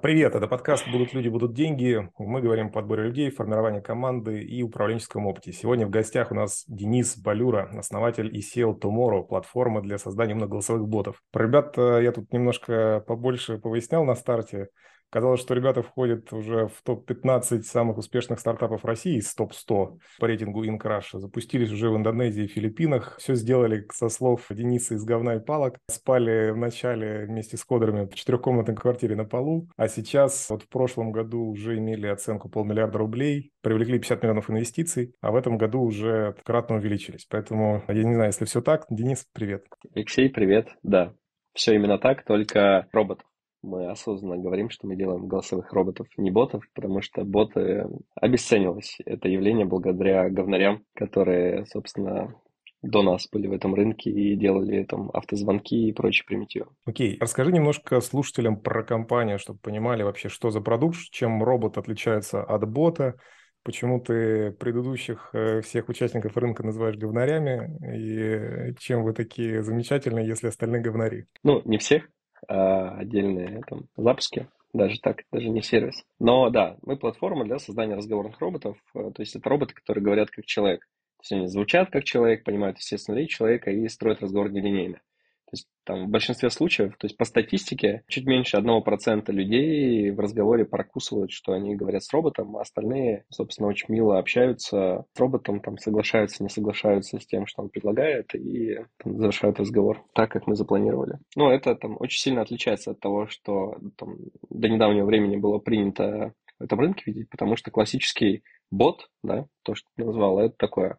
Привет, 0.00 0.34
это 0.36 0.46
подкаст 0.46 0.86
«Будут 0.92 1.12
люди, 1.12 1.28
будут 1.28 1.54
деньги». 1.54 2.08
Мы 2.18 2.40
говорим 2.40 2.66
о 2.66 2.70
подборе 2.70 3.04
людей, 3.04 3.30
формировании 3.30 3.80
команды 3.80 4.42
и 4.42 4.62
управленческом 4.62 5.26
опыте. 5.26 5.52
Сегодня 5.52 5.86
в 5.86 5.90
гостях 5.90 6.30
у 6.30 6.34
нас 6.34 6.64
Денис 6.68 7.16
Балюра, 7.16 7.70
основатель 7.76 8.34
и 8.36 8.40
SEO 8.40 8.78
Tomorrow, 8.78 9.26
платформа 9.26 9.80
для 9.80 9.98
создания 9.98 10.34
многоголосовых 10.34 10.86
ботов. 10.86 11.22
Про 11.32 11.46
ребят 11.46 11.76
э, 11.78 12.00
я 12.04 12.12
тут 12.12 12.32
немножко 12.32 13.02
побольше 13.06 13.58
повыяснял 13.58 14.04
на 14.04 14.14
старте. 14.14 14.68
Казалось, 15.10 15.40
что 15.40 15.54
ребята 15.54 15.82
входят 15.82 16.30
уже 16.34 16.66
в 16.66 16.82
топ-15 16.82 17.62
самых 17.62 17.96
успешных 17.96 18.40
стартапов 18.40 18.84
России 18.84 19.16
из 19.16 19.34
топ-100 19.34 19.98
по 20.18 20.26
рейтингу 20.26 20.64
InCrush. 20.64 21.18
Запустились 21.18 21.72
уже 21.72 21.88
в 21.88 21.96
Индонезии 21.96 22.44
и 22.44 22.48
Филиппинах. 22.48 23.16
Все 23.18 23.34
сделали, 23.34 23.86
со 23.90 24.10
слов 24.10 24.46
Дениса, 24.50 24.96
из 24.96 25.04
говна 25.04 25.36
и 25.36 25.40
палок. 25.40 25.78
Спали 25.88 26.50
вначале 26.50 27.24
вместе 27.24 27.56
с 27.56 27.64
кодерами 27.64 28.04
в 28.04 28.14
четырехкомнатной 28.14 28.76
квартире 28.76 29.16
на 29.16 29.24
полу. 29.24 29.70
А 29.78 29.88
сейчас, 29.88 30.50
вот 30.50 30.64
в 30.64 30.68
прошлом 30.68 31.10
году 31.10 31.40
уже 31.40 31.78
имели 31.78 32.06
оценку 32.06 32.50
полмиллиарда 32.50 32.98
рублей, 32.98 33.52
привлекли 33.62 33.98
50 33.98 34.22
миллионов 34.22 34.50
инвестиций, 34.50 35.14
а 35.22 35.30
в 35.30 35.36
этом 35.36 35.56
году 35.56 35.80
уже 35.80 36.34
кратно 36.44 36.76
увеличились. 36.76 37.26
Поэтому, 37.30 37.82
я 37.88 38.04
не 38.04 38.14
знаю, 38.14 38.28
если 38.28 38.44
все 38.44 38.60
так, 38.60 38.84
Денис, 38.90 39.26
привет. 39.32 39.64
Алексей, 39.94 40.28
привет. 40.28 40.68
Да, 40.82 41.14
все 41.54 41.74
именно 41.74 41.98
так, 41.98 42.24
только 42.24 42.88
робот 42.92 43.22
мы 43.62 43.90
осознанно 43.90 44.38
говорим, 44.38 44.70
что 44.70 44.86
мы 44.86 44.96
делаем 44.96 45.26
голосовых 45.26 45.72
роботов, 45.72 46.06
не 46.16 46.30
ботов, 46.30 46.64
потому 46.74 47.02
что 47.02 47.24
боты 47.24 47.86
обесценилось 48.14 48.98
это 49.04 49.28
явление 49.28 49.66
благодаря 49.66 50.28
говнарям, 50.30 50.84
которые, 50.94 51.66
собственно, 51.66 52.34
до 52.82 53.02
нас 53.02 53.28
были 53.30 53.48
в 53.48 53.52
этом 53.52 53.74
рынке 53.74 54.10
и 54.10 54.36
делали 54.36 54.84
там 54.84 55.10
автозвонки 55.12 55.88
и 55.88 55.92
прочие 55.92 56.24
примитивы. 56.26 56.66
Окей, 56.86 57.14
okay. 57.14 57.18
расскажи 57.20 57.52
немножко 57.52 58.00
слушателям 58.00 58.60
про 58.60 58.84
компанию, 58.84 59.38
чтобы 59.38 59.58
понимали 59.58 60.02
вообще, 60.02 60.28
что 60.28 60.50
за 60.50 60.60
продукт, 60.60 60.96
чем 61.10 61.42
робот 61.42 61.76
отличается 61.76 62.42
от 62.42 62.68
бота, 62.68 63.16
почему 63.64 64.00
ты 64.00 64.52
предыдущих 64.52 65.30
э, 65.32 65.60
всех 65.62 65.88
участников 65.88 66.36
рынка 66.36 66.62
называешь 66.62 66.96
говнарями, 66.96 67.68
и 67.96 68.74
чем 68.78 69.02
вы 69.02 69.12
такие 69.12 69.62
замечательные, 69.62 70.26
если 70.26 70.46
остальные 70.46 70.82
говнари? 70.82 71.24
Ну, 71.42 71.62
не 71.64 71.78
всех, 71.78 72.08
отдельные 72.46 73.62
там, 73.66 73.88
запуски, 73.96 74.48
даже 74.72 75.00
так, 75.00 75.22
даже 75.32 75.48
не 75.48 75.62
сервис. 75.62 76.04
Но 76.18 76.50
да, 76.50 76.76
мы 76.82 76.96
платформа 76.96 77.44
для 77.44 77.58
создания 77.58 77.94
разговорных 77.94 78.38
роботов, 78.40 78.76
э, 78.94 79.10
то 79.14 79.22
есть 79.22 79.34
это 79.34 79.48
роботы, 79.48 79.74
которые 79.74 80.04
говорят 80.04 80.30
как 80.30 80.44
человек. 80.46 80.80
То 80.80 81.22
есть 81.22 81.32
они 81.32 81.46
звучат 81.48 81.90
как 81.90 82.04
человек, 82.04 82.44
понимают, 82.44 82.78
естественно, 82.78 83.16
речь 83.16 83.36
человека 83.36 83.70
и 83.70 83.88
строят 83.88 84.20
разговор 84.20 84.50
нелинейно. 84.50 85.00
То 85.48 85.54
есть 85.54 85.66
там 85.84 86.06
в 86.06 86.10
большинстве 86.10 86.50
случаев, 86.50 86.94
то 86.98 87.06
есть 87.06 87.16
по 87.16 87.24
статистике, 87.24 88.02
чуть 88.06 88.26
меньше 88.26 88.58
1% 88.58 89.32
людей 89.32 90.10
в 90.10 90.20
разговоре 90.20 90.66
прокусывают, 90.66 91.30
что 91.30 91.52
они 91.52 91.74
говорят 91.74 92.04
с 92.04 92.12
роботом, 92.12 92.58
а 92.58 92.60
остальные, 92.60 93.24
собственно, 93.30 93.68
очень 93.68 93.86
мило 93.88 94.18
общаются 94.18 95.06
с 95.14 95.18
роботом, 95.18 95.60
там 95.60 95.78
соглашаются, 95.78 96.42
не 96.42 96.50
соглашаются 96.50 97.18
с 97.18 97.26
тем, 97.26 97.46
что 97.46 97.62
он 97.62 97.70
предлагает, 97.70 98.34
и 98.34 98.80
там, 99.02 99.16
завершают 99.16 99.58
разговор 99.58 100.04
так, 100.12 100.30
как 100.30 100.46
мы 100.46 100.54
запланировали. 100.54 101.18
Но 101.34 101.50
это 101.50 101.74
там 101.74 101.96
очень 101.98 102.20
сильно 102.20 102.42
отличается 102.42 102.90
от 102.90 103.00
того, 103.00 103.26
что 103.28 103.78
там, 103.96 104.18
до 104.50 104.68
недавнего 104.68 105.06
времени 105.06 105.36
было 105.36 105.58
принято 105.58 106.34
в 106.58 106.64
этом 106.64 106.78
рынке 106.78 107.04
видеть, 107.06 107.30
потому 107.30 107.56
что 107.56 107.70
классический 107.70 108.42
бот, 108.70 109.08
да, 109.22 109.46
то, 109.62 109.74
что 109.74 109.88
ты 109.96 110.04
назвал, 110.04 110.40
это 110.40 110.54
такое 110.58 110.98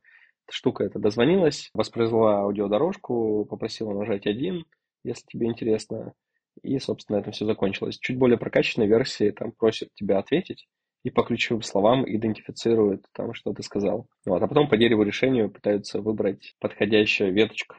штука 0.52 0.84
эта 0.84 1.00
дозвонилась, 1.00 1.70
воспроизвела 1.74 2.42
аудиодорожку, 2.42 3.46
попросила 3.46 3.94
нажать 3.94 4.26
один, 4.28 4.66
если 5.04 5.26
тебе 5.28 5.48
интересно, 5.48 6.14
и, 6.62 6.78
собственно, 6.80 7.18
на 7.18 7.22
этом 7.22 7.34
все 7.34 7.46
закончилось. 7.46 7.98
Чуть 8.00 8.18
более 8.18 8.38
прокачанной 8.38 8.88
версии 8.88 9.32
там 9.32 9.52
просят 9.52 9.90
тебя 9.94 10.20
ответить, 10.20 10.68
и 11.04 11.10
по 11.10 11.24
ключевым 11.24 11.62
словам 11.62 12.04
идентифицируют 12.06 13.06
там, 13.14 13.34
что 13.34 13.54
ты 13.54 13.64
сказал. 13.64 14.08
Вот, 14.26 14.42
а 14.42 14.48
потом 14.48 14.68
по 14.68 14.78
дереву 14.78 15.04
решению 15.04 15.50
пытаются 15.50 16.02
выбрать 16.02 16.56
подходящую 16.60 17.34
веточку. 17.34 17.76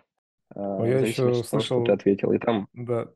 Ну, 0.54 0.84
я 0.86 1.00
еще 1.00 1.34
слышал, 1.34 1.76
того, 1.76 1.86
ты 1.86 1.92
ответил. 1.92 2.32
И 2.32 2.38
там 2.38 2.68
да, 2.72 3.08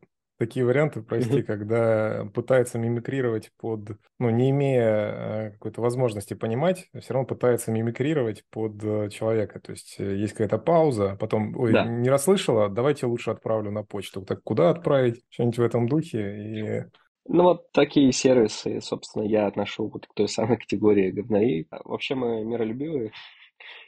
такие 0.45 0.67
варианты, 0.67 1.03
прости, 1.03 1.43
когда 1.43 2.29
пытается 2.35 2.79
мимикрировать 2.79 3.51
под, 3.59 3.99
ну, 4.19 4.31
не 4.31 4.51
имея 4.51 4.83
э, 4.87 5.51
какой-то 5.53 5.81
возможности 5.81 6.35
понимать, 6.35 6.89
все 6.99 7.15
равно 7.15 7.27
пытается 7.27 7.71
мимикрировать 7.71 8.45
под 8.51 8.83
э, 8.85 9.09
человека. 9.11 9.61
То 9.61 9.73
есть 9.73 9.97
э, 9.99 10.17
есть 10.17 10.33
какая-то 10.33 10.59
пауза, 10.59 11.17
потом, 11.19 11.57
ой, 11.59 11.73
да. 11.73 11.85
не 11.85 12.11
расслышала, 12.11 12.69
давайте 12.69 13.07
лучше 13.07 13.31
отправлю 13.31 13.71
на 13.71 13.83
почту. 13.83 14.23
Так 14.23 14.43
куда 14.43 14.71
отправить? 14.71 15.23
Что-нибудь 15.31 15.59
в 15.59 15.63
этом 15.63 15.89
духе. 15.89 16.37
И 16.37 16.85
ну 17.27 17.45
вот 17.45 17.73
такие 17.73 18.13
сервисы, 18.13 18.83
собственно, 18.83 19.23
я 19.23 19.47
отношу 19.47 19.89
вот 19.89 20.07
к 20.07 20.15
той 20.15 20.29
самой 20.29 20.57
категории 20.59 21.11
говнари. 21.11 21.67
Вообще 21.85 22.15
мы 22.15 22.45
миролюбивые, 22.45 23.13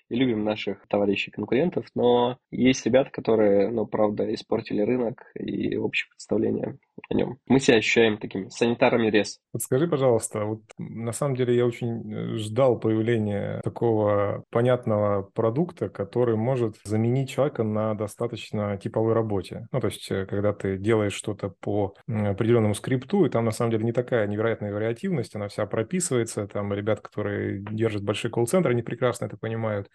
и 0.08 0.16
любим 0.16 0.44
наших 0.44 0.86
товарищей-конкурентов, 0.88 1.86
но 1.94 2.38
есть 2.50 2.84
ребята, 2.86 3.10
которые, 3.10 3.70
ну, 3.70 3.86
правда, 3.86 4.32
испортили 4.34 4.82
рынок 4.82 5.24
и 5.34 5.76
общее 5.76 6.08
представление 6.10 6.78
о 7.08 7.14
нем. 7.14 7.38
Мы 7.46 7.60
себя 7.60 7.78
ощущаем 7.78 8.18
такими 8.18 8.48
санитарами 8.48 9.10
рез. 9.10 9.38
Вот 9.52 9.62
скажи, 9.62 9.86
пожалуйста, 9.86 10.44
вот 10.44 10.62
на 10.78 11.12
самом 11.12 11.36
деле 11.36 11.54
я 11.54 11.66
очень 11.66 12.12
э, 12.12 12.36
ждал 12.36 12.78
появления 12.78 13.60
такого 13.62 14.44
понятного 14.50 15.22
продукта, 15.22 15.88
который 15.88 16.36
может 16.36 16.76
заменить 16.84 17.30
человека 17.30 17.62
на 17.62 17.94
достаточно 17.94 18.78
типовой 18.78 19.12
работе. 19.12 19.66
Ну, 19.72 19.80
то 19.80 19.88
есть, 19.88 20.10
э, 20.10 20.26
когда 20.26 20.52
ты 20.52 20.78
делаешь 20.78 21.12
что-то 21.12 21.50
по 21.60 21.94
определенному 22.08 22.74
скрипту, 22.74 23.26
и 23.26 23.30
там 23.30 23.44
на 23.44 23.50
самом 23.50 23.70
деле 23.72 23.84
не 23.84 23.92
такая 23.92 24.26
невероятная 24.26 24.72
вариативность, 24.72 25.34
она 25.36 25.48
вся 25.48 25.66
прописывается, 25.66 26.46
там 26.46 26.72
ребят, 26.72 27.00
которые 27.00 27.62
держат 27.70 28.02
большие 28.02 28.30
колл-центры, 28.30 28.72
они 28.72 28.82
прекрасно 28.82 29.26
это 29.26 29.36
понимают. 29.36 29.90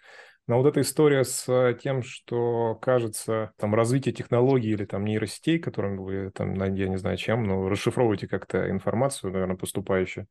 Но 0.48 0.58
вот 0.58 0.66
эта 0.66 0.80
история 0.80 1.24
с 1.24 1.48
э, 1.48 1.78
тем, 1.80 2.02
что 2.02 2.74
кажется, 2.76 3.52
там, 3.58 3.74
развитие 3.74 4.12
технологий 4.12 4.70
или 4.70 4.84
там 4.84 5.04
нейросетей, 5.04 5.58
которыми 5.58 5.98
вы, 5.98 6.30
там, 6.32 6.54
я 6.74 6.88
не 6.88 6.96
знаю 6.96 7.16
чем, 7.16 7.44
но 7.44 7.68
расшифровываете 7.68 8.26
как-то 8.26 8.68
информацию, 8.68 9.32
наверное, 9.32 9.56
поступающую, 9.56 10.26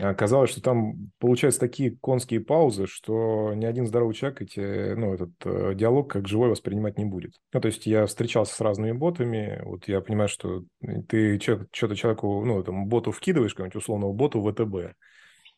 оказалось, 0.00 0.50
что 0.50 0.60
там 0.60 1.10
получаются 1.18 1.60
такие 1.60 1.96
конские 1.96 2.40
паузы, 2.40 2.86
что 2.86 3.52
ни 3.54 3.64
один 3.64 3.86
здоровый 3.86 4.14
человек 4.14 4.42
эти, 4.42 4.94
ну, 4.94 5.14
этот 5.14 5.30
э, 5.44 5.74
диалог 5.74 6.10
как 6.10 6.26
живой 6.26 6.48
воспринимать 6.48 6.98
не 6.98 7.04
будет. 7.04 7.34
Ну, 7.52 7.60
то 7.60 7.66
есть 7.66 7.86
я 7.86 8.06
встречался 8.06 8.54
с 8.54 8.60
разными 8.60 8.92
ботами, 8.92 9.60
вот 9.64 9.86
я 9.86 10.00
понимаю, 10.00 10.28
что 10.28 10.64
ты 11.08 11.38
что-то 11.38 11.94
человеку, 11.94 12.44
ну, 12.44 12.60
этому 12.60 12.86
боту 12.86 13.12
вкидываешь, 13.12 13.52
какому-нибудь 13.52 13.82
условному 13.82 14.12
боту 14.12 14.42
ВТБ, 14.42 14.96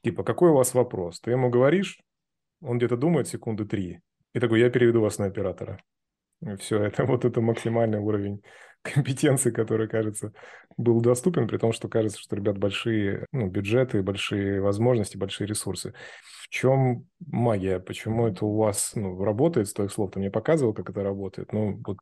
типа, 0.02 0.24
какой 0.24 0.50
у 0.50 0.54
вас 0.54 0.74
вопрос? 0.74 1.20
Ты 1.20 1.30
ему 1.30 1.48
говоришь, 1.48 1.98
он 2.60 2.78
где-то 2.78 2.96
думает 2.96 3.28
секунды 3.28 3.64
три. 3.64 4.00
И 4.34 4.40
такой, 4.40 4.60
я 4.60 4.70
переведу 4.70 5.00
вас 5.00 5.18
на 5.18 5.26
оператора. 5.26 5.82
И 6.42 6.56
все, 6.56 6.82
это 6.82 7.04
вот 7.04 7.24
это 7.24 7.40
максимальный 7.40 7.98
уровень 7.98 8.42
компетенции, 8.82 9.50
который, 9.50 9.88
кажется, 9.88 10.32
был 10.76 11.00
доступен, 11.00 11.48
при 11.48 11.58
том, 11.58 11.72
что 11.72 11.88
кажется, 11.88 12.20
что, 12.20 12.36
ребят, 12.36 12.58
большие 12.58 13.26
ну, 13.32 13.48
бюджеты, 13.48 14.02
большие 14.02 14.60
возможности, 14.60 15.16
большие 15.16 15.46
ресурсы. 15.46 15.94
В 16.42 16.48
чем 16.48 17.06
магия? 17.26 17.80
Почему 17.80 18.28
это 18.28 18.46
у 18.46 18.56
вас 18.56 18.92
ну, 18.94 19.22
работает, 19.22 19.68
с 19.68 19.74
твоих 19.74 19.92
слов? 19.92 20.12
Ты 20.12 20.20
мне 20.20 20.30
показывал, 20.30 20.72
как 20.72 20.88
это 20.88 21.02
работает. 21.02 21.52
Ну, 21.52 21.82
вот 21.84 21.98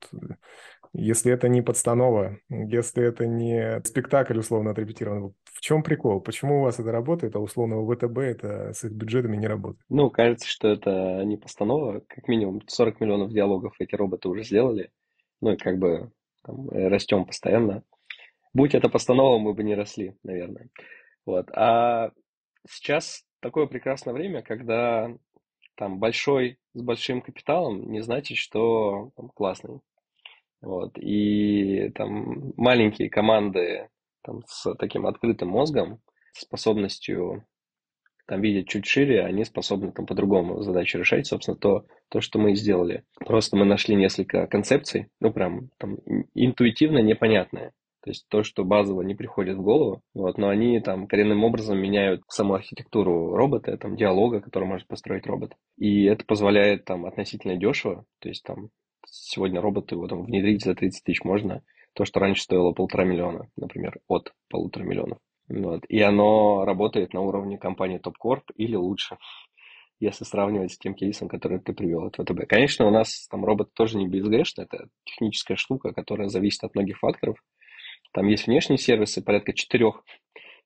если 0.93 1.33
это 1.33 1.49
не 1.49 1.62
подстанова, 1.62 2.38
если 2.49 3.05
это 3.05 3.27
не 3.27 3.83
спектакль 3.84 4.38
условно 4.38 4.71
отрепетирован, 4.71 5.34
в 5.44 5.46
чем 5.66 5.82
прикол? 5.82 6.21
Почему 6.21 6.60
у 6.60 6.62
вас 6.62 6.78
это 6.78 6.93
работает, 6.93 7.34
а 7.34 7.41
условно 7.41 7.81
у 7.81 7.93
ВТБ 7.93 8.19
это 8.19 8.72
с 8.72 8.84
их 8.84 8.93
бюджетами 8.93 9.37
не 9.37 9.49
работает? 9.49 9.84
Ну, 9.88 10.10
кажется, 10.10 10.47
что 10.47 10.69
это 10.69 11.25
не 11.25 11.37
постанова. 11.37 12.03
Как 12.06 12.28
минимум 12.28 12.62
40 12.69 13.00
миллионов 13.00 13.32
диалогов 13.32 13.75
эти 13.81 13.97
роботы 13.97 14.28
уже 14.28 14.44
сделали. 14.44 14.91
Ну 15.41 15.55
и 15.55 15.56
как 15.56 15.78
бы 15.78 16.12
там, 16.44 16.69
э, 16.71 16.87
растем 16.87 17.25
постоянно. 17.25 17.82
Будь 18.55 18.76
это 18.76 18.88
постанова, 18.88 19.38
мы 19.38 19.55
бы 19.55 19.65
не 19.65 19.75
росли, 19.75 20.15
наверное. 20.22 20.69
Вот. 21.26 21.50
А 21.53 22.12
сейчас 22.70 23.25
такое 23.41 23.67
прекрасное 23.67 24.14
время, 24.14 24.43
когда 24.43 25.11
там 25.75 25.99
большой 25.99 26.58
с 26.75 26.82
большим 26.82 27.23
капиталом 27.23 27.91
не 27.91 28.02
значит, 28.02 28.38
что 28.38 29.11
там, 29.17 29.31
классный. 29.31 29.81
Вот. 30.61 30.96
И 30.96 31.91
там 31.96 32.52
маленькие 32.56 33.11
команды 33.11 33.88
там, 34.26 34.43
с 34.46 34.75
таким 34.75 35.06
открытым 35.06 35.49
мозгом, 35.49 36.00
способностью 36.32 37.46
там 38.26 38.40
видеть 38.40 38.69
чуть 38.69 38.87
шире, 38.87 39.25
они 39.25 39.44
способны 39.44 39.93
там 39.93 40.05
по-другому 40.05 40.61
задачу 40.62 40.99
решать, 40.99 41.26
собственно, 41.26 41.56
то, 41.56 41.87
то, 42.11 42.20
что 42.20 42.40
мы 42.40 42.52
и 42.52 42.56
сделали. 42.56 43.05
Просто 43.25 43.56
мы 43.56 43.64
нашли 43.64 43.94
несколько 43.94 44.46
концепций, 44.49 45.08
ну, 45.20 45.32
прям 45.32 45.70
там 45.78 45.99
интуитивно 46.34 46.99
непонятные. 46.99 47.73
То 48.02 48.11
есть 48.11 48.26
то, 48.28 48.44
что 48.44 48.64
базово 48.64 49.02
не 49.02 49.17
приходит 49.17 49.56
в 49.56 49.62
голову, 49.62 50.02
вот, 50.14 50.38
но 50.38 50.49
они 50.49 50.79
там 50.81 51.08
коренным 51.08 51.43
образом 51.43 51.79
меняют 51.79 52.22
саму 52.29 52.55
архитектуру 52.55 53.34
робота, 53.34 53.76
там 53.79 53.96
диалога, 53.96 54.40
который 54.40 54.69
может 54.69 54.87
построить 54.87 55.26
робот. 55.26 55.55
И 55.76 56.05
это 56.05 56.25
позволяет 56.25 56.84
там 56.84 57.05
относительно 57.05 57.56
дешево, 57.56 58.05
то 58.20 58.29
есть 58.29 58.44
там 58.44 58.69
сегодня 59.08 59.61
роботы 59.61 59.96
его 59.96 60.06
там 60.06 60.25
внедрить 60.25 60.64
за 60.64 60.75
30 60.75 61.02
тысяч 61.02 61.25
можно, 61.25 61.62
то, 61.96 62.04
что 62.04 62.20
раньше 62.20 62.43
стоило 62.43 62.72
полтора 62.72 63.04
миллиона, 63.04 63.48
например, 63.56 63.98
от 64.06 64.32
полутора 64.50 64.84
миллионов. 64.84 65.19
Вот. 65.48 65.87
И 65.88 65.98
оно 66.02 66.66
работает 66.66 67.14
на 67.14 67.22
уровне 67.22 67.56
компании 67.56 67.98
TopCorp 68.00 68.43
или 68.54 68.76
лучше, 68.76 69.16
если 70.00 70.25
сравнивать 70.25 70.72
с 70.72 70.78
тем 70.78 70.94
кейсом, 70.94 71.28
который 71.28 71.58
ты 71.58 71.72
привел 71.72 72.04
от 72.04 72.16
ВТБ. 72.16 72.46
Конечно, 72.46 72.87
у 72.87 72.90
нас 72.90 73.26
там 73.28 73.46
робот 73.46 73.72
тоже 73.72 73.96
не 73.96 74.06
безгрешный, 74.06 74.64
это 74.64 74.88
техническая 75.04 75.56
штука, 75.56 75.94
которая 75.94 76.28
зависит 76.28 76.64
от 76.64 76.75
многих 76.75 76.98
факторов. 76.98 77.43
Там 78.12 78.26
есть 78.28 78.46
внешние 78.46 78.78
сервисы, 78.78 79.22
порядка 79.22 79.54
четырех, 79.54 80.04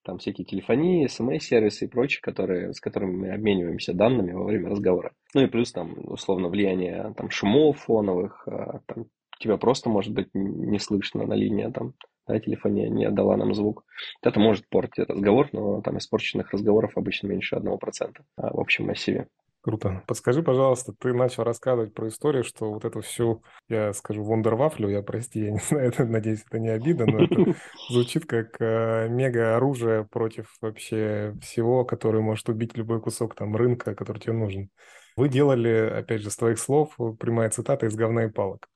там 0.02 0.18
всякие 0.18 0.44
телефонии, 0.44 1.06
смс-сервисы 1.06 1.84
и 1.84 1.88
прочие, 1.88 2.22
которые, 2.22 2.72
с 2.72 2.80
которыми 2.80 3.16
мы 3.16 3.32
обмениваемся 3.32 3.92
данными 3.92 4.32
во 4.32 4.44
время 4.44 4.70
разговора. 4.70 5.12
Ну 5.34 5.42
и 5.42 5.46
плюс 5.46 5.70
там, 5.70 5.94
условно, 6.04 6.48
влияние 6.48 7.14
там, 7.16 7.30
шумов 7.30 7.78
фоновых, 7.80 8.48
а, 8.48 8.80
там, 8.86 9.06
тебя 9.40 9.56
просто, 9.56 9.88
может 9.88 10.12
быть, 10.12 10.28
не 10.34 10.78
слышно 10.78 11.26
на 11.26 11.34
линии, 11.34 11.64
а 11.64 11.72
там, 11.72 11.94
да, 12.26 12.38
телефония 12.38 12.88
не 12.88 13.06
отдала 13.06 13.36
нам 13.36 13.54
звук. 13.54 13.84
Это 14.22 14.38
может 14.38 14.68
портить 14.68 15.08
разговор, 15.08 15.48
но 15.52 15.80
там 15.80 15.98
испорченных 15.98 16.52
разговоров 16.52 16.96
обычно 16.96 17.28
меньше 17.28 17.56
1% 17.56 18.20
а, 18.36 18.54
в 18.54 18.60
общем 18.60 18.86
массиве. 18.86 19.26
Круто. 19.62 20.02
Подскажи, 20.06 20.42
пожалуйста, 20.42 20.94
ты 20.98 21.12
начал 21.12 21.42
рассказывать 21.42 21.92
про 21.92 22.08
историю, 22.08 22.44
что 22.44 22.72
вот 22.72 22.86
эту 22.86 23.02
всю, 23.02 23.42
я 23.68 23.92
скажу, 23.92 24.22
вундервафлю, 24.22 24.88
я 24.88 25.02
прости, 25.02 25.40
я 25.40 25.50
не 25.50 25.58
знаю, 25.68 25.88
это, 25.88 26.06
надеюсь, 26.06 26.44
это 26.46 26.58
не 26.58 26.70
обида, 26.70 27.04
но 27.06 27.24
это 27.24 27.54
звучит 27.90 28.24
как 28.24 28.56
э, 28.58 29.08
мега-оружие 29.10 30.06
против 30.06 30.54
вообще 30.62 31.34
всего, 31.42 31.84
которое 31.84 32.22
может 32.22 32.48
убить 32.48 32.76
любой 32.76 33.02
кусок 33.02 33.34
там 33.34 33.54
рынка, 33.54 33.94
который 33.94 34.18
тебе 34.18 34.32
нужен. 34.32 34.70
Вы 35.16 35.28
делали, 35.28 35.90
опять 35.94 36.22
же, 36.22 36.30
с 36.30 36.36
твоих 36.36 36.58
слов, 36.58 36.96
прямая 37.18 37.50
цитата 37.50 37.84
из 37.84 37.94
говна 37.94 38.24
и 38.24 38.30
палок. 38.30 38.66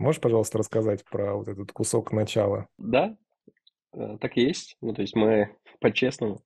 Можешь, 0.00 0.20
пожалуйста, 0.20 0.58
рассказать 0.58 1.04
про 1.04 1.34
вот 1.34 1.48
этот 1.48 1.70
кусок 1.72 2.12
начала? 2.12 2.66
Да, 2.78 3.16
э, 3.92 4.18
так 4.20 4.36
и 4.36 4.42
есть. 4.42 4.76
Ну, 4.80 4.92
то 4.94 5.02
есть 5.02 5.14
мы 5.14 5.56
по-честному 5.80 6.40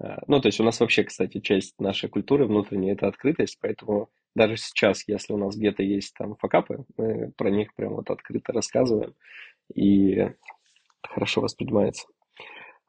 Э, 0.00 0.16
ну, 0.26 0.40
то 0.40 0.48
есть 0.48 0.60
у 0.60 0.64
нас 0.64 0.80
вообще, 0.80 1.04
кстати, 1.04 1.40
часть 1.40 1.78
нашей 1.78 2.08
культуры 2.08 2.46
внутренней– 2.46 2.90
это 2.92 3.06
открытость, 3.06 3.58
поэтому 3.60 4.08
даже 4.34 4.56
сейчас, 4.56 5.06
если 5.06 5.32
у 5.32 5.36
нас 5.36 5.56
где-то 5.56 5.82
есть 5.82 6.14
там 6.16 6.36
факапы, 6.36 6.84
мы 6.96 7.32
про 7.36 7.50
них 7.50 7.74
прям 7.74 7.94
вот 7.94 8.10
открыто 8.10 8.52
рассказываем, 8.52 9.14
и 9.74 10.30
хорошо 11.02 11.40
воспринимается. 11.40 12.06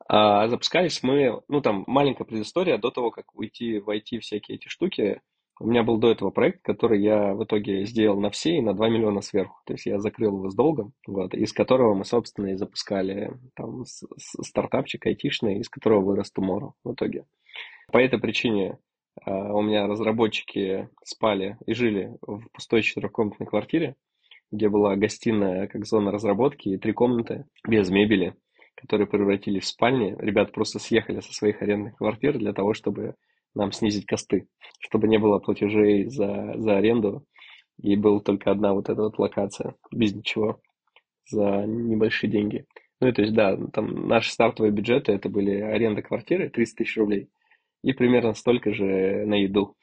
А 0.07 0.47
запускались 0.47 1.03
мы, 1.03 1.41
ну, 1.47 1.61
там 1.61 1.83
маленькая 1.87 2.25
предыстория 2.25 2.77
до 2.77 2.91
того, 2.91 3.11
как 3.11 3.33
уйти 3.35 3.79
в 3.79 3.89
IT 3.89 4.19
всякие 4.19 4.57
эти 4.57 4.67
штуки. 4.67 5.21
У 5.61 5.67
меня 5.67 5.83
был 5.83 5.99
до 5.99 6.09
этого 6.09 6.31
проект, 6.31 6.63
который 6.63 7.03
я 7.03 7.35
в 7.35 7.43
итоге 7.43 7.85
сделал 7.85 8.19
на 8.19 8.31
все 8.31 8.57
и 8.57 8.61
на 8.61 8.73
2 8.73 8.89
миллиона 8.89 9.21
сверху. 9.21 9.61
То 9.67 9.73
есть 9.73 9.85
я 9.85 9.99
закрыл 9.99 10.37
его 10.37 10.49
с 10.49 10.55
долгом, 10.55 10.93
вот, 11.05 11.35
из 11.35 11.53
которого 11.53 11.93
мы, 11.93 12.03
собственно, 12.03 12.47
и 12.47 12.55
запускали 12.55 13.31
там 13.55 13.83
стартапчик 13.85 15.05
айтишный, 15.05 15.59
из 15.59 15.69
которого 15.69 16.01
вырос 16.01 16.33
Tomorrow 16.35 16.71
в 16.83 16.93
итоге. 16.93 17.25
По 17.91 17.99
этой 17.99 18.19
причине 18.19 18.79
uh, 19.27 19.51
у 19.51 19.61
меня 19.61 19.85
разработчики 19.85 20.89
спали 21.03 21.57
и 21.67 21.73
жили 21.75 22.17
в 22.23 22.41
пустой 22.53 22.81
четырехкомнатной 22.81 23.45
квартире, 23.45 23.95
где 24.51 24.67
была 24.67 24.95
гостиная 24.95 25.67
как 25.67 25.85
зона 25.85 26.11
разработки 26.11 26.69
и 26.69 26.77
три 26.79 26.93
комнаты 26.93 27.45
без 27.67 27.91
мебели, 27.91 28.33
которые 28.73 29.05
превратились 29.05 29.65
в 29.65 29.67
спальни. 29.67 30.15
Ребята 30.17 30.51
просто 30.53 30.79
съехали 30.79 31.19
со 31.19 31.31
своих 31.33 31.61
арендных 31.61 31.97
квартир 31.97 32.39
для 32.39 32.51
того, 32.51 32.73
чтобы 32.73 33.13
нам 33.55 33.71
снизить 33.71 34.05
косты, 34.05 34.47
чтобы 34.79 35.07
не 35.07 35.17
было 35.17 35.39
платежей 35.39 36.05
за, 36.05 36.53
за 36.57 36.77
аренду, 36.77 37.25
и 37.81 37.95
была 37.95 38.19
только 38.19 38.51
одна 38.51 38.73
вот 38.73 38.89
эта 38.89 39.01
вот 39.01 39.17
локация, 39.17 39.75
без 39.91 40.13
ничего, 40.13 40.59
за 41.27 41.65
небольшие 41.65 42.29
деньги. 42.29 42.65
Ну 42.99 43.07
и 43.07 43.11
то 43.11 43.21
есть, 43.21 43.33
да, 43.33 43.57
там 43.73 44.07
наши 44.07 44.31
стартовые 44.31 44.71
бюджеты, 44.71 45.11
это 45.11 45.27
были 45.29 45.59
аренда 45.59 46.01
квартиры, 46.01 46.49
30 46.49 46.77
тысяч 46.77 46.97
рублей, 46.97 47.29
и 47.83 47.93
примерно 47.93 48.33
столько 48.33 48.73
же 48.73 49.25
на 49.25 49.35
еду 49.35 49.75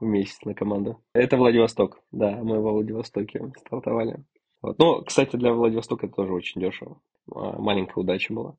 в 0.00 0.04
месяц 0.04 0.40
на 0.44 0.54
команду. 0.54 1.02
Это 1.12 1.36
Владивосток, 1.36 2.00
да, 2.10 2.36
мы 2.42 2.60
во 2.60 2.72
Владивостоке 2.72 3.52
стартовали. 3.58 4.24
Вот. 4.62 4.78
Ну, 4.78 5.02
кстати, 5.04 5.36
для 5.36 5.52
Владивостока 5.52 6.06
это 6.06 6.16
тоже 6.16 6.32
очень 6.32 6.60
дешево. 6.60 7.00
А, 7.34 7.58
маленькая 7.58 8.00
удача 8.00 8.32
была. 8.32 8.56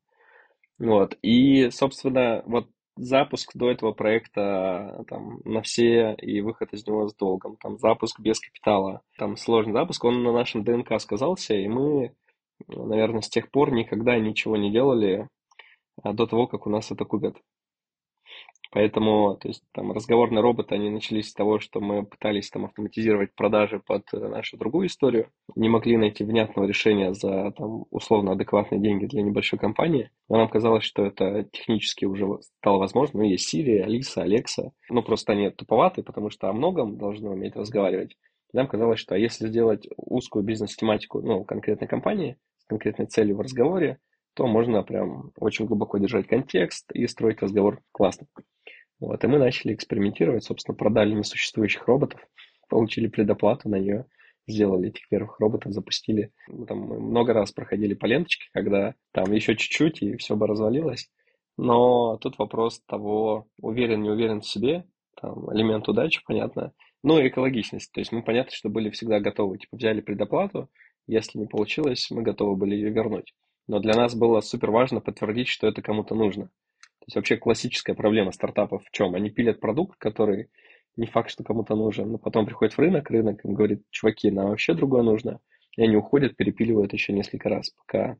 Вот. 0.80 1.18
И, 1.22 1.70
собственно, 1.72 2.44
вот 2.46 2.70
запуск 2.98 3.56
до 3.56 3.72
этого 3.72 3.92
проекта 3.92 5.04
там, 5.08 5.40
на 5.46 5.62
все 5.62 6.16
и 6.16 6.42
выход 6.42 6.74
из 6.74 6.86
него 6.86 7.08
с 7.08 7.16
долгом, 7.16 7.58
там 7.58 7.78
запуск 7.78 8.20
без 8.20 8.40
капитала, 8.40 9.02
там 9.18 9.38
сложный 9.38 9.74
запуск, 9.74 10.04
он 10.04 10.24
на 10.24 10.32
нашем 10.32 10.64
ДНК 10.64 11.00
сказался, 11.00 11.54
и 11.54 11.68
мы, 11.68 12.14
наверное, 12.68 13.22
с 13.22 13.30
тех 13.30 13.50
пор 13.52 13.72
никогда 13.72 14.18
ничего 14.18 14.58
не 14.58 14.72
делали 14.72 15.28
а 16.04 16.14
до 16.14 16.28
того, 16.28 16.48
как 16.48 16.68
у 16.68 16.70
нас 16.70 16.92
это 16.92 17.06
купят. 17.06 17.38
Поэтому, 18.72 19.36
то 19.38 19.48
есть, 19.48 19.64
там, 19.74 19.92
разговорные 19.92 20.42
роботы, 20.42 20.76
они 20.76 20.90
начались 20.90 21.30
с 21.30 21.34
того, 21.34 21.60
что 21.60 21.80
мы 21.80 22.06
пытались 22.06 22.50
там 22.50 22.66
автоматизировать 22.66 23.34
продажи 23.36 23.80
под 23.80 24.04
нашу 24.14 24.58
другую 24.58 24.88
историю, 24.88 25.30
не 25.56 25.70
могли 25.70 25.98
найти 25.98 26.24
внятного 26.24 26.66
решения 26.68 27.14
за, 27.14 27.52
там, 27.52 27.86
условно 27.90 28.34
адекватные 28.34 28.82
деньги 28.82 29.06
для 29.06 29.22
небольшой 29.22 29.60
компании, 29.60 30.12
но 30.30 30.38
нам 30.38 30.50
казалось, 30.50 30.84
что 30.84 31.06
это 31.06 31.44
технически 31.52 32.06
уже 32.06 32.28
стало 32.60 32.78
возможно. 32.80 33.20
Ну, 33.20 33.26
есть 33.28 33.54
Siri, 33.54 33.80
Алиса, 33.80 34.24
Алекса, 34.24 34.72
ну, 34.90 35.02
просто 35.02 35.34
они 35.34 35.50
туповаты, 35.50 36.04
потому 36.04 36.30
что 36.30 36.50
о 36.50 36.54
многом 36.54 36.98
должны 36.98 37.30
уметь 37.30 37.56
разговаривать. 37.56 38.16
Нам 38.54 38.68
казалось, 38.68 39.00
что 39.00 39.16
если 39.16 39.48
сделать 39.48 39.88
узкую 39.98 40.44
бизнес-тематику, 40.44 41.22
ну, 41.22 41.44
конкретной 41.44 41.88
компании, 41.88 42.38
с 42.58 42.66
конкретной 42.66 43.06
целью 43.08 43.38
в 43.38 43.42
разговоре, 43.42 44.00
то 44.38 44.46
можно 44.46 44.84
прям 44.84 45.32
очень 45.40 45.66
глубоко 45.66 45.98
держать 45.98 46.28
контекст 46.28 46.92
и 46.92 47.08
строить 47.08 47.42
разговор 47.42 47.82
классно. 47.92 48.28
Вот, 49.00 49.24
и 49.24 49.28
мы 49.28 49.40
начали 49.40 49.74
экспериментировать, 49.74 50.44
собственно, 50.44 50.78
продали 50.78 51.16
несуществующих 51.16 51.88
роботов, 51.88 52.22
получили 52.70 53.08
предоплату 53.08 53.68
на 53.68 53.80
нее, 53.80 54.06
сделали 54.46 54.90
этих 54.90 55.10
первых 55.10 55.40
роботов, 55.40 55.74
запустили. 55.74 56.32
Мы 56.48 56.68
там 56.68 56.78
много 56.78 57.34
раз 57.34 57.52
проходили 57.52 57.96
по 57.96 58.06
ленточке, 58.06 58.46
когда 58.54 58.94
там 59.12 59.32
еще 59.32 59.56
чуть-чуть, 59.56 60.04
и 60.04 60.18
все 60.18 60.36
бы 60.36 60.46
развалилось. 60.46 61.10
Но 61.58 62.18
тут 62.18 62.38
вопрос 62.38 62.80
того, 62.86 63.48
уверен, 63.60 64.04
не 64.04 64.12
уверен 64.12 64.42
в 64.42 64.48
себе, 64.48 64.86
там, 65.20 65.52
элемент 65.52 65.90
удачи, 65.90 66.22
понятно, 66.28 66.74
ну 67.04 67.18
и 67.20 67.28
экологичность. 67.28 67.92
То 67.92 68.02
есть 68.02 68.12
мы, 68.12 68.22
понятно, 68.22 68.52
что 68.52 68.70
были 68.70 68.92
всегда 68.92 69.20
готовы, 69.20 69.58
типа, 69.58 69.78
взяли 69.78 70.02
предоплату, 70.02 70.70
если 71.08 71.40
не 71.40 71.48
получилось, 71.48 72.12
мы 72.12 72.22
готовы 72.22 72.56
были 72.56 72.76
ее 72.76 72.92
вернуть. 72.92 73.34
Но 73.68 73.80
для 73.80 73.94
нас 73.94 74.16
было 74.16 74.42
супер 74.42 74.72
важно 74.72 75.02
подтвердить, 75.02 75.48
что 75.48 75.68
это 75.68 75.82
кому-то 75.82 76.16
нужно 76.16 76.50
есть 77.08 77.16
вообще 77.16 77.38
классическая 77.38 77.96
проблема 77.96 78.32
стартапов 78.32 78.84
в 78.86 78.92
чем? 78.92 79.16
Они 79.16 79.30
пилят 79.30 79.60
продукт, 79.60 79.98
который 79.98 80.50
не 80.98 81.08
факт, 81.08 81.30
что 81.30 81.44
кому-то 81.44 81.76
нужен, 81.76 82.12
но 82.12 82.18
потом 82.18 82.46
приходит 82.46 82.74
в 82.74 82.80
рынок, 82.80 83.10
рынок 83.10 83.46
им 83.46 83.54
говорит, 83.54 83.84
чуваки, 83.90 84.30
нам 84.30 84.50
вообще 84.50 84.74
другое 84.74 85.04
нужно. 85.04 85.40
И 85.78 85.84
они 85.84 85.96
уходят, 85.96 86.36
перепиливают 86.36 86.94
еще 86.94 87.14
несколько 87.14 87.50
раз, 87.50 87.70
пока, 87.70 88.18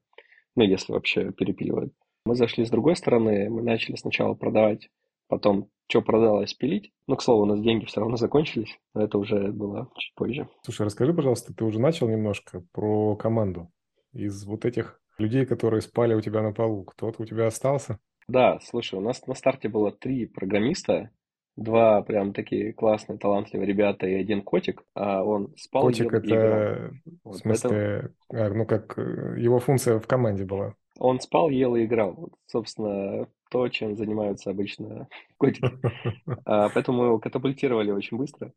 ну, 0.56 0.64
если 0.64 0.94
вообще 0.94 1.32
перепиливают. 1.32 1.94
Мы 2.26 2.36
зашли 2.36 2.66
с 2.66 2.70
другой 2.70 2.96
стороны, 2.96 3.50
мы 3.50 3.62
начали 3.62 3.96
сначала 3.96 4.36
продавать, 4.36 4.90
потом, 5.28 5.70
что 5.90 6.02
продалось, 6.02 6.54
пилить. 6.54 6.92
Ну, 7.08 7.16
к 7.16 7.24
слову, 7.24 7.44
у 7.44 7.46
нас 7.46 7.60
деньги 7.60 7.86
все 7.86 8.00
равно 8.00 8.16
закончились, 8.16 8.78
но 8.94 9.04
это 9.04 9.18
уже 9.18 9.52
было 9.52 9.90
чуть 9.98 10.14
позже. 10.16 10.48
Слушай, 10.62 10.86
расскажи, 10.86 11.14
пожалуйста, 11.14 11.54
ты 11.54 11.66
уже 11.66 11.80
начал 11.80 12.08
немножко 12.08 12.64
про 12.74 13.16
команду. 13.16 13.72
Из 14.14 14.46
вот 14.46 14.66
этих 14.66 15.02
людей, 15.18 15.46
которые 15.46 15.82
спали 15.82 16.14
у 16.14 16.22
тебя 16.22 16.42
на 16.42 16.54
полу, 16.54 16.84
кто-то 16.84 17.24
у 17.24 17.26
тебя 17.26 17.48
остался? 17.48 18.00
Да, 18.28 18.60
слушай, 18.62 18.96
у 18.96 19.02
нас 19.02 19.26
на 19.26 19.34
старте 19.34 19.70
было 19.70 19.92
три 19.92 20.26
программиста, 20.26 21.12
два 21.56 22.02
прям 22.02 22.34
такие 22.34 22.74
классные, 22.74 23.18
талантливые 23.18 23.68
ребята 23.68 24.06
и 24.06 24.14
один 24.14 24.42
котик, 24.42 24.84
а 24.94 25.24
он 25.24 25.54
спал, 25.58 25.84
Котик 25.84 26.12
ел, 26.12 26.20
это, 26.20 26.92
в 27.24 27.34
смысле, 27.34 28.14
поэтому... 28.28 28.54
а, 28.54 28.58
ну 28.58 28.66
как, 28.66 28.98
э, 28.98 29.36
его 29.40 29.60
функция 29.60 30.00
в 30.00 30.08
команде 30.08 30.46
была? 30.46 30.76
Он 31.00 31.20
спал, 31.20 31.50
ел 31.50 31.76
и 31.76 31.86
играл. 31.86 32.14
Вот, 32.14 32.34
собственно, 32.48 33.28
то, 33.50 33.70
чем 33.70 33.96
занимаются 33.96 34.50
обычно 34.50 35.08
котики. 35.38 35.72
А, 36.46 36.70
поэтому 36.70 37.00
мы 37.00 37.06
его 37.06 37.20
катапультировали 37.20 37.92
очень 37.92 38.18
быстро. 38.18 38.54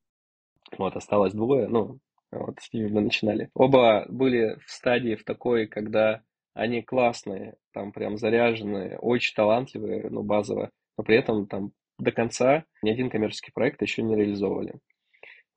Вот, 0.78 0.96
осталось 0.96 1.32
двое, 1.32 1.68
ну, 1.68 1.98
вот 2.30 2.58
с 2.60 2.72
ними 2.72 2.88
мы 2.88 3.00
начинали. 3.00 3.50
Оба 3.54 4.06
были 4.08 4.58
в 4.64 4.70
стадии 4.70 5.16
в 5.16 5.24
такой, 5.24 5.66
когда 5.66 6.22
они 6.54 6.82
классные, 6.82 7.54
там 7.72 7.92
прям 7.92 8.16
заряженные, 8.16 8.98
очень 8.98 9.34
талантливые, 9.34 10.08
ну, 10.10 10.22
базово, 10.22 10.70
но 10.96 11.04
при 11.04 11.16
этом 11.16 11.46
там 11.46 11.72
до 11.98 12.12
конца 12.12 12.64
ни 12.82 12.90
один 12.90 13.10
коммерческий 13.10 13.52
проект 13.52 13.82
еще 13.82 14.02
не 14.02 14.16
реализовывали. 14.16 14.74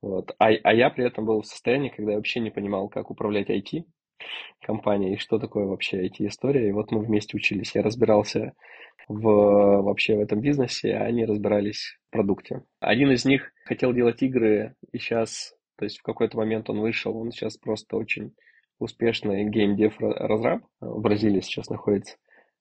Вот. 0.01 0.35
А, 0.37 0.47
а 0.47 0.73
я 0.73 0.89
при 0.89 1.05
этом 1.05 1.25
был 1.25 1.41
в 1.41 1.47
состоянии, 1.47 1.89
когда 1.89 2.11
я 2.11 2.17
вообще 2.17 2.41
не 2.41 2.51
понимал, 2.51 2.89
как 2.89 3.09
управлять 3.09 3.49
IT 3.49 3.85
компанией, 4.61 5.15
и 5.15 5.17
что 5.17 5.39
такое 5.39 5.65
вообще 5.65 6.05
IT-история. 6.07 6.69
И 6.69 6.73
вот 6.73 6.91
мы 6.91 7.01
вместе 7.01 7.37
учились. 7.37 7.73
Я 7.73 7.83
разбирался 7.83 8.53
в, 9.07 9.23
вообще 9.23 10.17
в 10.17 10.19
этом 10.19 10.41
бизнесе, 10.41 10.93
а 10.95 11.03
они 11.05 11.25
разбирались 11.25 11.97
в 12.07 12.11
продукте. 12.11 12.63
Один 12.79 13.11
из 13.11 13.25
них 13.25 13.51
хотел 13.65 13.93
делать 13.93 14.21
игры, 14.21 14.75
и 14.91 14.97
сейчас, 14.97 15.55
то 15.77 15.85
есть 15.85 15.99
в 15.99 16.03
какой-то 16.03 16.37
момент 16.37 16.69
он 16.69 16.81
вышел, 16.81 17.15
он 17.17 17.31
сейчас 17.31 17.57
просто 17.57 17.95
очень 17.97 18.33
успешный 18.83 19.45
геймдев 19.45 19.95
разраб 19.99 20.61
в 20.79 21.01
Бразилии 21.01 21.41
сейчас 21.41 21.69
находится. 21.69 22.17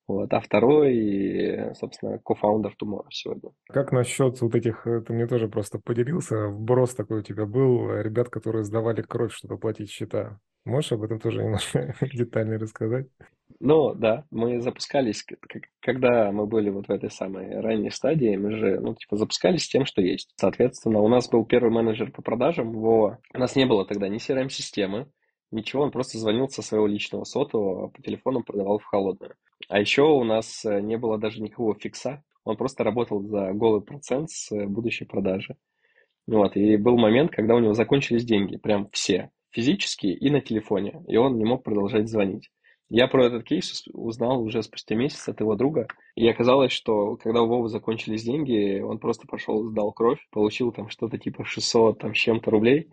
Вот, 0.09 0.33
а 0.33 0.41
второй, 0.41 1.75
собственно, 1.75 2.19
кофаундер 2.19 2.75
Tomorrow 2.81 3.07
сегодня. 3.11 3.51
Как 3.69 3.93
насчет 3.93 4.41
вот 4.41 4.55
этих, 4.55 4.87
э, 4.87 5.01
ты 5.01 5.13
мне 5.13 5.27
тоже 5.27 5.49
просто 5.49 5.79
поделился, 5.79 6.49
вброс 6.49 6.95
такой 6.95 7.21
у 7.21 7.23
тебя 7.23 7.47
был, 7.47 7.89
э, 7.91 8.03
ребят, 8.03 8.29
которые 8.29 8.65
сдавали 8.65 9.03
кровь, 9.03 9.33
чтобы 9.33 9.55
оплатить 9.55 9.91
счета. 9.91 10.41
Можешь 10.65 10.93
об 10.93 11.03
этом 11.03 11.21
тоже 11.21 11.43
немножко 11.43 11.95
детальнее 12.13 12.59
рассказать? 12.59 13.07
Ну, 13.61 13.95
да, 13.95 14.25
мы 14.31 14.61
запускались, 14.61 15.25
когда 15.81 16.33
мы 16.33 16.47
были 16.47 16.71
вот 16.71 16.89
в 16.89 16.91
этой 16.91 17.11
самой 17.11 17.61
ранней 17.61 17.91
стадии, 17.91 18.37
мы 18.37 18.51
же, 18.51 18.81
ну, 18.81 18.95
типа, 18.95 19.17
запускались 19.17 19.69
тем, 19.69 19.85
что 19.85 20.03
есть. 20.03 20.33
Соответственно, 20.37 21.01
у 21.01 21.09
нас 21.09 21.29
был 21.29 21.45
первый 21.45 21.71
менеджер 21.71 22.11
по 22.11 22.23
продажам, 22.23 22.73
Вова. 22.73 23.19
У 23.33 23.39
нас 23.39 23.55
не 23.55 23.67
было 23.67 23.87
тогда 23.87 24.09
ни 24.09 24.19
CRM-системы, 24.19 25.07
ничего, 25.53 25.83
он 25.83 25.91
просто 25.91 26.19
звонил 26.19 26.49
со 26.49 26.63
своего 26.63 26.87
личного 26.87 27.25
сотового, 27.25 27.89
по 27.89 28.03
телефону 28.03 28.43
продавал 28.43 28.79
в 28.79 28.85
холодную. 28.85 29.35
А 29.69 29.79
еще 29.79 30.03
у 30.03 30.25
нас 30.25 30.65
э, 30.65 30.81
не 30.81 30.97
было 30.99 31.19
даже 31.19 31.41
никакого 31.41 31.75
фикса, 31.75 32.23
он 32.45 32.57
просто 32.57 32.85
работал 32.85 33.23
за 33.23 33.53
голый 33.53 33.83
процент 33.83 34.31
с 34.31 34.51
э, 34.53 34.67
будущей 34.67 35.05
продажи. 35.05 35.57
Вот, 36.27 36.57
и 36.57 36.77
был 36.77 36.97
момент, 36.97 37.31
когда 37.31 37.55
у 37.55 37.59
него 37.59 37.75
закончились 37.75 38.25
деньги, 38.25 38.57
прям 38.57 38.89
все, 38.93 39.31
физические 39.51 40.15
и 40.15 40.31
на 40.31 40.41
телефоне, 40.41 41.03
и 41.09 41.17
он 41.17 41.37
не 41.37 41.45
мог 41.45 41.63
продолжать 41.65 42.09
звонить. 42.09 42.51
Я 42.95 43.09
про 43.09 43.25
этот 43.25 43.45
кейс 43.45 43.85
узнал 43.95 44.43
уже 44.43 44.63
спустя 44.63 44.95
месяц 44.95 45.27
от 45.27 45.41
его 45.41 45.57
друга, 45.57 45.87
и 46.15 46.29
оказалось, 46.29 46.73
что 46.73 47.17
когда 47.17 47.41
у 47.41 47.47
Вовы 47.47 47.71
закончились 47.71 48.23
деньги, 48.23 48.81
он 48.81 48.99
просто 48.99 49.27
пошел, 49.27 49.65
сдал 49.65 49.93
кровь, 49.93 50.19
получил 50.31 50.73
там 50.73 50.91
что-то 50.91 51.17
типа 51.17 51.43
600 51.45 51.99
там, 51.99 52.15
с 52.15 52.19
чем-то 52.19 52.51
рублей, 52.51 52.91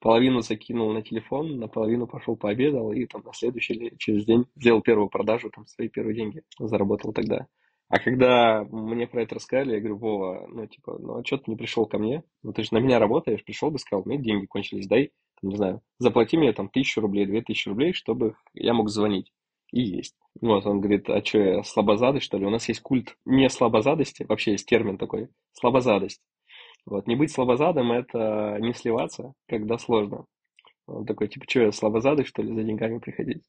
половину 0.00 0.40
закинул 0.40 0.92
на 0.92 1.02
телефон, 1.02 1.58
наполовину 1.58 2.06
пошел 2.06 2.36
пообедал, 2.36 2.92
и 2.92 3.06
там 3.06 3.22
на 3.24 3.32
следующий 3.32 3.74
или 3.74 3.96
через 3.96 4.24
день 4.24 4.46
сделал 4.56 4.80
первую 4.80 5.08
продажу, 5.08 5.50
там 5.50 5.66
свои 5.66 5.88
первые 5.88 6.16
деньги 6.16 6.42
заработал 6.58 7.12
тогда. 7.12 7.46
А 7.88 7.98
когда 7.98 8.64
мне 8.70 9.08
про 9.08 9.22
это 9.22 9.34
рассказали, 9.34 9.74
я 9.74 9.80
говорю, 9.80 9.96
Вова, 9.96 10.46
ну, 10.48 10.64
типа, 10.64 10.96
ну, 11.00 11.18
а 11.18 11.24
что 11.24 11.38
ты 11.38 11.50
не 11.50 11.56
пришел 11.56 11.86
ко 11.86 11.98
мне? 11.98 12.22
Ну, 12.42 12.52
ты 12.52 12.62
же 12.62 12.68
на 12.72 12.78
меня 12.78 13.00
работаешь, 13.00 13.44
пришел 13.44 13.70
бы, 13.72 13.80
сказал, 13.80 14.04
меня 14.04 14.20
деньги 14.20 14.46
кончились, 14.46 14.86
дай, 14.86 15.10
не 15.42 15.56
знаю, 15.56 15.82
заплати 15.98 16.36
мне 16.36 16.52
там 16.52 16.68
тысячу 16.68 17.00
рублей, 17.00 17.26
две 17.26 17.42
тысячи 17.42 17.68
рублей, 17.68 17.92
чтобы 17.92 18.36
я 18.54 18.74
мог 18.74 18.90
звонить. 18.90 19.32
И 19.72 19.82
есть. 19.82 20.16
Вот, 20.40 20.66
он 20.66 20.80
говорит, 20.80 21.08
а 21.10 21.24
что, 21.24 21.38
я 21.38 21.62
слабозадый, 21.64 22.20
что 22.20 22.38
ли? 22.38 22.46
У 22.46 22.50
нас 22.50 22.68
есть 22.68 22.80
культ 22.80 23.16
не 23.24 23.48
слабозадости, 23.48 24.24
вообще 24.24 24.52
есть 24.52 24.68
термин 24.68 24.96
такой, 24.96 25.28
слабозадость. 25.52 26.22
Вот, 26.86 27.06
не 27.06 27.16
быть 27.16 27.32
слабозадом– 27.32 27.92
это 27.92 28.56
не 28.60 28.74
сливаться, 28.74 29.32
когда 29.48 29.78
сложно. 29.78 30.26
Он 30.86 31.06
такой, 31.06 31.28
типа, 31.28 31.46
что, 31.48 31.60
я 31.60 31.72
слабозадый, 31.72 32.24
что 32.24 32.42
ли, 32.42 32.54
за 32.54 32.62
деньгами 32.62 32.98
приходить? 32.98 33.42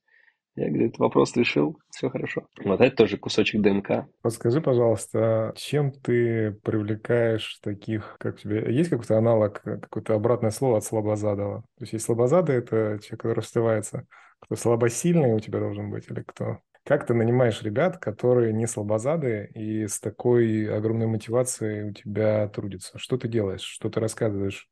Я, 0.56 0.68
говорит, 0.68 1.00
вопрос 1.00 1.36
решил, 1.38 1.80
все 1.92 2.10
хорошо. 2.10 2.46
Вот 2.66 2.82
это 2.82 2.96
тоже 2.96 3.18
кусочек 3.18 3.62
ДНК. 3.62 4.06
Подскажи, 4.22 4.60
пожалуйста, 4.60 5.54
чем 5.56 5.92
ты 5.92 6.52
привлекаешь 6.64 7.60
таких, 7.64 8.18
как 8.20 8.42
тебе, 8.42 8.74
есть 8.74 8.90
какой-то 8.90 9.18
аналог, 9.18 9.62
какое-то 9.62 10.14
обратное 10.14 10.52
слово 10.52 10.78
от 10.78 10.84
слабозадого? 10.84 11.62
То 11.78 11.84
есть 11.84 11.94
есть 11.94 12.06
слабозадый, 12.06 12.58
это 12.58 13.00
человек, 13.02 13.22
который 13.22 13.36
расстывается, 13.36 14.08
кто 14.42 14.56
слабосильный 14.56 15.34
у 15.34 15.40
тебя 15.40 15.60
должен 15.60 15.90
быть 15.90 16.10
или 16.10 16.22
кто? 16.22 16.60
Как 16.84 17.06
ты 17.06 17.14
нанимаешь 17.14 17.62
ребят, 17.62 17.98
которые 17.98 18.54
не 18.54 18.66
слабозады 18.66 19.52
и 19.54 19.86
с 19.86 20.00
такой 20.00 20.66
огромной 20.76 21.06
мотивацией 21.06 21.90
у 21.90 21.94
тебя 21.94 22.48
трудятся? 22.48 22.98
Что 22.98 23.18
ты 23.18 23.28
делаешь? 23.28 23.62
Что 23.62 23.90
ты 23.90 24.00
рассказываешь? 24.00 24.68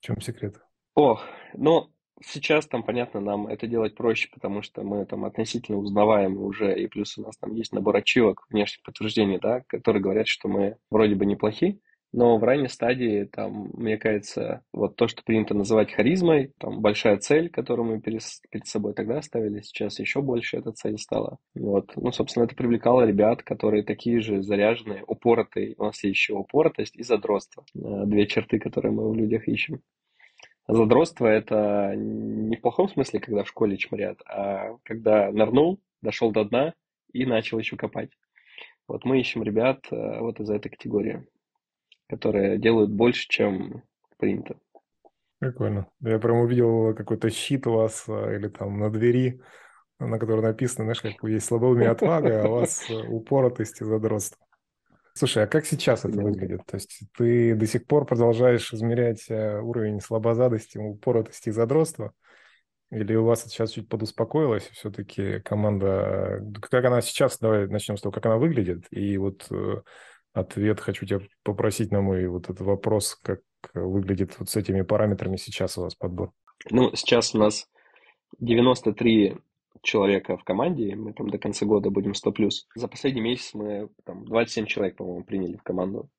В 0.00 0.04
чем 0.04 0.20
секрет? 0.20 0.56
Ох, 0.94 1.24
ну, 1.54 1.92
сейчас 2.20 2.66
там, 2.66 2.82
понятно, 2.82 3.20
нам 3.20 3.46
это 3.46 3.68
делать 3.68 3.94
проще, 3.94 4.28
потому 4.32 4.62
что 4.62 4.82
мы 4.82 5.06
там 5.06 5.24
относительно 5.24 5.78
узнаваемы 5.78 6.42
уже, 6.42 6.76
и 6.76 6.88
плюс 6.88 7.16
у 7.16 7.22
нас 7.22 7.36
там 7.36 7.54
есть 7.54 7.72
набор 7.72 7.96
ачивок, 7.96 8.46
внешних 8.50 8.82
подтверждений, 8.82 9.38
да, 9.40 9.62
которые 9.68 10.02
говорят, 10.02 10.26
что 10.26 10.48
мы 10.48 10.78
вроде 10.90 11.14
бы 11.14 11.26
неплохи, 11.26 11.80
но 12.12 12.38
в 12.38 12.44
ранней 12.44 12.68
стадии, 12.68 13.24
там, 13.24 13.70
мне 13.74 13.96
кажется, 13.96 14.62
вот 14.72 14.96
то, 14.96 15.06
что 15.06 15.22
принято 15.22 15.54
называть 15.54 15.92
харизмой, 15.92 16.52
там, 16.58 16.80
большая 16.80 17.18
цель, 17.18 17.50
которую 17.50 17.88
мы 17.88 18.00
перед, 18.00 18.22
собой 18.64 18.94
тогда 18.94 19.22
ставили, 19.22 19.60
сейчас 19.60 20.00
еще 20.00 20.20
больше 20.20 20.56
эта 20.56 20.72
цель 20.72 20.98
стала. 20.98 21.38
Вот. 21.54 21.92
Ну, 21.94 22.10
собственно, 22.10 22.44
это 22.44 22.56
привлекало 22.56 23.06
ребят, 23.06 23.42
которые 23.42 23.84
такие 23.84 24.20
же 24.20 24.42
заряженные, 24.42 25.04
упоротые. 25.06 25.76
У 25.78 25.84
нас 25.84 26.02
есть 26.02 26.16
еще 26.16 26.34
упоротость 26.34 26.96
и 26.96 27.04
задротство. 27.04 27.64
Э, 27.76 28.04
две 28.06 28.26
черты, 28.26 28.58
которые 28.58 28.92
мы 28.92 29.08
в 29.08 29.14
людях 29.14 29.46
ищем. 29.46 29.80
Задротство– 30.66 31.26
это 31.28 31.94
не 31.96 32.56
в 32.56 32.60
плохом 32.60 32.88
смысле, 32.88 33.20
когда 33.20 33.44
в 33.44 33.48
школе 33.48 33.76
чморят, 33.76 34.20
а 34.26 34.76
когда 34.84 35.30
нырнул, 35.30 35.80
дошел 36.02 36.32
до 36.32 36.44
дна 36.44 36.74
и 37.12 37.24
начал 37.24 37.58
еще 37.58 37.76
копать. 37.76 38.10
Вот 38.88 39.04
мы 39.04 39.20
ищем 39.20 39.44
ребят 39.44 39.86
э, 39.92 40.20
вот 40.20 40.40
из 40.40 40.50
этой 40.50 40.70
категории 40.70 41.24
которые 42.10 42.58
делают 42.58 42.90
больше, 42.90 43.26
чем 43.28 43.84
принято. 44.18 44.56
Прикольно. 45.38 45.86
Я 46.00 46.18
прям 46.18 46.38
увидел 46.38 46.94
какой-то 46.94 47.30
щит 47.30 47.66
у 47.66 47.72
вас 47.72 48.04
а, 48.08 48.34
или 48.34 48.48
там 48.48 48.78
на 48.78 48.90
двери, 48.90 49.40
на 49.98 50.18
которой 50.18 50.42
написано, 50.42 50.84
знаешь, 50.84 51.00
как 51.00 51.28
есть 51.28 51.46
слабоумие 51.46 51.88
отвага, 51.88 52.42
а 52.42 52.48
у 52.48 52.52
вас 52.56 52.90
э, 52.90 52.94
упоротость 53.08 53.80
и 53.80 53.84
задротство. 53.84 54.44
Слушай, 55.14 55.44
а 55.44 55.46
как 55.46 55.66
сейчас 55.66 56.04
это 56.04 56.20
выглядит? 56.20 56.66
То 56.66 56.76
есть 56.76 57.02
ты 57.16 57.54
до 57.54 57.66
сих 57.66 57.86
пор 57.86 58.06
продолжаешь 58.06 58.72
измерять 58.72 59.26
э, 59.30 59.60
уровень 59.60 60.00
слабозадости, 60.00 60.78
упоротости 60.78 61.48
и 61.48 61.52
задротства? 61.52 62.12
Или 62.90 63.14
у 63.14 63.24
вас 63.24 63.42
это 63.42 63.50
сейчас 63.50 63.70
чуть 63.70 63.88
подуспокоилось, 63.88 64.64
все-таки 64.72 65.40
команда... 65.40 66.44
Как 66.70 66.84
она 66.84 67.00
сейчас, 67.00 67.38
давай 67.38 67.68
начнем 67.68 67.96
с 67.96 68.02
того, 68.02 68.12
как 68.12 68.26
она 68.26 68.36
выглядит, 68.36 68.86
и 68.90 69.16
вот 69.16 69.46
э, 69.50 69.82
ответ. 70.32 70.80
Хочу 70.80 71.06
тебя 71.06 71.20
попросить 71.42 71.90
на 71.90 72.00
мой 72.00 72.26
вот 72.26 72.44
этот 72.44 72.60
вопрос, 72.60 73.14
как 73.22 73.40
выглядит 73.74 74.38
вот 74.38 74.48
с 74.48 74.56
этими 74.56 74.82
параметрами 74.82 75.36
сейчас 75.36 75.78
у 75.78 75.82
вас 75.82 75.94
подбор. 75.94 76.32
Ну, 76.70 76.94
сейчас 76.94 77.34
у 77.34 77.38
нас 77.38 77.68
93 78.38 79.36
человека 79.82 80.36
в 80.36 80.44
команде, 80.44 80.94
мы 80.94 81.12
там 81.12 81.30
до 81.30 81.38
конца 81.38 81.66
года 81.66 81.90
будем 81.90 82.12
100+. 82.12 82.32
плюс. 82.32 82.66
За 82.74 82.88
последний 82.88 83.22
месяц 83.22 83.54
мы 83.54 83.88
там 84.04 84.24
27 84.24 84.66
человек, 84.66 84.96
по-моему, 84.96 85.24
приняли 85.24 85.56
в 85.56 85.62
команду. 85.62 86.10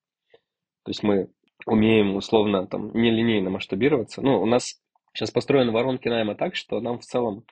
То 0.84 0.90
есть 0.90 1.04
мы 1.04 1.30
умеем 1.68 2.16
условно 2.16 2.66
там 2.68 2.92
нелинейно 2.94 3.50
масштабироваться. 3.50 4.22
Ну, 4.22 4.42
у 4.42 4.46
нас 4.46 4.82
сейчас 5.14 5.32
построены 5.32 5.72
воронки 5.72 6.08
найма 6.08 6.36
так, 6.36 6.56
что 6.56 6.80
нам 6.80 7.00
в 7.00 7.06
целом 7.06 7.46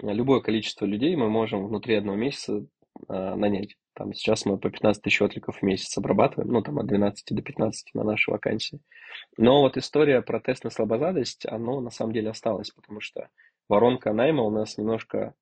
любое 0.00 0.40
количество 0.40 0.86
людей 0.86 1.14
мы 1.16 1.28
можем 1.28 1.66
внутри 1.66 1.96
одного 1.96 2.16
месяца 2.16 2.64
э, 3.08 3.34
нанять. 3.34 3.76
Там 3.94 4.12
сейчас 4.14 4.46
мы 4.46 4.58
по 4.58 4.70
15 4.70 5.02
тысяч 5.02 5.20
откликов 5.20 5.58
в 5.58 5.62
месяц 5.62 5.96
обрабатываем, 5.98 6.50
ну, 6.52 6.62
там 6.62 6.78
от 6.78 6.86
12 6.86 7.34
до 7.34 7.42
15 7.42 7.94
на 7.94 8.04
наши 8.04 8.30
вакансии. 8.30 8.80
Но 9.36 9.60
вот 9.60 9.76
история 9.76 10.22
про 10.22 10.40
тест 10.40 10.64
на 10.64 10.70
слабозадость, 10.70 11.46
оно 11.46 11.80
на 11.80 11.90
самом 11.90 12.12
деле 12.12 12.30
осталось, 12.30 12.70
потому 12.70 13.00
что 13.00 13.28
воронка 13.68 14.12
найма 14.12 14.42
у 14.42 14.50
нас 14.50 14.78
немножко 14.78 15.34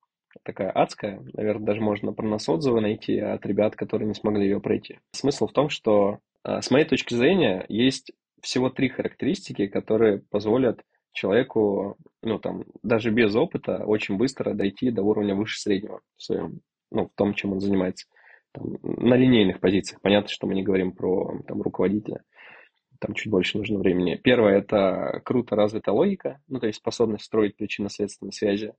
такая 0.43 0.71
адская. 0.71 1.23
Наверное, 1.35 1.67
даже 1.67 1.81
можно 1.81 2.13
про 2.13 2.27
нас 2.27 2.49
отзывы 2.49 2.81
найти 2.81 3.19
от 3.19 3.45
ребят, 3.47 3.77
которые 3.77 4.09
не 4.09 4.15
смогли 4.15 4.45
ее 4.45 4.61
пройти. 4.61 5.01
Смысл 5.13 5.47
в 5.47 5.53
том, 5.53 5.69
что 5.69 6.19
а, 6.43 6.63
с 6.63 6.71
моей 6.71 6.85
точки 6.85 7.15
зрения 7.15 7.65
есть 7.69 8.13
всего 8.41 8.71
три 8.71 8.89
характеристики, 8.89 9.67
которые 9.67 10.21
позволят 10.31 10.83
человеку, 11.13 11.97
ну 12.23 12.39
там, 12.39 12.65
даже 12.83 13.11
без 13.11 13.35
опыта, 13.35 13.85
очень 13.85 14.17
быстро 14.17 14.55
дойти 14.55 14.91
до 14.91 15.03
уровня 15.03 15.35
выше 15.35 15.61
среднего 15.61 16.01
в 16.17 16.23
своем, 16.23 16.61
ну, 16.91 17.07
в 17.07 17.11
том, 17.17 17.35
чем 17.35 17.53
он 17.53 17.61
занимается 17.61 18.07
там, 18.53 18.79
на 18.83 19.15
линейных 19.15 19.61
позициях. 19.61 20.01
Понятно, 20.01 20.29
что 20.29 20.47
мы 20.47 20.55
не 20.55 20.63
говорим 20.63 20.93
про 20.93 21.43
там, 21.47 21.63
руководителя. 21.63 22.23
Там 23.01 23.15
чуть 23.15 23.31
больше 23.31 23.59
нужно 23.59 23.79
времени. 23.79 24.17
Первое– 24.17 24.59
это 24.59 25.21
круто 25.25 25.55
развита 25.55 25.93
логика, 25.93 26.41
ну, 26.49 26.59
то 26.59 26.67
есть 26.67 26.79
способность 26.79 27.25
строить 27.25 27.57
причинно-следственные 27.57 28.33
связи 28.33 28.73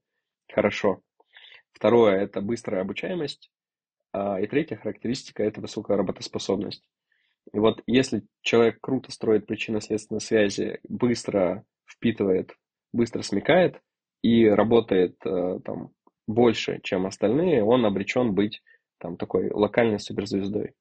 хорошо. 0.52 1.02
Второе– 1.72 2.16
это 2.22 2.42
быстрая 2.42 2.82
обучаемость. 2.82 3.50
А, 4.12 4.40
и 4.42 4.48
третья 4.48 4.76
характеристика– 4.76 5.44
это 5.46 5.62
высокая 5.62 5.98
работоспособность. 5.98 6.84
И 7.54 7.60
вот 7.60 7.82
если 7.88 8.24
человек 8.42 8.80
круто 8.82 9.12
строит 9.12 9.46
причинно-следственные 9.46 10.20
связи, 10.20 10.80
быстро 10.88 11.64
впитывает, 11.86 12.56
быстро 12.92 13.22
смекает 13.22 13.82
и 14.22 14.46
работает 14.46 15.16
э, 15.26 15.60
там, 15.64 15.92
больше, 16.28 16.80
чем 16.84 17.06
остальные, 17.06 17.64
он 17.64 17.86
обречен 17.86 18.34
быть 18.34 18.62
там 19.00 19.18
такой 19.18 19.50
локальной 19.52 20.00
суперзвездой. 20.00 20.74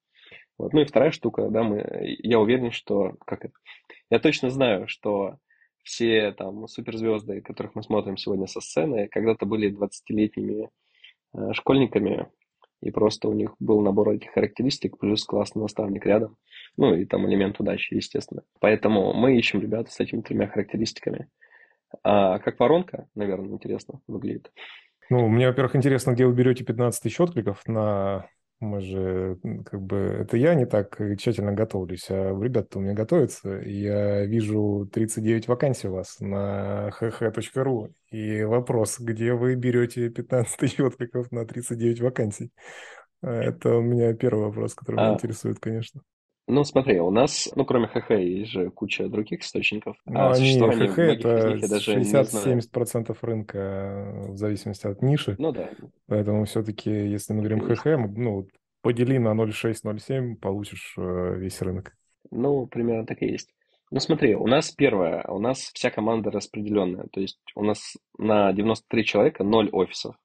Вот. 0.58 0.72
Ну 0.72 0.80
и 0.80 0.84
вторая 0.84 1.10
штука, 1.10 1.48
да, 1.48 1.62
мы, 1.62 1.84
я 2.22 2.40
уверен, 2.40 2.72
что, 2.72 3.14
как 3.24 3.44
это, 3.44 3.54
я 4.10 4.18
точно 4.18 4.50
знаю, 4.50 4.88
что 4.88 5.38
все 5.82 6.32
там 6.32 6.66
суперзвезды, 6.66 7.40
которых 7.40 7.74
мы 7.74 7.82
смотрим 7.82 8.16
сегодня 8.16 8.46
со 8.46 8.60
сцены, 8.60 9.08
когда-то 9.08 9.46
были 9.46 9.72
20-летними 9.72 10.68
э, 11.34 11.52
школьниками, 11.52 12.28
и 12.80 12.90
просто 12.90 13.28
у 13.28 13.32
них 13.32 13.54
был 13.58 13.80
набор 13.80 14.10
этих 14.10 14.32
характеристик, 14.32 14.98
плюс 14.98 15.24
классный 15.24 15.62
наставник 15.62 16.04
рядом, 16.04 16.36
ну 16.76 16.94
и 16.94 17.04
там 17.06 17.26
элемент 17.26 17.58
удачи, 17.58 17.94
естественно. 17.94 18.42
Поэтому 18.60 19.14
мы 19.14 19.36
ищем 19.36 19.60
ребят 19.60 19.90
с 19.90 19.98
этими 20.00 20.20
тремя 20.20 20.46
характеристиками. 20.46 21.28
А 22.02 22.38
как 22.38 22.60
воронка, 22.60 23.08
наверное, 23.14 23.54
интересно 23.54 24.00
выглядит. 24.06 24.52
Ну, 25.10 25.28
мне, 25.28 25.46
во-первых, 25.46 25.76
интересно, 25.76 26.12
где 26.12 26.26
вы 26.26 26.34
берете 26.34 26.64
15 26.64 27.02
тысяч 27.02 27.18
откликов 27.20 27.66
на 27.66 28.28
Мы 28.60 28.80
же, 28.80 29.38
как 29.64 29.80
бы, 29.80 29.96
это 29.96 30.36
я 30.36 30.54
не 30.54 30.66
так 30.66 31.00
тщательно 31.18 31.52
готовлюсь, 31.52 32.06
а 32.10 32.30
ребята 32.30 32.78
у 32.78 32.82
меня 32.82 32.94
готовятся. 32.94 33.60
Я 33.64 34.24
вижу 34.24 34.88
39 34.92 35.48
вакансий 35.48 35.88
у 35.88 35.92
вас 35.92 36.20
на 36.20 36.90
hh.ru. 37.00 37.92
И 38.10 38.42
вопрос, 38.42 38.98
где 39.00 39.32
вы 39.32 39.54
берете 39.54 40.08
15 40.10 40.56
тысяч 40.58 40.80
откликов 40.80 41.30
на 41.30 41.46
39 41.46 42.00
вакансий? 42.00 42.52
Это 43.22 43.76
у 43.76 43.80
меня 43.82 44.12
первый 44.14 44.46
вопрос, 44.46 44.74
который 44.74 45.00
а, 45.00 45.04
меня 45.04 45.14
интересует, 45.14 45.58
конечно. 45.58 46.02
Ну, 46.50 46.64
смотри, 46.64 46.98
у 46.98 47.10
нас, 47.10 47.50
ну, 47.56 47.66
кроме 47.66 47.88
ХХ, 47.88 48.10
есть 48.12 48.50
же 48.50 48.70
куча 48.70 49.06
других 49.08 49.42
источников. 49.42 49.96
Ну, 50.06 50.18
а 50.18 50.32
они, 50.32 50.58
ХХ 50.58 50.98
это 50.98 51.56
60-70% 51.76 53.16
рынка 53.20 54.24
в 54.28 54.36
зависимости 54.38 54.86
от 54.86 55.02
ниши. 55.02 55.36
Ну, 55.38 55.52
да. 55.52 55.68
Поэтому 56.06 56.46
все-таки, 56.46 56.90
если 56.90 57.34
мы 57.34 57.40
говорим 57.40 57.60
ХХ, 57.60 57.84
ну, 58.16 58.48
подели 58.80 59.18
на 59.18 59.34
0,6-0,7, 59.34 60.36
получишь 60.36 60.94
э, 60.96 61.34
весь 61.36 61.60
рынок. 61.60 61.94
Ну, 62.30 62.66
примерно 62.66 63.04
так 63.04 63.22
и 63.22 63.26
есть. 63.26 63.50
Ну, 63.90 64.00
смотри, 64.00 64.34
у 64.34 64.46
нас 64.46 64.70
первое, 64.70 65.24
у 65.28 65.38
нас 65.38 65.70
вся 65.74 65.90
команда 65.90 66.30
распределенная. 66.30 67.08
То 67.12 67.20
есть 67.20 67.40
у 67.56 67.62
нас 67.62 67.94
на 68.16 68.54
93 68.54 69.04
человека 69.04 69.44
0 69.44 69.68
офисов. 69.72 70.16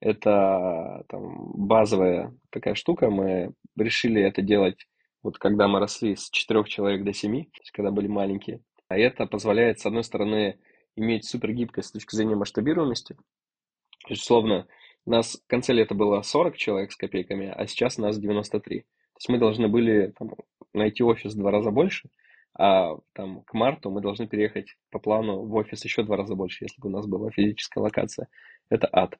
Это 0.00 1.04
там 1.08 1.52
базовая 1.54 2.34
такая 2.50 2.74
штука. 2.74 3.08
Мы 3.08 3.52
решили 3.76 4.20
это 4.20 4.42
делать 4.42 4.86
вот 5.24 5.38
когда 5.38 5.66
мы 5.66 5.80
росли 5.80 6.14
с 6.14 6.30
4 6.30 6.64
человек 6.64 7.02
до 7.02 7.12
7, 7.12 7.44
то 7.44 7.60
есть 7.60 7.72
когда 7.72 7.90
были 7.90 8.06
маленькие. 8.06 8.60
А 8.88 8.96
это 8.96 9.26
позволяет, 9.26 9.80
с 9.80 9.86
одной 9.86 10.04
стороны, 10.04 10.58
иметь 10.94 11.24
супергибкость 11.24 11.88
с 11.88 11.92
точки 11.92 12.14
зрения 12.14 12.36
масштабируемости. 12.36 13.14
То 13.14 14.10
есть, 14.10 14.22
условно, 14.22 14.68
у 15.06 15.10
нас 15.10 15.40
в 15.42 15.48
конце 15.48 15.72
лета 15.72 15.94
было 15.94 16.20
40 16.20 16.56
человек 16.56 16.92
с 16.92 16.96
копейками, 16.96 17.48
а 17.48 17.66
сейчас 17.66 17.96
нас 17.98 18.18
93. 18.18 18.80
То 18.80 18.86
есть 19.16 19.28
мы 19.30 19.38
должны 19.38 19.68
были 19.68 20.12
там, 20.18 20.32
найти 20.74 21.02
офис 21.02 21.32
в 21.32 21.38
два 21.38 21.50
раза 21.50 21.70
больше, 21.70 22.10
а 22.56 22.96
там, 23.14 23.42
к 23.44 23.54
марту 23.54 23.90
мы 23.90 24.02
должны 24.02 24.28
переехать 24.28 24.76
по 24.90 24.98
плану 24.98 25.42
в 25.42 25.54
офис 25.54 25.82
еще 25.84 26.02
в 26.02 26.06
два 26.06 26.18
раза 26.18 26.34
больше, 26.34 26.64
если 26.64 26.80
бы 26.80 26.88
у 26.88 26.92
нас 26.92 27.06
была 27.06 27.30
физическая 27.30 27.82
локация. 27.82 28.28
Это 28.68 28.88
ад. 28.92 29.18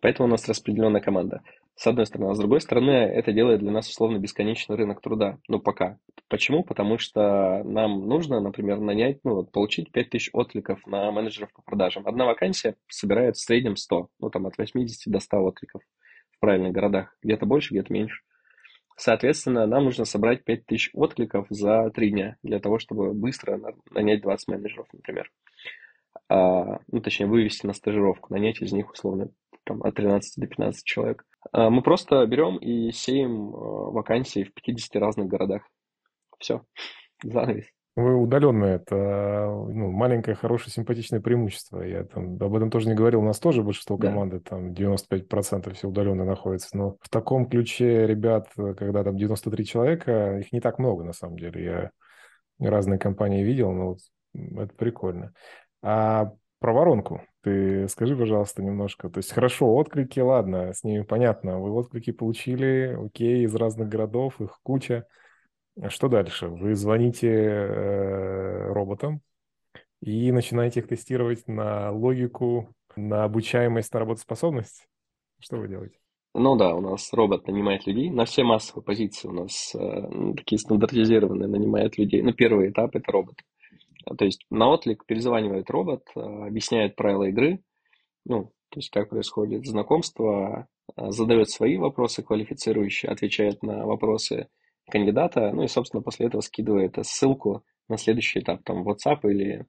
Поэтому 0.00 0.28
у 0.28 0.30
нас 0.30 0.48
распределенная 0.48 1.00
команда. 1.00 1.42
С 1.74 1.86
одной 1.86 2.06
стороны. 2.06 2.30
А 2.30 2.34
с 2.34 2.38
другой 2.38 2.60
стороны, 2.60 2.90
это 2.90 3.32
делает 3.32 3.60
для 3.60 3.70
нас 3.70 3.88
условно 3.88 4.18
бесконечный 4.18 4.76
рынок 4.76 5.00
труда. 5.00 5.38
Ну, 5.48 5.58
пока. 5.58 5.98
Почему? 6.28 6.64
Потому 6.64 6.98
что 6.98 7.62
нам 7.64 8.06
нужно, 8.06 8.40
например, 8.40 8.78
нанять, 8.78 9.20
ну, 9.24 9.44
получить 9.44 9.90
5000 9.90 10.30
откликов 10.32 10.86
на 10.86 11.10
менеджеров 11.10 11.52
по 11.52 11.62
продажам. 11.62 12.06
Одна 12.06 12.26
вакансия 12.26 12.76
собирает 12.88 13.36
в 13.36 13.40
среднем 13.40 13.76
100, 13.76 14.08
ну, 14.20 14.30
там, 14.30 14.46
от 14.46 14.58
80 14.58 15.10
до 15.10 15.18
100 15.18 15.38
откликов 15.38 15.82
в 16.30 16.40
правильных 16.40 16.72
городах. 16.72 17.16
Где-то 17.22 17.46
больше, 17.46 17.72
где-то 17.72 17.92
меньше. 17.92 18.22
Соответственно, 18.96 19.66
нам 19.66 19.84
нужно 19.84 20.04
собрать 20.04 20.44
5000 20.44 20.90
откликов 20.92 21.46
за 21.48 21.90
3 21.90 22.10
дня 22.10 22.36
для 22.42 22.60
того, 22.60 22.78
чтобы 22.78 23.14
быстро 23.14 23.58
нанять 23.90 24.20
20 24.20 24.48
менеджеров, 24.48 24.86
например. 24.92 25.32
А, 26.28 26.80
ну, 26.90 27.00
точнее, 27.00 27.26
вывести 27.26 27.66
на 27.66 27.72
стажировку, 27.72 28.32
нанять 28.32 28.60
из 28.60 28.72
них 28.72 28.90
условно 28.92 29.30
там, 29.64 29.82
от 29.82 29.94
13 29.94 30.40
до 30.40 30.46
15 30.46 30.84
человек. 30.84 31.24
А, 31.52 31.70
мы 31.70 31.82
просто 31.82 32.24
берем 32.26 32.56
и 32.56 32.92
сеем 32.92 33.54
а, 33.54 33.90
вакансии 33.90 34.44
в 34.44 34.54
50 34.54 34.96
разных 34.96 35.28
городах. 35.28 35.62
Все, 36.38 36.62
занавес. 37.22 37.66
Вы 37.94 38.16
удаленно, 38.16 38.64
это 38.64 38.96
ну, 38.96 39.90
маленькое, 39.90 40.34
хорошее, 40.34 40.72
симпатичное 40.72 41.20
преимущество. 41.20 41.82
Я 41.82 42.04
там 42.04 42.38
об 42.40 42.54
этом 42.54 42.70
тоже 42.70 42.88
не 42.88 42.94
говорил. 42.94 43.20
У 43.20 43.26
нас 43.26 43.38
тоже 43.38 43.62
большинство 43.62 43.98
команды, 43.98 44.38
да. 44.38 44.50
там 44.50 44.72
95% 44.72 45.74
все 45.74 45.88
удаленно 45.88 46.24
находится. 46.24 46.74
Но 46.74 46.96
в 47.02 47.10
таком 47.10 47.46
ключе 47.50 48.06
ребят, 48.06 48.48
когда 48.54 49.04
там 49.04 49.18
93 49.18 49.66
человека, 49.66 50.38
их 50.38 50.52
не 50.52 50.60
так 50.60 50.78
много 50.78 51.04
на 51.04 51.12
самом 51.12 51.36
деле. 51.36 51.64
Я 52.58 52.70
разные 52.70 52.98
компании 52.98 53.44
видел, 53.44 53.72
но 53.72 53.88
вот 53.88 53.98
это 54.34 54.74
прикольно. 54.74 55.34
А 55.82 56.32
про 56.60 56.72
воронку 56.72 57.20
ты 57.42 57.88
скажи, 57.88 58.16
пожалуйста, 58.16 58.62
немножко. 58.62 59.10
То 59.10 59.18
есть 59.18 59.32
хорошо, 59.32 59.74
отклики, 59.74 60.20
ладно, 60.20 60.72
с 60.72 60.84
ними 60.84 61.02
понятно. 61.02 61.58
Вы 61.58 61.72
отклики 61.72 62.12
получили, 62.12 62.96
окей, 62.98 63.44
из 63.44 63.54
разных 63.54 63.88
городов, 63.88 64.40
их 64.40 64.60
куча. 64.62 65.06
А 65.80 65.90
что 65.90 66.08
дальше? 66.08 66.48
Вы 66.48 66.74
звоните 66.74 67.28
э, 67.28 68.72
роботам 68.72 69.22
и 70.00 70.30
начинаете 70.30 70.80
их 70.80 70.88
тестировать 70.88 71.48
на 71.48 71.90
логику, 71.90 72.74
на 72.94 73.24
обучаемость, 73.24 73.92
на 73.92 74.00
работоспособность? 74.00 74.86
Что 75.40 75.56
вы 75.56 75.68
делаете? 75.68 75.98
Ну 76.34 76.56
да, 76.56 76.74
у 76.74 76.80
нас 76.80 77.12
робот 77.12 77.46
нанимает 77.46 77.86
людей. 77.86 78.10
На 78.10 78.24
все 78.24 78.44
массовые 78.44 78.84
позиции 78.84 79.28
у 79.28 79.32
нас 79.32 79.74
э, 79.74 80.34
такие 80.36 80.58
стандартизированные 80.58 81.48
нанимает 81.48 81.98
людей. 81.98 82.22
Ну, 82.22 82.32
первый 82.32 82.70
этап– 82.70 82.94
это 82.96 83.10
робот. 83.10 83.36
То 84.04 84.24
есть 84.24 84.44
на 84.50 84.72
отлик 84.72 85.04
перезванивает 85.06 85.70
робот, 85.70 86.02
э, 86.14 86.20
объясняет 86.20 86.96
правила 86.96 87.24
игры, 87.24 87.62
ну, 88.24 88.52
то 88.70 88.78
есть 88.78 88.90
как 88.90 89.10
происходит 89.10 89.66
знакомство, 89.66 90.68
э, 90.96 91.10
задает 91.10 91.50
свои 91.50 91.76
вопросы 91.76 92.22
квалифицирующие, 92.22 93.10
отвечает 93.10 93.62
на 93.62 93.86
вопросы 93.86 94.48
кандидата, 94.90 95.52
ну 95.52 95.62
и, 95.62 95.68
собственно, 95.68 96.02
после 96.02 96.26
этого 96.26 96.40
скидывает 96.40 96.96
ссылку 97.02 97.64
на 97.88 97.96
следующий 97.96 98.40
этап, 98.40 98.62
там, 98.64 98.86
WhatsApp 98.88 99.20
или 99.24 99.66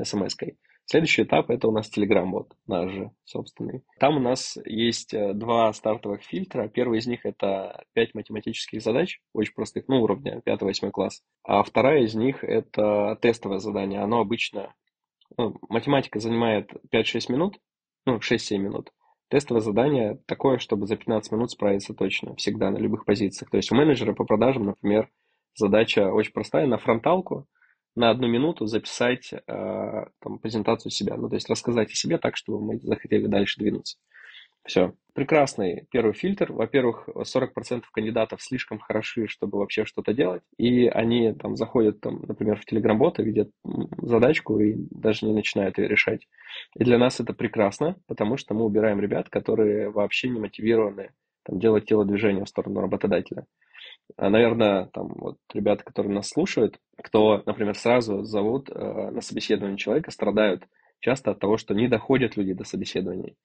SMS-кой. 0.00 0.56
Следующий 0.86 1.22
этап 1.22 1.48
это 1.48 1.68
у 1.68 1.72
нас 1.72 1.90
Telegram 1.90 2.26
бот, 2.26 2.52
наш 2.66 2.90
же 2.92 3.10
собственный. 3.24 3.82
Там 3.98 4.18
у 4.18 4.20
нас 4.20 4.58
есть 4.66 5.14
э, 5.14 5.32
два 5.32 5.72
стартовых 5.72 6.22
фильтра. 6.22 6.68
Первый 6.68 6.98
из 6.98 7.06
них 7.06 7.24
это 7.24 7.84
5 7.94 8.14
математических 8.14 8.82
задач, 8.82 9.20
очень 9.32 9.54
простых, 9.54 9.88
ну, 9.88 10.02
уровня 10.02 10.42
5-8 10.44 10.90
класс. 10.90 11.22
А 11.42 11.62
вторая 11.62 12.02
из 12.02 12.14
них 12.14 12.44
это 12.44 13.16
тестовое 13.22 13.60
задание. 13.60 14.00
Оно 14.00 14.20
обычно, 14.20 14.74
ну, 15.38 15.56
математика 15.70 16.20
занимает 16.20 16.70
5-6 16.92 17.32
минут, 17.32 17.58
ну, 18.04 18.18
6-7 18.18 18.58
минут. 18.58 18.92
Тестовое 19.28 19.62
задание 19.62 20.20
такое, 20.26 20.58
чтобы 20.58 20.86
за 20.86 20.96
15 20.96 21.32
минут 21.32 21.50
справиться 21.50 21.94
точно, 21.94 22.36
всегда, 22.36 22.70
на 22.70 22.76
любых 22.76 23.06
позициях. 23.06 23.50
То 23.50 23.56
есть 23.56 23.72
у 23.72 23.74
менеджера 23.74 24.12
по 24.12 24.24
продажам, 24.24 24.66
например, 24.66 25.08
задача 25.54 26.12
очень 26.12 26.32
простая, 26.32 26.66
на 26.66 26.76
фронталку– 26.76 27.46
на 27.96 28.10
одну 28.10 28.26
минуту 28.26 28.66
записать 28.66 29.32
э, 29.32 29.38
там, 29.46 30.38
презентацию 30.38 30.90
себя, 30.90 31.16
ну, 31.16 31.28
то 31.28 31.36
есть 31.36 31.48
рассказать 31.48 31.90
о 31.90 31.94
себе 31.94 32.18
так, 32.18 32.36
чтобы 32.36 32.60
мы 32.60 32.78
захотели 32.80 33.26
дальше 33.26 33.60
двинуться. 33.60 33.96
Все. 34.64 34.94
Прекрасный 35.12 35.86
первый 35.92 36.14
фильтр. 36.14 36.52
Во-первых, 36.52 37.08
40% 37.08 37.84
кандидатов 37.92 38.42
слишком 38.42 38.78
хороши, 38.78 39.28
чтобы 39.28 39.58
вообще 39.58 39.84
что-то 39.84 40.12
делать. 40.12 40.42
И 40.56 40.86
они 40.88 41.32
там 41.34 41.54
заходят, 41.54 42.00
там, 42.00 42.24
например, 42.26 42.58
в 42.60 42.72
Telegram-бот 42.72 43.18
видят 43.18 43.50
задачку 43.98 44.58
и 44.58 44.74
даже 44.90 45.26
не 45.26 45.32
начинают 45.32 45.78
ее 45.78 45.86
решать. 45.86 46.26
И 46.74 46.82
для 46.82 46.98
нас 46.98 47.20
это 47.20 47.32
прекрасно, 47.34 47.96
потому 48.06 48.36
что 48.36 48.54
мы 48.54 48.64
убираем 48.64 49.00
ребят, 49.00 49.28
которые 49.28 49.90
вообще 49.90 50.30
не 50.30 50.40
мотивированы 50.40 51.10
там, 51.44 51.60
делать 51.60 51.86
телодвижение 51.86 52.44
в 52.44 52.48
сторону 52.48 52.80
работодателя. 52.80 53.46
А, 54.16 54.30
наверное, 54.30 54.86
там 54.92 55.08
вот 55.16 55.38
ребята, 55.52 55.84
которые 55.84 56.12
нас 56.12 56.28
слушают, 56.28 56.78
кто, 57.02 57.42
например, 57.46 57.76
сразу 57.76 58.22
зовут 58.22 58.68
э, 58.70 59.10
на 59.10 59.20
собеседование 59.20 59.78
человека, 59.78 60.10
страдают 60.10 60.64
часто 61.00 61.32
от 61.32 61.40
того, 61.40 61.56
что 61.56 61.74
не 61.74 61.88
доходят 61.88 62.36
люди 62.36 62.52
до 62.52 62.64
собеседований. 62.64 63.36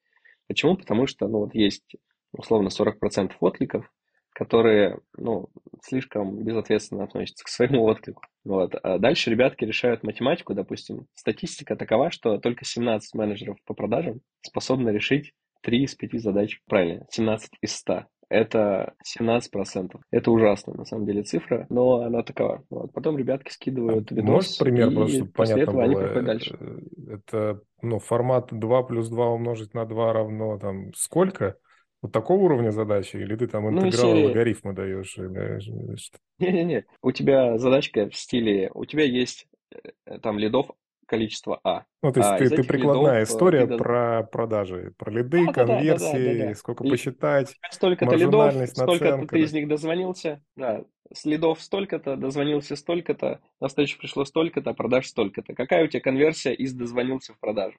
Почему? 0.46 0.76
Потому 0.76 1.06
что, 1.06 1.28
ну, 1.28 1.38
вот 1.40 1.54
есть 1.54 1.96
условно 2.32 2.68
40% 2.68 3.32
откликов, 3.40 3.90
которые, 4.32 5.00
ну, 5.16 5.48
слишком 5.82 6.42
безответственно 6.44 7.04
относятся 7.04 7.44
к 7.44 7.48
своему 7.48 7.84
отклику. 7.84 8.22
Вот. 8.44 8.74
А 8.82 8.98
дальше 8.98 9.30
ребятки 9.30 9.64
решают 9.64 10.02
математику, 10.02 10.54
допустим. 10.54 11.06
Статистика 11.14 11.76
такова, 11.76 12.10
что 12.10 12.38
только 12.38 12.64
17 12.64 13.14
менеджеров 13.14 13.58
по 13.64 13.74
продажам 13.74 14.20
способны 14.42 14.90
решить 14.90 15.32
3 15.62 15.82
из 15.84 15.94
5 15.94 16.20
задач 16.20 16.60
правильно, 16.66 17.06
17 17.10 17.50
из 17.60 17.76
100 17.76 18.06
это 18.30 18.94
17%. 19.04 20.00
Это 20.10 20.30
ужасно, 20.30 20.72
на 20.74 20.84
самом 20.84 21.04
деле, 21.04 21.22
цифра, 21.24 21.66
но 21.68 22.02
она 22.02 22.22
такова. 22.22 22.64
Вот. 22.70 22.92
Потом 22.92 23.18
ребятки 23.18 23.50
скидывают 23.50 24.10
видос, 24.12 24.28
Можешь 24.28 24.58
пример, 24.58 24.90
и 24.90 24.94
просто, 24.94 25.16
чтобы 25.16 25.32
после 25.32 25.54
понятно 25.54 25.70
этого 25.70 25.74
было? 25.74 25.84
они 25.84 25.94
проходят 25.96 26.24
дальше. 26.24 26.56
Э, 26.60 27.14
это 27.14 27.60
ну, 27.82 27.98
формат 27.98 28.48
2 28.52 28.82
плюс 28.84 29.08
2 29.08 29.30
умножить 29.30 29.74
на 29.74 29.84
2 29.84 30.12
равно 30.12 30.58
там 30.58 30.94
сколько? 30.94 31.56
Вот 32.02 32.12
такого 32.12 32.44
уровня 32.44 32.70
задачи? 32.70 33.16
Или 33.16 33.34
ты 33.36 33.48
там 33.48 33.68
интеграл 33.68 34.14
ну, 34.14 34.26
логарифмы 34.28 34.72
даешь? 34.72 35.18
Не-не-не, 36.38 36.86
у 37.02 37.10
тебя 37.10 37.58
задачка 37.58 38.08
в 38.08 38.14
стиле, 38.14 38.70
у 38.72 38.84
тебя 38.84 39.04
есть 39.04 39.48
э, 40.06 40.18
там 40.20 40.38
лидов 40.38 40.70
количество 41.10 41.60
А. 41.64 41.84
Ну, 42.02 42.12
то 42.12 42.20
есть 42.20 42.30
а, 42.30 42.38
ты, 42.38 42.48
ты 42.48 42.62
прикладная 42.62 43.20
лидов, 43.20 43.28
э, 43.28 43.32
история 43.32 43.66
ты... 43.66 43.76
про 43.76 44.22
продажи, 44.22 44.94
про 44.96 45.10
лиды, 45.10 45.44
да, 45.46 45.52
конверсии, 45.52 46.24
да, 46.24 46.32
да, 46.32 46.38
да, 46.38 46.48
да. 46.48 46.54
сколько 46.54 46.84
и 46.84 46.90
посчитать, 46.90 47.56
Столько-то 47.70 48.14
лидов, 48.14 48.68
столько-то 48.68 49.26
ты 49.26 49.40
из 49.40 49.52
них 49.52 49.68
дозвонился, 49.68 50.40
да, 50.56 50.84
с 51.12 51.24
лидов 51.24 51.60
столько-то, 51.60 52.16
дозвонился 52.16 52.76
столько-то, 52.76 53.40
на 53.60 53.68
встречу 53.68 53.98
пришло 53.98 54.24
столько-то, 54.24 54.72
продаж 54.72 55.08
столько-то. 55.08 55.54
Какая 55.54 55.84
у 55.84 55.88
тебя 55.88 56.00
конверсия 56.00 56.54
из 56.54 56.72
дозвонился 56.72 57.34
в 57.34 57.40
продажу? 57.40 57.76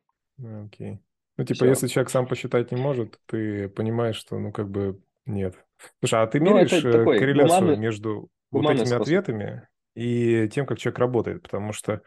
Окей. 0.65 0.99
Ну, 1.37 1.45
типа, 1.45 1.59
Все. 1.59 1.69
если 1.69 1.87
человек 1.87 2.09
сам 2.09 2.27
посчитать 2.27 2.71
не 2.71 2.77
может, 2.77 3.17
ты 3.25 3.69
понимаешь, 3.69 4.17
что, 4.17 4.37
ну, 4.37 4.51
как 4.51 4.69
бы, 4.69 4.99
нет. 5.25 5.55
Слушай, 6.01 6.21
а 6.21 6.27
ты 6.27 6.39
Ну, 6.39 6.53
меряешь 6.53 6.69
такой 6.69 7.17
корреляцию 7.17 7.61
гуманный, 7.61 7.77
между 7.77 8.27
вот 8.51 8.65
этими 8.65 8.85
способ. 8.85 9.01
ответами 9.01 9.67
и 9.95 10.49
тем, 10.49 10.65
как 10.65 10.79
человек 10.79 10.99
работает? 10.99 11.43
Потому 11.43 11.73
что 11.73 12.01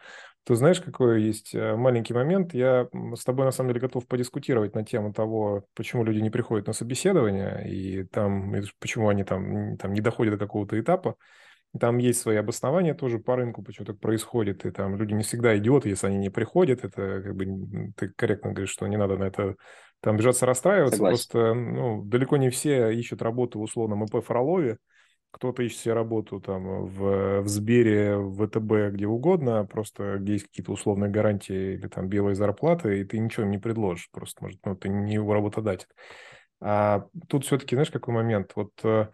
ты 0.45 0.57
знаешь, 0.57 0.81
какой 0.81 1.23
есть 1.23 1.55
э, 1.55 1.75
маленький 1.75 2.13
момент. 2.13 2.53
Я 2.53 2.89
с 3.15 3.25
тобой 3.25 3.47
на 3.47 3.51
самом 3.51 3.71
деле 3.71 3.81
готов 3.81 4.07
подискутировать 4.07 4.75
на 4.75 4.85
тему 4.85 5.13
того, 5.13 5.65
почему 5.75 6.05
люди 6.05 6.21
не 6.21 6.31
приходят 6.31 6.67
на 6.67 6.75
собеседование 6.75 7.67
и 7.69 8.05
там 8.05 8.55
и 8.55 8.63
почему 8.79 9.09
они 9.09 9.25
там, 9.25 9.77
там 9.79 9.95
не 9.95 10.01
доходят 10.01 10.35
до 10.35 10.39
какого-то 10.39 10.79
этапа. 10.79 11.17
Там 11.81 11.99
есть 11.99 12.21
свои 12.21 12.37
обоснования 12.37 12.95
тоже 12.95 13.19
по 13.19 13.35
рынку, 13.35 13.63
почему 13.63 13.87
так 13.87 13.99
происходит, 13.99 14.65
и 14.65 14.71
там 14.71 14.97
люди 14.97 15.13
не 15.15 15.25
всегда 15.25 15.57
идиоты, 15.59 15.89
если 15.89 16.07
они 16.07 16.19
не 16.19 16.31
приходят, 16.31 16.85
это 16.85 17.23
как 17.23 17.35
бы 17.35 17.93
ты 17.97 18.11
корректно 18.11 18.53
говоришь, 18.53 18.71
что 18.71 18.87
не 18.87 18.97
надо 18.97 19.17
на 19.17 19.25
это 19.25 19.57
там 20.01 20.17
бежаться 20.17 20.47
расстраиваться, 20.47 20.99
Согласен. 20.99 21.17
просто 21.17 21.55
ну, 21.55 22.03
далеко 22.05 22.37
не 22.37 22.51
все 22.51 22.91
ищут 22.91 23.23
работу 23.23 23.59
в 23.59 23.63
условном 23.63 24.05
ИП 24.05 24.23
Фролове, 24.25 24.79
кто-то 25.35 25.65
ищет 25.65 25.81
себе 25.81 25.95
работу 25.95 26.41
там 26.41 26.87
в, 26.87 27.41
в 27.41 27.49
Сбере, 27.49 28.17
в 28.17 28.47
ВТБ, 28.47 28.95
где 28.95 29.09
угодно, 29.09 29.65
просто 29.65 30.19
где 30.19 30.35
есть 30.35 30.47
какие-то 30.47 30.71
условные 30.71 31.11
гарантии 31.11 31.75
или 31.75 31.89
там 31.89 32.09
белые 32.09 32.37
зарплаты, 32.37 33.01
и 33.01 33.05
ты 33.05 33.19
ничего 33.19 33.45
не 33.45 33.59
предложишь, 33.59 34.11
просто, 34.13 34.45
может, 34.45 34.61
ну, 34.65 34.77
ты 34.77 34.89
не 34.89 35.15
его 35.15 35.35
работодатель. 35.35 35.89
А 36.61 37.07
тут 37.29 37.45
все-таки, 37.45 37.75
знаешь, 37.75 37.91
какой 37.91 38.15
момент? 38.15 38.53
Вот 38.55 38.71
э, 38.85 39.09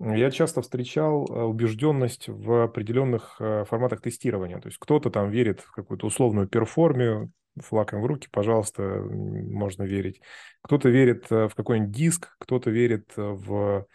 я 0.00 0.30
часто 0.30 0.60
встречал 0.60 1.24
э, 1.24 1.42
убежденность 1.44 2.28
в 2.28 2.64
определенных 2.64 3.36
э, 3.40 3.64
форматах 3.64 4.02
тестирования. 4.02 4.60
То 4.60 4.68
есть 4.68 4.78
кто-то 4.78 5.10
там 5.10 5.30
верит 5.30 5.60
в 5.60 5.72
какую-то 5.72 6.06
условную 6.06 6.46
перформию, 6.46 7.32
флаком 7.58 8.02
в 8.02 8.06
руки, 8.06 8.28
пожалуйста, 8.30 8.82
можно 8.82 9.84
верить. 9.84 10.20
Кто-то 10.60 10.90
верит 10.90 11.30
в 11.30 11.50
какой-нибудь 11.56 11.90
диск, 11.90 12.36
кто-то 12.38 12.70
верит 12.70 13.12
в, 13.16 13.86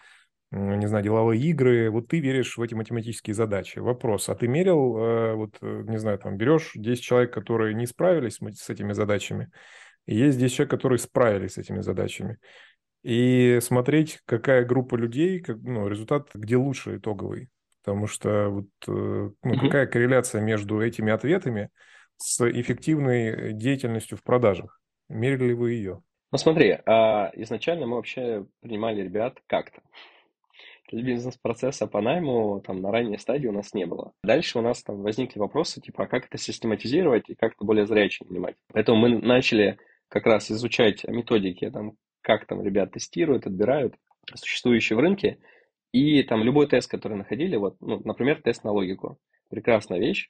не 0.53 0.87
знаю, 0.87 1.03
деловые 1.03 1.41
игры. 1.41 1.89
Вот 1.89 2.07
ты 2.07 2.19
веришь 2.19 2.57
в 2.57 2.61
эти 2.61 2.73
математические 2.73 3.33
задачи. 3.33 3.79
Вопрос, 3.79 4.29
а 4.29 4.35
ты 4.35 4.47
мерил, 4.47 5.35
вот, 5.35 5.61
не 5.61 5.97
знаю, 5.97 6.19
там 6.19 6.37
берешь 6.37 6.71
10 6.75 7.03
человек, 7.03 7.33
которые 7.33 7.73
не 7.73 7.87
справились 7.87 8.39
с 8.39 8.69
этими 8.69 8.93
задачами, 8.93 9.51
и 10.05 10.15
есть 10.15 10.37
10 10.37 10.55
человек, 10.55 10.71
которые 10.71 10.99
справились 10.99 11.53
с 11.53 11.57
этими 11.57 11.81
задачами 11.81 12.37
и 13.03 13.59
смотреть, 13.61 14.19
какая 14.25 14.63
группа 14.63 14.95
людей, 14.95 15.39
как, 15.39 15.57
ну, 15.61 15.87
результат, 15.87 16.29
где 16.33 16.55
лучше 16.55 16.97
итоговый. 16.97 17.49
Потому 17.83 18.07
что 18.07 18.49
вот, 18.49 18.67
э, 18.87 18.91
ну, 18.91 19.33
Мгм. 19.43 19.59
какая 19.59 19.87
корреляция 19.87 20.41
между 20.41 20.81
этими 20.81 21.11
ответами 21.11 21.69
с 22.15 22.49
эффективной 22.49 23.51
деятельностью 23.53 24.17
в 24.17 24.23
продажах? 24.23 24.79
Мерили 25.09 25.47
ли 25.47 25.53
вы 25.53 25.73
ее? 25.73 26.01
Ну 26.31 26.37
смотри, 26.37 26.79
а, 26.85 27.29
изначально 27.33 27.85
мы 27.85 27.97
вообще 27.97 28.45
принимали 28.61 29.01
ребят 29.01 29.37
как-то. 29.47 29.81
Бизнес-процесса 31.01 31.87
по 31.87 32.01
найму 32.01 32.61
там 32.61 32.81
на 32.81 32.91
ранней 32.91 33.17
стадии 33.17 33.47
у 33.47 33.51
нас 33.51 33.73
не 33.73 33.85
было. 33.85 34.13
Дальше 34.23 34.59
у 34.59 34.61
нас 34.61 34.83
там 34.83 35.01
возникли 35.01 35.39
вопросы, 35.39 35.81
типа, 35.81 36.03
а 36.03 36.07
как 36.07 36.27
это 36.27 36.37
систематизировать 36.37 37.29
и 37.29 37.35
как 37.35 37.53
это 37.53 37.65
более 37.65 37.87
зряче 37.87 38.25
нанимать. 38.29 38.55
Поэтому 38.71 38.97
мы 38.99 39.17
начали 39.19 39.77
как 40.07 40.25
раз 40.27 40.51
изучать 40.51 41.03
методики, 41.07 41.69
там, 41.69 41.93
как 42.21 42.45
там 42.45 42.61
ребят 42.61 42.91
тестируют, 42.91 43.47
отбирают 43.47 43.95
существующие 44.35 44.95
в 44.95 44.99
рынке. 44.99 45.39
И 45.91 46.23
там 46.23 46.43
любой 46.43 46.67
тест, 46.67 46.89
который 46.89 47.17
находили, 47.17 47.55
вот, 47.55 47.75
ну, 47.79 48.01
например, 48.03 48.41
тест 48.41 48.63
на 48.63 48.71
логику. 48.71 49.17
Прекрасная 49.49 49.99
вещь, 49.99 50.29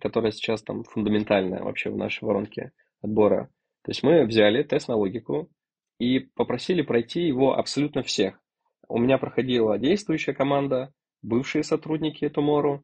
которая 0.00 0.32
сейчас 0.32 0.62
там 0.62 0.84
фундаментальная 0.84 1.62
вообще 1.62 1.90
в 1.90 1.96
нашей 1.96 2.24
воронке 2.24 2.72
отбора. 3.02 3.50
То 3.82 3.90
есть 3.90 4.02
мы 4.02 4.24
взяли 4.24 4.62
тест 4.62 4.88
на 4.88 4.96
логику 4.96 5.50
и 5.98 6.20
попросили 6.20 6.82
пройти 6.82 7.22
его 7.26 7.56
абсолютно 7.56 8.02
всех. 8.02 8.40
У 8.88 8.98
меня 8.98 9.18
проходила 9.18 9.78
действующая 9.78 10.34
команда, 10.34 10.92
бывшие 11.22 11.64
сотрудники 11.64 12.24
Tomorrow, 12.24 12.80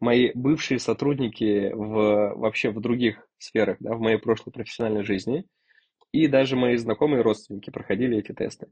мои 0.00 0.30
бывшие 0.34 0.78
сотрудники 0.78 1.70
в, 1.72 2.34
вообще 2.36 2.70
в 2.70 2.80
других 2.80 3.26
сферах, 3.38 3.76
да, 3.80 3.94
в 3.94 4.00
моей 4.00 4.18
прошлой 4.18 4.52
профессиональной 4.52 5.04
жизни– 5.04 5.44
и 6.12 6.28
даже 6.28 6.56
мои 6.56 6.76
знакомые 6.76 7.22
родственники 7.22 7.70
проходили 7.70 8.18
эти 8.18 8.32
тесты. 8.32 8.68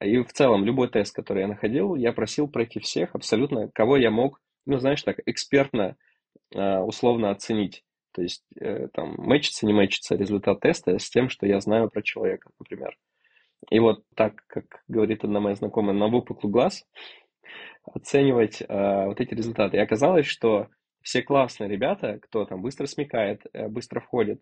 И 0.00 0.18
в 0.18 0.32
целом, 0.32 0.64
любой 0.64 0.88
тест, 0.88 1.14
который 1.14 1.42
я 1.42 1.48
находил, 1.48 1.94
я 1.94 2.12
просил 2.12 2.48
пройти 2.48 2.80
всех, 2.80 3.14
абсолютно, 3.14 3.70
кого 3.72 3.96
я 3.96 4.10
мог, 4.10 4.40
ну, 4.66 4.78
знаешь, 4.78 5.02
так, 5.02 5.20
экспертно, 5.26 5.96
а, 6.54 6.82
условно 6.82 7.30
оценить. 7.30 7.84
То 8.12 8.22
есть, 8.22 8.44
э, 8.60 8.88
там, 8.92 9.14
мэчится, 9.18 9.66
не 9.66 9.72
мэчится 9.72 10.16
результат 10.16 10.60
теста 10.60 10.98
с 10.98 11.08
тем, 11.08 11.28
что 11.28 11.46
я 11.46 11.60
знаю 11.60 11.88
про 11.88 12.02
человека, 12.02 12.50
например. 12.58 12.96
И 13.68 13.78
вот 13.78 14.04
так, 14.14 14.44
как 14.46 14.82
говорит 14.88 15.24
одна 15.24 15.40
моя 15.40 15.54
знакомая, 15.54 15.94
на 15.94 16.08
выпуклый 16.08 16.52
глаз 16.52 16.86
оценивать 17.84 18.62
э, 18.62 19.06
вот 19.06 19.20
эти 19.20 19.34
результаты. 19.34 19.76
И 19.76 19.80
оказалось, 19.80 20.26
что 20.26 20.68
все 21.02 21.22
классные 21.22 21.68
ребята, 21.68 22.18
кто 22.22 22.44
там 22.44 22.62
быстро 22.62 22.86
смекает, 22.86 23.42
э, 23.52 23.68
быстро 23.68 24.00
входит, 24.00 24.40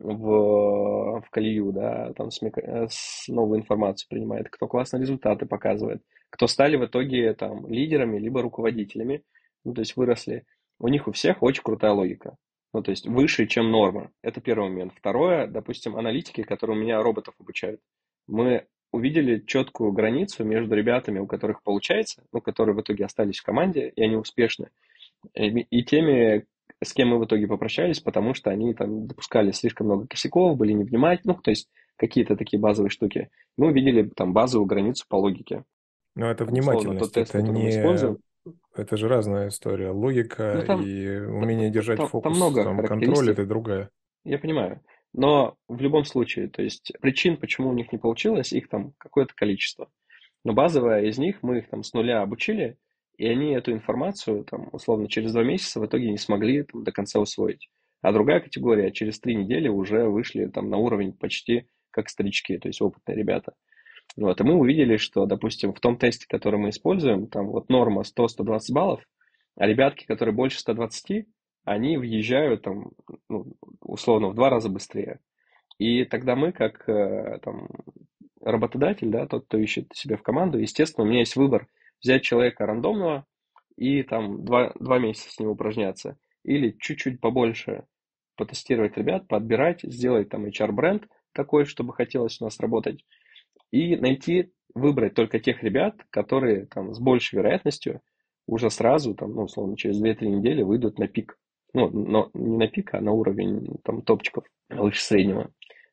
в, 0.00 1.20
в 1.20 1.30
колею, 1.30 1.72
да, 1.72 2.12
там 2.14 2.30
смека, 2.30 2.60
э, 2.60 2.86
с 2.88 3.28
новую 3.28 3.60
информацию 3.60 4.08
принимает, 4.08 4.48
кто 4.48 4.66
классные 4.66 5.02
результаты 5.02 5.46
показывает, 5.46 6.02
кто 6.30 6.46
стали 6.46 6.76
в 6.76 6.86
итоге 6.86 7.34
там 7.34 7.66
лидерами 7.68 8.18
либо 8.18 8.42
руководителями, 8.42 9.22
ну, 9.64 9.74
то 9.74 9.80
есть 9.80 9.96
выросли. 9.96 10.44
У 10.78 10.88
них 10.88 11.06
у 11.06 11.12
всех 11.12 11.42
очень 11.42 11.62
крутая 11.62 11.92
логика. 11.92 12.36
Ну, 12.72 12.82
то 12.82 12.90
есть 12.90 13.06
выше, 13.06 13.46
чем 13.46 13.70
норма. 13.70 14.10
Это 14.22 14.40
первый 14.40 14.70
момент. 14.70 14.94
Второе, 14.96 15.46
допустим, 15.46 15.94
аналитики, 15.94 16.42
которые 16.42 16.76
у 16.76 16.80
меня 16.80 17.02
роботов 17.02 17.34
обучают. 17.38 17.80
Мы 18.26 18.66
увидели 18.92 19.42
четкую 19.46 19.92
границу 19.92 20.44
между 20.44 20.74
ребятами, 20.74 21.18
у 21.18 21.26
которых 21.26 21.62
получается, 21.62 22.22
ну, 22.32 22.40
которые 22.40 22.76
в 22.76 22.80
итоге 22.80 23.04
остались 23.04 23.38
в 23.38 23.44
команде, 23.44 23.88
и 23.88 24.02
они 24.02 24.16
успешны, 24.16 24.68
и 25.34 25.84
теми, 25.84 26.46
с 26.82 26.92
кем 26.92 27.08
мы 27.08 27.18
в 27.18 27.24
итоге 27.24 27.46
попрощались, 27.46 28.00
потому 28.00 28.34
что 28.34 28.50
они 28.50 28.74
там 28.74 29.06
допускали 29.06 29.52
слишком 29.52 29.86
много 29.86 30.06
косяков, 30.06 30.56
были 30.56 30.72
невнимательны, 30.72 31.34
ну, 31.34 31.40
то 31.40 31.50
есть 31.50 31.68
какие-то 31.96 32.36
такие 32.36 32.60
базовые 32.60 32.90
штуки. 32.90 33.30
Мы 33.56 33.68
увидели 33.68 34.02
там 34.14 34.32
базовую 34.32 34.66
границу 34.66 35.06
по 35.08 35.16
логике. 35.16 35.64
Но 36.14 36.30
это 36.30 36.44
Там, 36.44 36.54
внимательность, 36.54 37.14
тест, 37.14 37.34
это 37.34 37.42
не... 37.42 37.70
используем. 37.70 38.18
Это 38.74 38.96
же 38.96 39.08
разная 39.08 39.48
история. 39.48 39.90
Логика 39.90 40.54
Ну, 40.56 40.66
там, 40.66 40.82
и 40.82 41.18
умение 41.20 41.70
держать 41.70 41.98
там, 41.98 42.06
там 42.06 42.10
фокус, 42.10 42.36
много 42.36 42.64
там 42.64 42.84
контроль, 42.84 43.30
это 43.30 43.46
другая. 43.46 43.90
я 44.24 44.38
понимаю. 44.38 44.80
Но 45.12 45.56
в 45.68 45.80
любом 45.80 46.04
случае, 46.04 46.48
то 46.48 46.62
есть 46.62 46.92
причин, 47.00 47.36
почему 47.36 47.68
у 47.68 47.74
них 47.74 47.92
не 47.92 47.98
получилось, 47.98 48.52
их 48.52 48.68
там 48.68 48.94
какое-то 48.98 49.34
количество. 49.34 49.90
Но 50.44 50.54
базовая 50.54 51.04
из 51.04 51.18
них, 51.18 51.42
мы 51.42 51.58
их 51.58 51.68
там 51.68 51.82
с 51.82 51.92
нуля 51.92 52.22
обучили, 52.22 52.78
и 53.16 53.26
они 53.26 53.52
эту 53.52 53.72
информацию, 53.72 54.44
там, 54.44 54.68
условно, 54.72 55.08
через 55.08 55.32
два 55.32 55.44
месяца 55.44 55.80
в 55.80 55.86
итоге 55.86 56.10
не 56.10 56.18
смогли 56.18 56.62
там, 56.62 56.82
до 56.82 56.92
конца 56.92 57.20
усвоить. 57.20 57.68
А 58.00 58.12
другая 58.12 58.40
категория 58.40 58.90
через 58.90 59.20
три 59.20 59.36
недели 59.36 59.68
уже 59.68 60.08
вышли 60.08 60.46
там, 60.46 60.70
на 60.70 60.78
уровень 60.78 61.12
почти 61.12 61.68
как 61.90 62.08
старички, 62.08 62.58
то 62.58 62.68
есть 62.68 62.80
опытные 62.80 63.16
ребята. 63.16 63.52
Вот, 64.16 64.40
и 64.40 64.44
мы 64.44 64.54
увидели, 64.54 64.96
что, 64.96 65.26
допустим, 65.26 65.72
в 65.72 65.80
том 65.80 65.96
тесте, 65.96 66.26
который 66.28 66.58
мы 66.58 66.70
используем, 66.70 67.28
там 67.28 67.48
вот 67.48 67.68
норма 67.68 68.02
100-120 68.02 68.60
баллов, 68.72 69.04
а 69.56 69.66
ребятки, 69.66 70.04
которые 70.04 70.34
больше 70.34 70.58
120, 70.58 71.26
они 71.64 71.96
въезжают 71.96 72.62
там, 72.62 72.90
ну, 73.28 73.46
условно, 73.80 74.28
в 74.28 74.34
два 74.34 74.50
раза 74.50 74.68
быстрее. 74.68 75.20
И 75.78 76.04
тогда 76.04 76.36
мы, 76.36 76.52
как 76.52 76.88
э, 76.88 77.38
там, 77.42 77.68
работодатель, 78.40 79.10
да, 79.10 79.26
тот, 79.26 79.46
кто 79.46 79.58
ищет 79.58 79.88
себя 79.94 80.16
в 80.16 80.22
команду, 80.22 80.58
естественно, 80.58 81.04
у 81.04 81.08
меня 81.08 81.20
есть 81.20 81.36
выбор– 81.36 81.68
взять 82.02 82.22
человека 82.22 82.66
рандомного 82.66 83.26
и 83.76 84.02
там 84.02 84.44
два, 84.44 84.72
два 84.78 84.98
месяца 84.98 85.30
с 85.30 85.38
ним 85.38 85.50
упражняться. 85.50 86.18
Или 86.44 86.76
чуть-чуть 86.78 87.20
побольше 87.20 87.84
потестировать 88.36 88.96
ребят, 88.96 89.28
подбирать, 89.28 89.82
сделать 89.82 90.28
там 90.28 90.46
HR-бренд 90.46 91.06
такой, 91.32 91.64
чтобы 91.64 91.94
хотелось 91.94 92.40
у 92.40 92.44
нас 92.44 92.58
работать. 92.60 93.04
И 93.70 93.96
найти, 93.96 94.52
выбрать 94.74 95.14
только 95.14 95.38
тех 95.38 95.62
ребят, 95.62 95.96
которые 96.10 96.66
там 96.66 96.92
с 96.94 96.98
большей 96.98 97.36
вероятностью 97.36 98.00
уже 98.46 98.70
сразу, 98.70 99.14
там, 99.14 99.34
ну, 99.34 99.42
условно, 99.42 99.76
через 99.76 100.02
2-3 100.02 100.26
недели 100.26 100.62
выйдут 100.62 100.98
на 100.98 101.06
пик. 101.06 101.38
Ну, 101.74 101.88
но 101.90 102.30
не 102.34 102.58
на 102.58 102.68
пик, 102.68 102.94
а 102.94 103.00
на 103.00 103.12
уровень 103.12 103.78
там 103.84 104.02
топчиков 104.02 104.44
выше 104.68 105.02
среднего. 105.02 105.50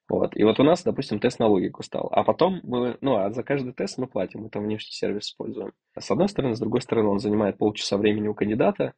Вот. 0.10 0.36
И 0.36 0.44
вот 0.44 0.60
у 0.60 0.64
нас, 0.64 0.84
допустим, 0.84 1.20
тест 1.20 1.40
на 1.40 1.48
логику 1.48 1.84
стал. 1.84 2.10
А 2.12 2.24
потом 2.24 2.60
мы, 2.64 2.98
ну, 3.02 3.16
а 3.18 3.32
за 3.32 3.44
каждый 3.44 3.74
тест 3.74 3.98
мы 4.00 4.08
платим, 4.08 4.42
мы 4.42 4.50
там 4.50 4.64
внешний 4.64 4.92
сервис 4.92 5.28
используем. 5.28 5.72
С 5.98 6.10
одной 6.10 6.28
стороны, 6.28 6.56
с 6.56 6.60
другой 6.60 6.82
стороны, 6.82 7.10
он 7.10 7.20
занимает 7.20 7.58
полчаса 7.58 7.98
времени 7.98 8.28
у 8.28 8.34
кандидата, 8.34 8.94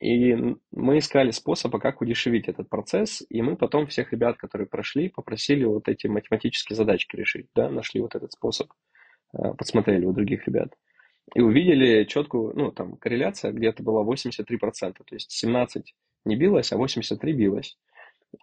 и 0.00 0.34
мы 0.72 0.98
искали 0.98 1.30
способ, 1.30 1.76
как 1.78 2.00
удешевить 2.00 2.48
этот 2.48 2.70
процесс, 2.70 3.22
и 3.28 3.42
мы 3.42 3.56
потом 3.56 3.86
всех 3.86 4.12
ребят, 4.12 4.38
которые 4.38 4.66
прошли, 4.66 5.10
попросили 5.10 5.64
вот 5.64 5.88
эти 5.88 6.06
математические 6.06 6.74
задачки 6.74 7.16
решить, 7.16 7.48
да, 7.54 7.68
нашли 7.68 8.00
вот 8.00 8.14
этот 8.14 8.32
способ, 8.32 8.72
э, 9.34 9.52
подсмотрели 9.58 10.06
у 10.06 10.12
других 10.12 10.46
ребят. 10.46 10.72
И 11.34 11.40
увидели 11.40 12.04
четкую, 12.04 12.52
ну, 12.56 12.72
там, 12.72 12.96
корреляция 12.96 13.52
где-то 13.52 13.82
была 13.82 14.02
83%, 14.02 14.94
то 14.94 15.14
есть 15.14 15.30
17 15.30 15.94
не 16.24 16.36
билось, 16.36 16.72
а 16.72 16.76
83 16.76 17.32
билось 17.32 17.76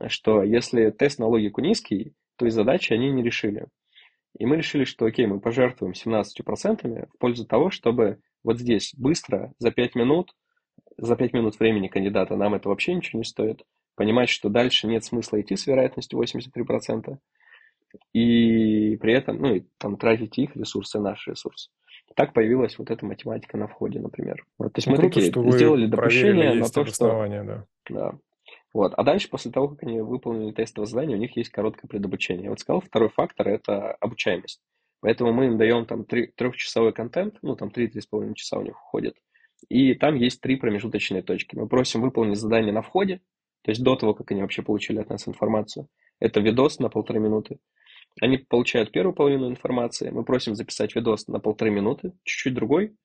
что 0.08 0.44
если 0.44 0.90
тест 0.92 1.20
на 1.20 1.28
логику 1.28 1.62
низкий, 1.62 2.14
то 2.36 2.46
и 2.46 2.50
задачи 2.50 2.94
они 2.94 3.12
не 3.12 3.24
решили. 3.24 3.68
И 4.38 4.46
мы 4.46 4.58
решили, 4.58 4.84
что 4.84 5.06
окей, 5.06 5.26
мы 5.26 5.40
пожертвуем 5.40 5.94
17% 5.94 7.10
в 7.14 7.18
пользу 7.18 7.46
того, 7.46 7.72
чтобы 7.72 8.20
вот 8.44 8.60
здесь 8.60 8.94
быстро, 8.96 9.54
за 9.58 9.72
5 9.72 9.96
минут, 9.96 10.36
за 10.98 11.16
5 11.16 11.34
минут 11.34 11.60
времени 11.60 11.88
кандидата 11.88 12.36
нам 12.36 12.54
это 12.54 12.70
вообще 12.70 12.94
ничего 12.94 13.20
не 13.20 13.26
стоит, 13.26 13.64
понимать, 13.96 14.30
что 14.30 14.50
дальше 14.50 14.88
нет 14.88 15.04
смысла 15.04 15.42
идти 15.42 15.56
с 15.56 15.66
вероятностью 15.66 16.22
83%, 16.22 17.18
и 18.14 18.98
при 18.98 19.14
этом, 19.14 19.42
ну, 19.42 19.56
и 19.56 19.64
там 19.78 19.98
тратить 19.98 20.38
их 20.38 20.56
ресурсы, 20.56 21.00
наши 21.00 21.32
ресурсы. 21.32 21.70
Так 22.16 22.34
появилась 22.34 22.78
вот 22.80 22.90
эта 22.90 23.06
математика 23.06 23.58
на 23.58 23.68
входе, 23.68 24.00
например. 24.00 24.46
Вот, 24.58 24.74
то 24.74 24.80
есть 24.80 24.88
ну, 24.88 24.94
мы 24.94 24.98
круто, 25.00 25.16
такие 25.16 25.32
что 25.32 25.52
сделали 25.52 25.86
допущение 25.86 26.54
на 26.54 26.70
то, 26.70 26.86
что... 26.86 27.28
Да. 27.28 27.66
да. 27.90 28.20
Вот. 28.74 28.94
А 28.96 29.04
дальше, 29.04 29.30
после 29.30 29.52
того, 29.52 29.70
как 29.70 29.84
они 29.84 30.02
выполнили 30.02 30.52
тестовое 30.52 30.88
задание, 30.88 31.18
у 31.18 31.20
них 31.20 31.36
есть 31.36 31.50
короткое 31.50 31.88
предобучение. 31.88 32.46
Я 32.46 32.50
вот 32.50 32.60
сказал, 32.60 32.82
второй 32.82 33.10
фактор– 33.10 33.48
это 33.50 33.92
обучаемость. 33.94 34.62
Поэтому 35.00 35.32
мы 35.32 35.46
им 35.48 35.58
даем 35.58 35.86
там 35.86 36.06
трехчасовой 36.06 36.92
контент, 36.92 37.36
ну, 37.42 37.56
там 37.56 37.70
три-три 37.72 38.02
с 38.02 38.08
половиной 38.08 38.36
часа 38.36 38.58
у 38.58 38.64
них 38.64 38.76
уходит. 38.76 39.16
И 39.70 39.94
там 39.94 40.16
есть 40.16 40.42
три 40.42 40.56
промежуточные 40.56 41.24
точки. 41.24 41.56
Мы 41.56 41.68
просим 41.68 42.02
выполнить 42.02 42.38
задание 42.38 42.74
на 42.74 42.82
входе, 42.82 43.22
то 43.64 43.72
есть 43.72 43.84
до 43.84 43.96
того, 43.96 44.14
как 44.14 44.32
они 44.32 44.42
вообще 44.42 44.62
получили 44.62 45.00
от 45.00 45.10
нас 45.10 45.28
информацию. 45.28 45.88
Это 46.20 46.40
видос 46.40 46.80
на 46.80 46.90
полторы 46.90 47.20
минуты. 47.20 47.60
Они 48.22 48.38
получают 48.38 48.92
первую 48.92 49.14
половину 49.14 49.50
информации, 49.50 50.10
мы 50.10 50.24
просим 50.24 50.56
записать 50.56 50.96
видос 50.96 51.28
на 51.28 51.40
полторы 51.40 51.72
минуты, 51.72 52.14
чуть-чуть 52.24 52.54
другой, 52.54 52.96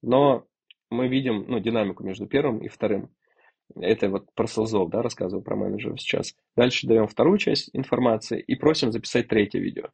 но 0.00 0.46
мы 0.90 1.08
видим 1.08 1.44
ну, 1.48 1.58
динамику 1.58 2.04
между 2.04 2.26
первым 2.26 2.58
и 2.58 2.68
вторым. 2.68 3.10
Это 3.74 4.08
вот 4.10 4.26
про 4.34 4.46
селзов, 4.46 4.90
да, 4.90 5.02
рассказываю 5.02 5.42
про 5.42 5.56
менеджеров 5.56 6.00
сейчас. 6.00 6.34
Дальше 6.56 6.86
даем 6.86 7.06
вторую 7.06 7.38
часть 7.38 7.70
информации 7.72 8.40
и 8.40 8.54
просим 8.54 8.92
записать 8.92 9.28
третье 9.28 9.60
видео. 9.60 9.88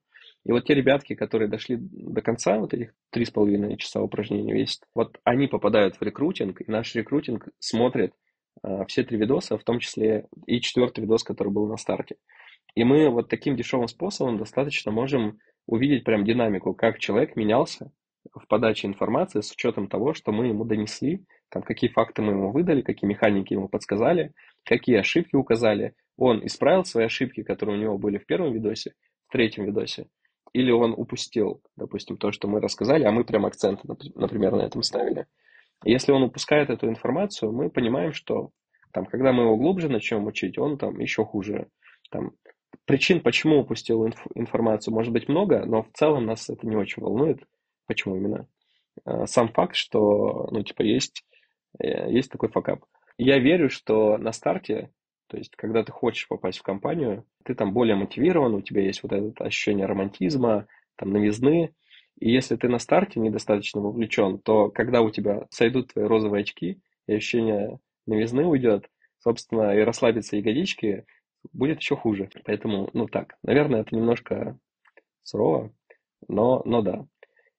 И 0.44 0.52
вот 0.52 0.64
те 0.64 0.74
ребятки, 0.74 1.14
которые 1.14 1.48
дошли 1.48 1.76
до 1.78 2.22
конца, 2.22 2.58
вот 2.58 2.72
этих 2.72 2.94
три 3.10 3.24
с 3.24 3.30
половиной 3.30 3.76
часа 3.76 4.00
упражнений 4.00 4.52
весит, 4.52 4.82
вот 4.94 5.18
они 5.24 5.46
попадают 5.46 5.96
в 5.96 6.02
рекрутинг, 6.02 6.60
и 6.60 6.70
наш 6.70 6.94
рекрутинг 6.94 7.48
смотрит 7.58 8.14
э, 8.62 8.84
все 8.86 9.04
три 9.04 9.18
видоса, 9.18 9.58
в 9.58 9.64
том 9.64 9.78
числе 9.78 10.26
и 10.46 10.60
четвертый 10.60 11.00
видос, 11.02 11.22
который 11.22 11.52
был 11.52 11.66
на 11.66 11.76
старте. 11.76 12.16
И 12.74 12.84
мы 12.84 13.08
вот 13.10 13.28
таким 13.28 13.56
дешевым 13.56 13.88
способом 13.88 14.38
достаточно 14.38 14.92
можем 14.92 15.38
увидеть 15.66 16.04
прям 16.04 16.24
динамику, 16.24 16.74
как 16.74 16.98
человек 16.98 17.36
менялся 17.36 17.90
в 18.34 18.46
подаче 18.46 18.86
информации 18.86 19.40
с 19.40 19.50
учетом 19.52 19.88
того, 19.88 20.14
что 20.14 20.32
мы 20.32 20.46
ему 20.46 20.64
донесли, 20.64 21.24
там, 21.50 21.62
какие 21.62 21.90
факты 21.90 22.22
мы 22.22 22.32
ему 22.32 22.52
выдали, 22.52 22.82
какие 22.82 23.08
механики 23.08 23.54
ему 23.54 23.68
подсказали, 23.68 24.32
какие 24.64 24.96
ошибки 24.96 25.34
указали. 25.34 25.94
Он 26.16 26.44
исправил 26.44 26.84
свои 26.84 27.06
ошибки, 27.06 27.42
которые 27.42 27.78
у 27.78 27.80
него 27.80 27.98
были 27.98 28.18
в 28.18 28.26
первом 28.26 28.52
видосе, 28.52 28.92
в 29.28 29.32
третьем 29.32 29.64
видосе, 29.64 30.08
или 30.52 30.70
он 30.70 30.94
упустил, 30.96 31.62
допустим, 31.76 32.16
то, 32.16 32.32
что 32.32 32.48
мы 32.48 32.60
рассказали, 32.60 33.04
а 33.04 33.12
мы 33.12 33.24
прям 33.24 33.46
акценты, 33.46 33.82
например, 34.14 34.52
на 34.52 34.62
этом 34.62 34.82
ставили. 34.82 35.26
Если 35.84 36.12
он 36.12 36.22
упускает 36.22 36.70
эту 36.70 36.88
информацию, 36.88 37.52
мы 37.52 37.70
понимаем, 37.70 38.12
что 38.12 38.50
там, 38.92 39.06
когда 39.06 39.32
мы 39.32 39.44
его 39.44 39.56
глубже 39.56 39.88
начнем 39.88 40.26
учить, 40.26 40.58
он 40.58 40.78
там 40.78 40.98
еще 40.98 41.24
хуже. 41.24 41.68
Там, 42.10 42.32
причин, 42.84 43.20
почему 43.20 43.60
упустил 43.60 44.06
инф- 44.06 44.30
информацию, 44.34 44.94
может 44.94 45.12
быть 45.12 45.28
много, 45.28 45.64
но 45.64 45.82
в 45.82 45.90
целом 45.92 46.26
нас 46.26 46.48
это 46.50 46.66
не 46.66 46.76
очень 46.76 47.02
волнует. 47.02 47.42
Почему 47.86 48.16
именно? 48.16 48.46
А, 49.04 49.26
сам 49.26 49.48
факт, 49.48 49.76
что, 49.76 50.48
ну, 50.50 50.62
типа, 50.62 50.82
есть, 50.82 51.24
э, 51.78 52.10
есть 52.12 52.30
такой 52.30 52.48
факап. 52.50 52.84
Я 53.18 53.38
верю, 53.38 53.70
что 53.70 54.18
на 54.18 54.32
старте 54.32 54.90
то 55.28 55.36
есть, 55.36 55.54
когда 55.56 55.84
ты 55.84 55.92
хочешь 55.92 56.26
попасть 56.26 56.58
в 56.58 56.62
компанию, 56.62 57.24
ты 57.44 57.54
там 57.54 57.72
более 57.72 57.96
мотивирован, 57.96 58.54
у 58.54 58.62
тебя 58.62 58.82
есть 58.82 59.02
вот 59.02 59.12
это 59.12 59.44
ощущение 59.44 59.86
романтизма, 59.86 60.66
там, 60.96 61.12
новизны. 61.12 61.74
И 62.18 62.30
если 62.30 62.56
ты 62.56 62.68
на 62.68 62.78
старте 62.78 63.20
недостаточно 63.20 63.80
вовлечен, 63.80 64.38
то 64.38 64.70
когда 64.70 65.02
у 65.02 65.10
тебя 65.10 65.46
сойдут 65.50 65.92
твои 65.92 66.06
розовые 66.06 66.42
очки, 66.42 66.80
и 67.06 67.12
ощущение 67.12 67.78
новизны 68.06 68.46
уйдет, 68.46 68.88
собственно, 69.18 69.76
и 69.76 69.80
расслабятся 69.80 70.36
ягодички, 70.36 71.04
будет 71.52 71.78
еще 71.78 71.96
хуже. 71.96 72.30
Поэтому, 72.44 72.90
ну 72.92 73.06
так, 73.06 73.36
наверное, 73.42 73.80
это 73.80 73.94
немножко 73.94 74.58
сурово, 75.22 75.72
но, 76.28 76.62
но 76.64 76.82
да. 76.82 77.06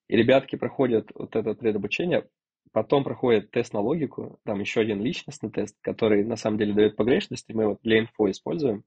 И 0.07 0.15
ребятки 0.15 0.55
проходят 0.55 1.11
вот 1.13 1.35
это 1.35 1.53
предобучение, 1.53 2.25
Потом 2.71 3.03
проходит 3.03 3.49
тест 3.51 3.73
на 3.73 3.79
логику, 3.79 4.39
там 4.45 4.59
еще 4.59 4.81
один 4.81 5.01
личностный 5.01 5.49
тест, 5.49 5.75
который 5.81 6.23
на 6.23 6.35
самом 6.35 6.59
деле 6.59 6.73
дает 6.73 6.95
погрешности, 6.95 7.51
мы 7.51 7.67
вот 7.67 7.79
для 7.81 7.99
инфо 7.99 8.29
используем. 8.29 8.83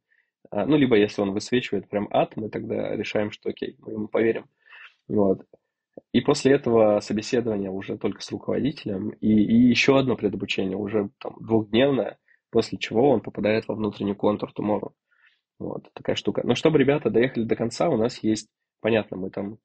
А, 0.51 0.67
ну, 0.67 0.77
либо 0.77 0.97
если 0.97 1.21
он 1.21 1.33
высвечивает 1.33 1.89
прям 1.89 2.09
ад, 2.13 2.37
мы 2.37 2.49
тогда 2.49 2.95
решаем, 2.95 3.33
что 3.33 3.51
окей, 3.51 3.77
мы 3.81 3.93
ему 3.93 4.09
поверим. 4.09 4.47
Вот. 5.09 5.45
И 6.13 6.21
после 6.21 6.53
этого 6.53 7.01
собеседование 7.01 7.71
уже 7.71 7.99
только 7.99 8.23
с 8.23 8.31
руководителем, 8.31 9.11
и, 9.21 9.29
и 9.29 9.69
еще 9.69 9.99
одно 9.99 10.17
предобучение, 10.17 10.77
уже 10.77 11.11
там, 11.19 11.37
двухдневное, 11.41 12.19
после 12.53 12.79
чего 12.79 13.11
он 13.11 13.21
попадает 13.21 13.67
во 13.67 13.75
внутренний 13.75 14.15
контур 14.15 14.53
Tomorrow. 14.57 14.93
Вот, 15.59 15.89
такая 15.95 16.15
штука. 16.15 16.43
Но 16.45 16.55
чтобы 16.55 16.79
ребята 16.79 17.11
доехали 17.11 17.45
до 17.45 17.57
конца, 17.57 17.89
у 17.89 17.97
нас 17.97 18.23
есть, 18.23 18.49
понятно, 18.81 19.17
мы 19.17 19.31
там 19.31 19.59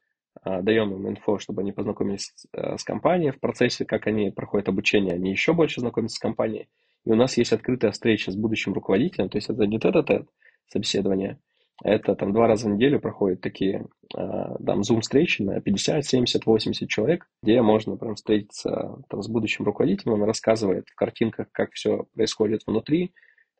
а, 0.44 0.62
даем 0.62 0.94
им 0.94 1.08
инфо, 1.10 1.38
чтобы 1.38 1.62
они 1.62 1.72
познакомились 1.72 2.34
э, 2.54 2.78
с 2.78 2.84
компанией. 2.84 3.32
В 3.32 3.40
процессе, 3.40 3.86
как 3.86 4.08
они 4.08 4.32
проходят 4.32 4.70
обучение, 4.70 5.16
они 5.16 5.32
еще 5.32 5.54
больше 5.54 5.82
знакомятся 5.82 6.16
с 6.16 6.20
компанией. 6.20 6.70
И 7.06 7.12
у 7.12 7.16
нас 7.16 7.38
есть 7.38 7.52
открытая 7.52 7.92
встреча 7.92 8.32
с 8.32 8.36
будущим 8.36 8.74
руководителем, 8.74 9.30
то 9.30 9.38
есть 9.38 9.50
это 9.50 9.66
не 9.66 9.80
тет-а-тет 9.80 10.28
собеседование, 10.68 11.40
это 11.84 12.16
там 12.16 12.34
два 12.34 12.48
раза 12.48 12.68
в 12.68 12.74
неделю 12.74 13.00
проходят 13.00 13.42
такие 13.42 13.86
а, 13.86 13.97
там 14.14 14.84
зум-встречи 14.84 15.42
на 15.42 15.62
50, 15.62 16.06
70, 16.06 16.46
80 16.46 16.90
человек, 16.90 17.28
где 17.44 17.62
можно 17.62 17.98
прям 17.98 18.16
встретиться 18.16 19.02
там, 19.10 19.22
с 19.22 19.28
будущим 19.28 19.66
руководителем, 19.66 20.14
он 20.14 20.24
рассказывает 20.24 20.88
в 20.90 20.96
картинках, 20.96 21.48
как 21.52 21.74
все 21.74 22.06
происходит 22.14 22.62
внутри, 22.66 23.14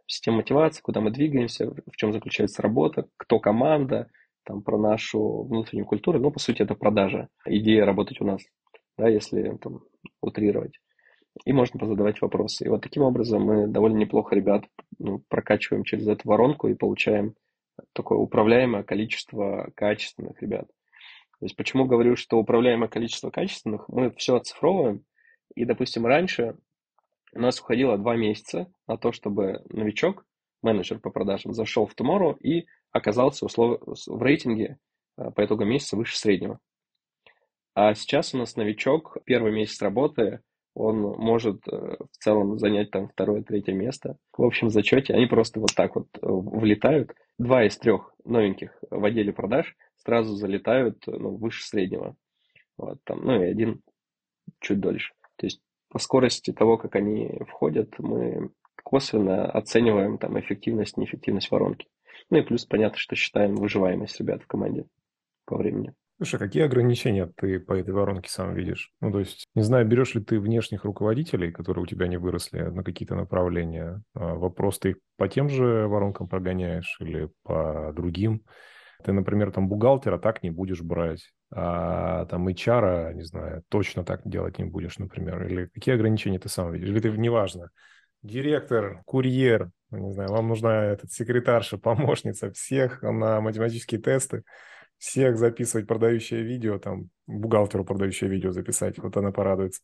система 0.06 0.38
мотивации, 0.38 0.82
куда 0.82 1.02
мы 1.02 1.12
двигаемся, 1.12 1.70
в 1.70 1.96
чем 1.98 2.14
заключается 2.14 2.62
работа, 2.62 3.08
кто 3.18 3.40
команда, 3.40 4.10
там, 4.46 4.62
про 4.62 4.78
нашу 4.78 5.44
внутреннюю 5.44 5.86
культуру, 5.86 6.20
но 6.20 6.32
по 6.32 6.40
сути 6.40 6.62
это 6.62 6.74
продажа, 6.74 7.28
идея 7.46 7.86
работать 7.86 8.22
у 8.22 8.26
нас, 8.26 8.42
да, 8.98 9.10
если 9.10 9.58
там, 9.62 9.82
утрировать. 10.22 10.80
И 11.46 11.54
можно 11.54 11.80
позадавать 11.80 12.22
вопросы. 12.22 12.66
И 12.66 12.70
вот 12.70 12.82
таким 12.82 13.04
образом 13.04 13.44
мы 13.44 13.68
довольно 13.68 13.98
неплохо 13.98 14.34
ребят 14.34 14.64
ну, 14.98 15.22
прокачиваем 15.28 15.84
через 15.84 16.08
эту 16.08 16.28
воронку 16.28 16.68
и 16.68 16.74
получаем 16.74 17.36
такое 17.94 18.18
управляемое 18.18 18.84
количество 18.84 19.72
качественных 19.76 20.42
ребят. 20.42 20.68
То 21.40 21.46
есть 21.46 21.56
почему 21.56 21.86
говорю, 21.86 22.16
что 22.16 22.40
управляемое 22.40 22.88
количество 22.90 23.30
качественных, 23.30 23.88
мы 23.90 24.12
все 24.12 24.36
оцифровываем, 24.36 25.04
и, 25.56 25.66
допустим, 25.66 26.06
раньше 26.06 26.58
у 27.34 27.40
нас 27.40 27.60
уходило 27.60 27.98
два 27.98 28.16
месяца 28.16 28.72
на 28.88 28.98
то, 28.98 29.12
чтобы 29.12 29.62
новичок, 29.70 30.26
менеджер 30.62 31.00
по 31.00 31.10
продажам, 31.10 31.54
зашел 31.54 31.86
в 31.86 31.96
Tomorrow 31.96 32.38
и 32.40 32.68
оказался 32.92 33.46
услов... 33.46 33.80
в 33.86 34.22
рейтинге 34.22 34.80
э, 35.18 35.32
по 35.32 35.46
итогам 35.46 35.70
месяца 35.70 35.96
выше 35.96 36.18
среднего. 36.18 36.60
А 37.76 37.94
сейчас 37.94 38.34
у 38.34 38.38
нас 38.38 38.56
новичок, 38.56 39.18
первый 39.26 39.52
месяц 39.52 39.82
работы, 39.82 40.42
он 40.74 41.00
может 41.00 41.68
э, 41.68 41.98
в 42.12 42.18
целом 42.18 42.58
занять 42.58 42.92
там 42.92 43.08
второе, 43.08 43.44
третье 43.44 43.74
место. 43.74 44.18
В 44.36 44.44
общем 44.44 44.70
зачете 44.70 45.14
они 45.14 45.26
просто 45.26 45.60
вот 45.60 45.76
так 45.76 45.96
вот 45.96 46.08
э, 46.16 46.20
влетают. 46.22 47.14
Два 47.38 47.66
из 47.66 47.78
трех 47.78 48.14
новеньких 48.24 48.76
в 48.90 49.04
отделе 49.04 49.32
продаж 49.32 49.76
сразу 49.98 50.36
залетают 50.36 51.06
ну, 51.06 51.36
выше 51.36 51.64
среднего. 51.64 52.16
Вот, 52.78 53.00
там, 53.04 53.24
ну 53.24 53.42
и 53.42 53.46
один 53.46 53.82
чуть 54.60 54.80
дольше. 54.80 55.14
То 55.36 55.46
есть 55.46 55.62
по 55.90 56.00
скорости 56.00 56.52
того, 56.52 56.78
как 56.78 56.96
они 56.96 57.40
входят, 57.48 57.98
мы 58.00 58.50
косвенно 58.84 59.50
оцениваем 59.52 60.18
там 60.18 60.40
эффективность, 60.40 60.98
неэффективность 60.98 61.52
воронки. 61.52 61.88
Ну 62.30 62.40
и 62.40 62.42
плюс 62.42 62.66
понятно, 62.66 62.98
что 62.98 63.16
считаем 63.16 63.56
выживаемость 63.56 64.20
ребят 64.20 64.44
в 64.44 64.48
команде 64.48 64.86
по 65.46 65.58
времени. 65.58 65.94
Слушай, 66.18 66.40
какие 66.40 66.64
ограничения 66.64 67.32
ты 67.38 67.60
по 67.60 67.74
этой 67.74 67.94
воронке 67.94 68.28
сам 68.28 68.56
видишь? 68.56 68.92
Ну, 69.02 69.12
то 69.12 69.20
есть, 69.20 69.46
не 69.54 69.62
знаю, 69.62 69.86
берешь 69.86 70.16
ли 70.16 70.24
ты 70.24 70.40
внешних 70.40 70.84
руководителей, 70.84 71.52
которые 71.52 71.84
у 71.84 71.88
тебя 71.88 72.08
не 72.08 72.18
выросли 72.18 72.60
на 72.60 72.84
какие-то 72.84 73.14
направления? 73.14 74.02
А, 74.16 74.34
вопрос, 74.34 74.80
ты 74.80 74.90
их 74.90 74.96
по 75.16 75.28
тем 75.28 75.48
же 75.48 75.88
воронкам 75.88 76.28
прогоняешь 76.28 76.98
или 77.00 77.30
по 77.44 77.94
другим? 77.96 78.42
Ты, 79.04 79.12
например, 79.12 79.52
там 79.52 79.70
бухгалтера 79.70 80.18
так 80.18 80.42
не 80.42 80.50
будешь 80.50 80.82
брать, 80.82 81.32
а 81.54 82.26
там 82.26 82.48
HR, 82.48 83.14
не 83.14 83.24
знаю, 83.24 83.64
точно 83.70 84.04
так 84.04 84.22
делать 84.28 84.58
не 84.58 84.66
будешь, 84.66 84.98
например. 84.98 85.46
Или 85.46 85.68
какие 85.68 85.94
ограничения 85.94 86.40
ты 86.40 86.50
сам 86.50 86.72
видишь? 86.72 86.90
Или 86.90 87.00
ты, 87.00 87.12
неважно, 87.12 87.70
директор, 88.24 89.04
курьер, 89.06 89.70
ну, 89.92 90.00
не 90.00 90.14
знаю, 90.14 90.32
вам 90.32 90.48
нужна 90.48 90.86
этот 90.86 91.12
секретарша, 91.12 91.78
помощница 91.78 92.52
всех 92.52 93.04
на 93.04 93.40
математические 93.40 94.02
тесты, 94.02 94.42
всех 94.98 95.38
записывать 95.38 95.88
продающее 95.88 96.42
видео, 96.44 96.80
там, 96.80 97.10
бухгалтеру 97.28 97.86
продающее 97.86 98.30
видео 98.30 98.52
записать, 98.52 98.98
вот 98.98 99.16
она 99.18 99.32
порадуется. 99.32 99.82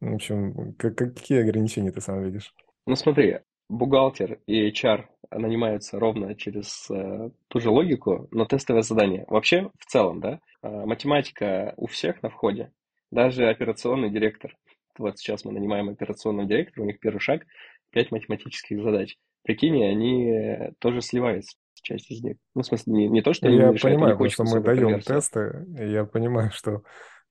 В 0.00 0.14
общем, 0.14 0.74
как, 0.78 0.96
какие 0.96 1.40
ограничения 1.40 1.90
ты 1.90 2.00
сам 2.00 2.22
видишь? 2.22 2.52
Ну 2.86 2.96
смотри, 2.96 3.40
бухгалтер 3.68 4.40
и 4.46 4.70
HR 4.70 5.06
нанимаются 5.30 5.98
ровно 5.98 6.34
через 6.34 6.90
э, 6.90 7.30
ту 7.48 7.60
же 7.60 7.70
логику, 7.70 8.28
но 8.30 8.44
тестовое 8.44 8.82
задание. 8.82 9.24
Вообще, 9.28 9.70
в 9.78 9.86
целом, 9.86 10.20
да, 10.20 10.40
э, 10.62 10.68
математика 10.68 11.72
у 11.76 11.86
всех 11.86 12.22
на 12.22 12.28
входе, 12.28 12.72
даже 13.10 13.48
операционный 13.48 14.10
директор. 14.10 14.54
Вот 14.98 15.18
сейчас 15.18 15.44
мы 15.44 15.52
нанимаем 15.52 15.88
операционного 15.88 16.46
директора, 16.46 16.82
у 16.82 16.86
них 16.86 17.00
первый 17.00 17.20
шаг– 17.20 17.46
5 17.94 18.10
математических 18.10 18.82
задач. 18.82 19.16
Прикинь, 19.42 19.82
они 19.84 20.72
тоже 20.80 21.00
сливаются 21.00 21.56
часть 21.84 22.10
из 22.10 22.22
них. 22.22 22.36
Ну, 22.54 22.62
в 22.62 22.66
смысле, 22.66 22.92
не, 22.92 23.08
не 23.08 23.22
то, 23.22 23.32
что 23.32 23.48
я 23.48 23.72
понимаю, 23.72 24.18
потому 24.18 24.30
что 24.30 24.44
мы 24.44 24.60
даем 24.60 25.00
тесты, 25.00 25.66
я 25.78 26.04
понимаю, 26.04 26.50
что 26.52 26.82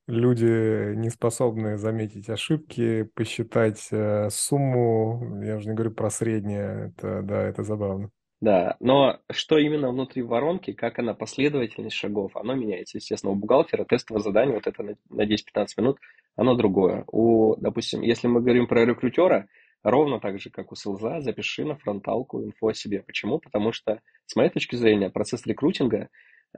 люди 0.06 0.94
не 0.94 1.10
способны 1.10 1.76
заметить 1.76 2.28
ошибки, 2.28 3.04
посчитать 3.14 3.88
э, 3.90 4.28
сумму. 4.30 5.42
Я 5.42 5.56
уже 5.56 5.68
не 5.68 5.74
говорю 5.74 5.92
про 5.92 6.10
среднее. 6.10 6.92
Это, 6.96 7.22
да, 7.22 7.42
это 7.42 7.62
забавно. 7.62 8.10
Да, 8.40 8.76
но 8.78 9.20
что 9.30 9.56
именно 9.56 9.90
внутри 9.90 10.22
воронки, 10.22 10.72
как 10.72 10.98
она 10.98 11.14
последовательность 11.14 11.96
шагов, 11.96 12.36
оно 12.36 12.54
меняется. 12.54 12.98
Естественно, 12.98 13.32
у 13.32 13.36
бухгалтера 13.36 13.84
тестовое 13.84 14.22
задание, 14.22 14.56
вот 14.56 14.66
это 14.66 14.96
на 15.08 15.22
10-15 15.22 15.66
минут, 15.78 15.98
оно 16.36 16.54
другое. 16.54 17.04
У, 17.10 17.56
допустим, 17.56 18.02
если 18.02 18.26
мы 18.26 18.42
говорим 18.42 18.66
про 18.66 18.84
рекрутера, 18.84 19.48
ровно 19.84 20.18
так 20.18 20.40
же, 20.40 20.50
как 20.50 20.72
у 20.72 20.74
селза, 20.74 21.20
запиши 21.20 21.64
на 21.64 21.76
фронталку 21.76 22.42
инфо 22.42 22.68
о 22.68 22.74
себе. 22.74 23.02
Почему? 23.02 23.38
Потому 23.38 23.72
что, 23.72 24.00
с 24.26 24.34
моей 24.34 24.50
точки 24.50 24.74
зрения, 24.74 25.10
процесс 25.10 25.46
рекрутинга 25.46 26.08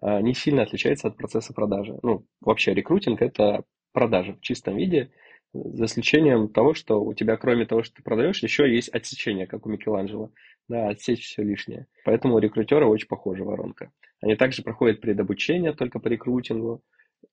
а, 0.01 0.23
не 0.23 0.33
сильно 0.33 0.63
отличается 0.63 1.09
от 1.09 1.17
процесса 1.17 1.53
продажи. 1.53 1.99
Ну, 2.03 2.25
вообще 2.41 2.73
рекрутинг– 2.73 3.21
это 3.23 3.65
продажа 3.93 4.35
в 4.35 4.41
чистом 4.41 4.77
виде, 4.77 5.11
за 5.53 5.87
исключением 5.87 6.49
того, 6.49 6.75
что 6.75 7.03
у 7.03 7.15
тебя, 7.15 7.37
кроме 7.37 7.67
того, 7.67 7.83
что 7.83 7.97
ты 7.97 8.03
продаешь, 8.03 8.43
еще 8.43 8.73
есть 8.73 8.89
отсечение, 8.91 9.47
как 9.47 9.67
у 9.67 9.71
Микеланджело. 9.71 10.31
Да, 10.69 10.89
отсечь 10.89 11.25
все 11.25 11.43
лишнее. 11.43 11.87
Поэтому 12.05 12.35
у 12.35 12.39
рекрутера 12.39 12.87
очень 12.87 13.09
похожа 13.09 13.45
воронка. 13.45 13.91
Они 14.21 14.35
также 14.37 14.63
проходят 14.63 15.01
предобучение 15.01 15.73
только 15.73 15.99
по 15.99 16.09
рекрутингу, 16.09 16.83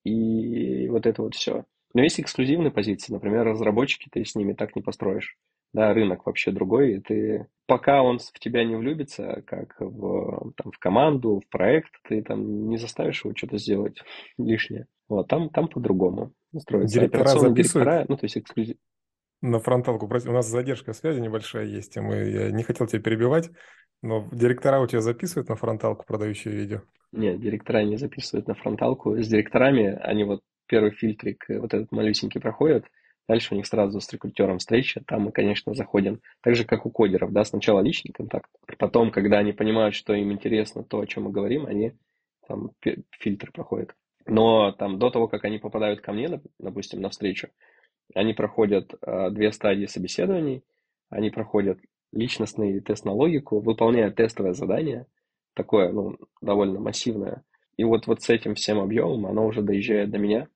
и 0.03 0.87
вот 0.87 1.05
это 1.05 1.21
вот 1.21 1.35
все. 1.35 1.65
Но 1.93 2.01
есть 2.01 2.19
эксклюзивные 2.19 2.71
позиции, 2.71 3.11
например, 3.11 3.45
разработчики, 3.45 4.09
ты 4.11 4.23
с 4.23 4.35
ними 4.35 4.53
так 4.53 4.75
не 4.75 4.81
построишь 4.81 5.37
да, 5.73 5.93
рынок 5.93 6.25
вообще 6.25 6.51
другой, 6.51 6.93
и 6.93 6.99
ты, 6.99 7.47
пока 7.65 8.03
он 8.03 8.19
в 8.19 8.39
тебя 8.39 8.63
не 8.63 8.75
влюбится, 8.75 9.43
как 9.45 9.75
в, 9.79 10.53
там, 10.55 10.71
в 10.71 10.77
команду, 10.77 11.41
в 11.43 11.49
проект, 11.49 11.91
ты 12.07 12.21
там 12.21 12.69
не 12.69 12.77
заставишь 12.77 13.25
его 13.25 13.35
что-то 13.35 13.57
сделать 13.57 14.01
лишнее. 14.37 14.85
Вот, 15.09 15.27
там, 15.27 15.49
там 15.49 15.67
по-другому 15.67 16.31
строится. 16.57 16.99
Директора 16.99 17.27
записывают? 17.27 17.55
Директора, 17.55 18.05
ну, 18.07 18.17
то 18.17 18.25
есть 18.25 18.37
эксклюзив. 18.37 18.77
На 19.41 19.59
фронталку, 19.59 20.05
у 20.05 20.31
нас 20.31 20.47
задержка 20.47 20.93
связи 20.93 21.19
небольшая 21.19 21.65
есть, 21.65 21.97
и 21.97 21.99
мы, 21.99 22.15
я 22.15 22.51
не 22.51 22.63
хотел 22.63 22.87
тебя 22.87 23.01
перебивать, 23.01 23.49
но 24.01 24.29
директора 24.31 24.79
у 24.79 24.87
тебя 24.87 25.01
записывают 25.01 25.49
на 25.49 25.55
фронталку 25.55 26.05
продающие 26.05 26.53
видео? 26.53 26.81
Нет, 27.11 27.41
директора 27.41 27.83
не 27.83 27.97
записывают 27.97 28.47
на 28.47 28.53
фронталку. 28.53 29.17
С 29.17 29.27
директорами 29.27 29.99
они 30.01 30.23
вот 30.23 30.41
первый 30.67 30.91
фильтрик, 30.91 31.45
вот 31.49 31.73
этот 31.73 31.91
малюсенький 31.91 32.39
проходят, 32.39 32.85
Дальше 33.27 33.53
у 33.53 33.57
них 33.57 33.65
сразу 33.65 34.01
с 34.01 34.11
рекрутером 34.11 34.57
встреча, 34.57 35.01
там 35.07 35.23
мы, 35.23 35.31
конечно, 35.31 35.73
заходим, 35.73 36.19
так 36.41 36.55
же, 36.55 36.65
как 36.65 36.85
у 36.85 36.91
кодеров, 36.91 37.31
да, 37.31 37.45
сначала 37.45 37.79
личный 37.79 38.11
контакт, 38.11 38.49
потом, 38.77 39.11
когда 39.11 39.37
они 39.37 39.53
понимают, 39.53 39.95
что 39.95 40.13
им 40.13 40.31
интересно 40.31 40.83
то, 40.83 40.99
о 40.99 41.07
чем 41.07 41.23
мы 41.23 41.31
говорим, 41.31 41.65
они 41.65 41.93
там 42.47 42.71
фильтр 43.19 43.51
проходят. 43.51 43.95
Но 44.25 44.71
там 44.73 44.99
до 44.99 45.09
того, 45.09 45.27
как 45.27 45.45
они 45.45 45.57
попадают 45.57 46.01
ко 46.01 46.11
мне, 46.11 46.41
допустим, 46.59 47.01
на 47.01 47.09
встречу, 47.09 47.49
они 48.13 48.33
проходят 48.33 48.93
э, 49.01 49.29
две 49.31 49.51
стадии 49.51 49.85
собеседований, 49.85 50.63
они 51.09 51.29
проходят 51.29 51.79
личностный 52.11 52.79
тест 52.79 53.05
на 53.05 53.11
логику, 53.11 53.59
выполняют 53.59 54.15
тестовое 54.15 54.53
задание, 54.53 55.07
такое, 55.53 55.91
ну, 55.91 56.17
довольно 56.41 56.79
массивное. 56.79 57.43
И 57.77 57.83
вот, 57.83 58.07
вот 58.07 58.21
с 58.21 58.29
этим 58.29 58.55
всем 58.55 58.79
объемом 58.79 59.25
оно 59.25 59.45
уже 59.45 59.61
доезжает 59.61 60.11
до 60.11 60.19
меня, 60.19 60.47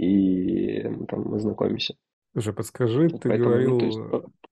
и 0.00 0.82
там 1.06 1.22
мы 1.24 1.38
знакомимся. 1.38 1.94
Слушай, 2.32 2.54
подскажи, 2.54 3.08
вот 3.08 3.22
ты 3.22 3.28
поэтому, 3.28 3.50
говорил, 3.50 3.78
ну, 3.78 3.84
есть... 3.84 3.98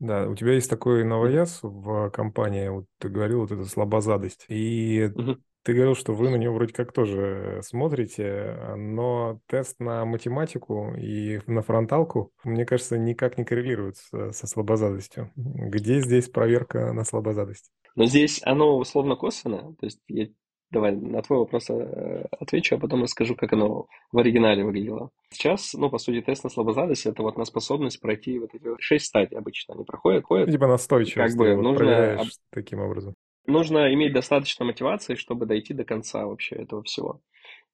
да, 0.01 0.29
у 0.29 0.35
тебя 0.35 0.53
есть 0.53 0.69
такой 0.69 1.05
новояз 1.05 1.61
в 1.63 2.11
компании, 2.11 2.69
вот 2.69 2.87
ты 2.99 3.09
говорил, 3.09 3.41
вот 3.41 3.53
эта 3.53 3.65
слабозадость, 3.67 4.47
и 4.49 5.09
угу. 5.15 5.37
ты 5.63 5.75
говорил, 5.75 5.95
что 5.95 6.13
вы 6.13 6.29
на 6.29 6.37
него 6.37 6.55
вроде 6.55 6.75
как 6.75 6.93
тоже 6.93 7.61
смотрите, 7.63 8.75
но 8.77 9.41
тест 9.47 9.79
на 9.79 10.05
математику 10.05 10.93
и 10.99 11.41
на 11.47 11.63
фронталку, 11.63 12.33
мне 12.43 12.67
кажется, 12.67 12.99
никак 12.99 13.39
не 13.39 13.45
коррелирует 13.45 13.97
со, 13.97 14.33
со 14.33 14.47
слабозадостью. 14.49 15.31
Где 15.37 16.01
здесь 16.01 16.29
проверка 16.29 16.93
на 16.93 17.05
слабозадость? 17.05 17.71
Но 17.95 18.07
здесь 18.07 18.41
оно 18.45 18.77
условно 18.77 19.15
косвенно, 19.15 19.75
то 19.79 19.87
есть 19.87 20.01
я 20.09 20.29
Давай 20.71 20.95
на 20.95 21.23
твой 21.23 21.39
вопрос 21.39 21.71
э, 21.71 22.27
отвечу, 22.39 22.77
а 22.77 22.79
потом 22.79 23.03
расскажу, 23.03 23.35
как 23.35 23.53
оно 23.55 23.87
в 24.13 24.19
оригинале 24.19 24.65
выглядело. 24.65 25.11
Сейчас, 25.31 25.73
ну, 25.73 25.89
по 25.89 25.99
сути, 25.99 26.21
тест 26.21 26.45
на 26.45 26.51
слабозадость– 26.51 27.07
это 27.07 27.23
вот 27.23 27.39
на 27.39 27.45
способность 27.47 28.01
пройти 28.01 28.39
вот 28.39 28.55
эти 28.55 28.69
шесть 28.79 29.07
стадий 29.07 29.39
обычно 29.39 29.75
они 29.75 29.85
проходят. 29.85 30.25
ходят. 30.25 30.51
Типа 30.51 30.67
настойчивость. 30.67 31.37
Как 31.37 31.39
бы 31.39 31.55
вот 31.55 31.63
нужно... 31.63 32.21
таким 32.51 32.81
образом. 32.81 33.15
Нужно 33.47 33.95
иметь 33.95 34.13
достаточно 34.13 34.67
мотивации, 34.67 35.15
чтобы 35.15 35.47
дойти 35.47 35.73
до 35.73 35.85
конца 35.85 36.27
вообще 36.27 36.57
этого 36.57 36.83
всего. 36.83 37.23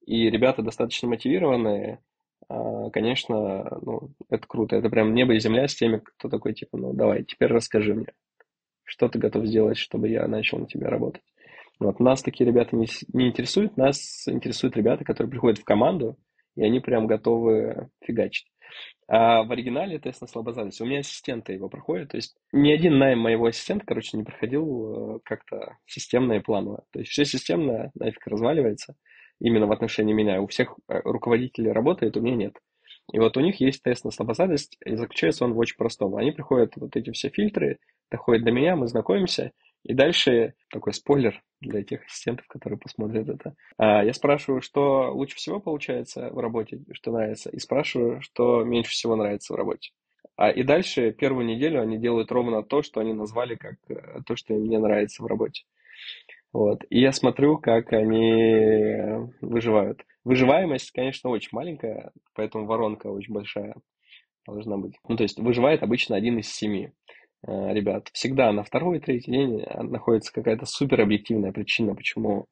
И 0.06 0.30
ребята 0.30 0.62
достаточно 0.62 1.08
мотивированные, 1.08 2.00
а, 2.48 2.90
конечно, 2.90 3.78
ну, 3.82 4.10
это 4.28 4.46
круто. 4.46 4.76
Это 4.76 4.90
прям 4.90 5.14
небо 5.14 5.34
и 5.34 5.40
земля 5.40 5.66
с 5.66 5.74
теми, 5.74 5.98
кто 5.98 6.28
такой, 6.28 6.54
типа, 6.54 6.76
ну, 6.76 6.92
давай, 6.92 7.24
теперь 7.24 7.50
расскажи 7.50 7.94
мне, 7.94 8.12
что 8.84 9.08
ты 9.08 9.18
готов 9.18 9.46
сделать, 9.46 9.78
чтобы 9.78 10.08
я 10.08 10.26
начал 10.28 10.58
на 10.58 10.66
тебя 10.66 10.90
работать. 10.90 11.22
Вот, 11.80 12.00
нас 12.00 12.22
такие 12.22 12.46
ребята 12.46 12.76
не, 12.76 12.86
не 13.12 13.28
интересуют, 13.28 13.76
нас 13.76 14.26
интересуют 14.28 14.76
ребята, 14.76 15.04
которые 15.04 15.30
приходят 15.30 15.58
в 15.58 15.64
команду, 15.64 16.16
и 16.56 16.62
они 16.62 16.80
прям 16.80 17.06
готовы 17.06 17.90
фигачить. 18.04 18.46
А 19.06 19.42
в 19.42 19.52
оригинале 19.52 19.98
тест 19.98 20.22
на 20.22 20.26
слабозадность. 20.26 20.80
У 20.80 20.86
меня 20.86 21.00
ассистенты 21.00 21.52
его 21.52 21.68
проходят. 21.68 22.10
То 22.10 22.16
есть 22.16 22.36
ни 22.52 22.70
один 22.72 22.98
найм 22.98 23.18
моего 23.20 23.46
ассистента, 23.46 23.84
короче, 23.86 24.16
не 24.16 24.24
проходил 24.24 25.16
э, 25.16 25.20
как-то 25.24 25.76
системно 25.86 26.34
и 26.34 26.40
планово. 26.40 26.84
То 26.90 27.00
есть 27.00 27.10
все 27.10 27.24
системно 27.24 27.90
нафиг 27.94 28.26
разваливается 28.26 28.94
именно 29.40 29.66
в 29.66 29.72
отношении 29.72 30.14
меня. 30.14 30.40
У 30.40 30.46
всех 30.46 30.76
э, 30.88 31.00
руководителей 31.04 31.70
работает, 31.70 32.16
у 32.16 32.20
меня 32.20 32.36
нет. 32.36 32.56
И 33.12 33.18
вот 33.18 33.36
у 33.36 33.40
них 33.40 33.60
есть 33.60 33.82
тест 33.82 34.04
на 34.04 34.10
слабозадность, 34.10 34.78
и 34.84 34.96
заключается 34.96 35.44
он 35.44 35.52
в 35.52 35.58
очень 35.58 35.76
простом. 35.76 36.16
Они 36.16 36.32
приходят 36.32 36.72
вот 36.76 36.96
эти 36.96 37.10
все 37.10 37.28
фильтры, 37.28 37.78
доходят 38.10 38.44
до 38.44 38.50
меня, 38.50 38.76
мы 38.76 38.86
знакомимся, 38.86 39.52
и 39.84 39.94
дальше 39.94 40.54
такой 40.70 40.92
спойлер 40.92 41.42
для 41.60 41.82
тех 41.82 42.04
ассистентов, 42.04 42.46
которые 42.48 42.78
посмотрят 42.78 43.28
это. 43.28 43.54
А, 43.76 44.02
я 44.04 44.12
спрашиваю, 44.12 44.60
что 44.60 45.12
лучше 45.12 45.36
всего 45.36 45.60
получается 45.60 46.30
в 46.30 46.38
работе, 46.38 46.80
что 46.92 47.12
нравится, 47.12 47.50
и 47.50 47.58
спрашиваю, 47.58 48.20
что 48.20 48.64
меньше 48.64 48.92
всего 48.92 49.14
нравится 49.14 49.52
в 49.52 49.56
работе. 49.56 49.90
А, 50.36 50.50
и 50.50 50.62
дальше 50.62 51.12
первую 51.12 51.46
неделю 51.46 51.80
они 51.80 51.98
делают 51.98 52.32
ровно 52.32 52.62
то, 52.62 52.82
что 52.82 53.00
они 53.00 53.12
назвали 53.12 53.54
как 53.54 53.76
э, 53.88 54.20
то, 54.26 54.36
что 54.36 54.54
им 54.54 54.64
не 54.64 54.78
нравится 54.78 55.22
в 55.22 55.26
работе. 55.26 55.64
Вот. 56.52 56.84
И 56.88 57.00
я 57.00 57.12
смотрю, 57.12 57.58
как 57.58 57.92
они 57.92 59.30
выживают. 59.40 60.04
Выживаемость, 60.24 60.92
конечно, 60.92 61.30
очень 61.30 61.50
маленькая, 61.52 62.12
поэтому 62.34 62.66
воронка 62.66 63.08
очень 63.08 63.34
большая 63.34 63.74
должна 64.46 64.76
быть. 64.76 64.94
Ну, 65.08 65.16
то 65.16 65.22
есть 65.22 65.38
выживает 65.38 65.82
обычно 65.82 66.16
один 66.16 66.38
из 66.38 66.52
семи. 66.52 66.90
Э, 67.46 67.72
ребят. 67.72 68.08
Всегда 68.12 68.52
на 68.52 68.62
второй 68.62 68.98
и 68.98 69.00
третий 69.00 69.30
день 69.30 69.60
э, 69.60 69.82
находится 69.82 70.32
какая-то 70.32 70.66
супер 70.66 71.00
объективная 71.02 71.52
причина, 71.52 71.94
почему 71.94 72.46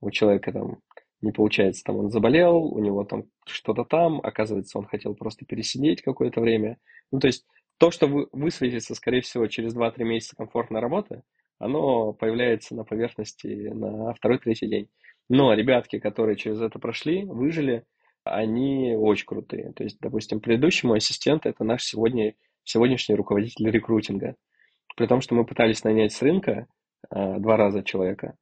у 0.00 0.10
человека 0.10 0.52
там 0.52 0.78
не 1.20 1.32
получается, 1.32 1.82
там 1.84 1.96
он 1.96 2.10
заболел, 2.10 2.56
у 2.58 2.78
него 2.78 3.04
там 3.04 3.24
что-то 3.44 3.84
там, 3.84 4.20
оказывается, 4.22 4.78
он 4.78 4.86
хотел 4.86 5.14
просто 5.16 5.44
пересидеть 5.44 6.00
какое-то 6.00 6.40
время. 6.40 6.78
Ну, 7.10 7.18
то 7.18 7.26
есть 7.26 7.44
то, 7.76 7.90
что 7.90 8.06
вы, 8.06 8.28
высветится, 8.32 8.94
скорее 8.94 9.20
всего, 9.20 9.48
через 9.48 9.76
2-3 9.76 10.04
месяца 10.04 10.36
комфортной 10.36 10.80
работы, 10.80 11.22
оно 11.58 12.12
появляется 12.12 12.76
на 12.76 12.84
поверхности 12.84 13.70
на 13.74 14.14
второй-третий 14.14 14.68
день. 14.68 14.88
Но 15.28 15.52
ребятки, 15.54 15.98
которые 15.98 16.36
через 16.36 16.60
это 16.60 16.78
прошли, 16.78 17.24
выжили, 17.24 17.84
они 18.22 18.94
очень 18.96 19.26
крутые. 19.26 19.72
То 19.72 19.82
есть, 19.82 19.98
допустим, 20.00 20.40
предыдущий 20.40 20.86
мой 20.86 20.98
ассистент– 20.98 21.46
это 21.46 21.64
наш 21.64 21.82
сегодня 21.82 22.34
сегодняшний 22.68 23.14
руководитель 23.14 23.70
рекрутинга. 23.70 24.36
При 24.96 25.06
том, 25.06 25.20
что 25.20 25.34
мы 25.34 25.44
пытались 25.44 25.84
нанять 25.84 26.12
с 26.12 26.22
рынка 26.22 26.66
а, 27.08 27.38
два 27.38 27.56
раза 27.56 27.82
человека 27.82 28.36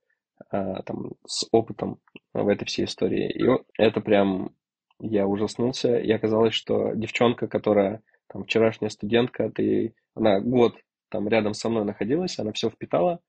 а, 0.51 0.83
там, 0.83 1.13
с 1.27 1.47
опытом 1.53 2.01
в 2.35 2.49
этой 2.49 2.65
всей 2.65 2.87
истории. 2.87 3.31
И 3.31 3.47
это 3.79 4.01
прям 4.01 4.51
я 4.99 5.27
ужаснулся. 5.27 5.99
И 5.99 6.11
оказалось, 6.11 6.55
что 6.55 6.93
девчонка, 6.95 7.47
которая 7.47 8.03
там 8.29 8.45
вчерашняя 8.45 8.91
студентка, 8.91 9.51
ты, 9.51 9.95
она 10.15 10.41
год 10.41 10.77
там 11.09 11.29
рядом 11.29 11.55
со 11.55 11.69
мной 11.69 11.85
находилась, 11.85 12.39
она 12.39 12.53
все 12.53 12.69
впитала, 12.69 13.21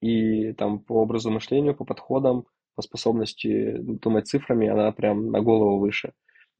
и 0.00 0.52
там 0.54 0.80
по 0.80 0.94
образу 0.94 1.30
мышления, 1.30 1.72
по 1.72 1.84
подходам, 1.84 2.46
по 2.74 2.82
способности 2.82 3.76
думать 3.78 4.26
цифрами, 4.26 4.68
она 4.68 4.90
прям 4.90 5.30
на 5.30 5.40
голову 5.40 5.78
выше 5.78 6.14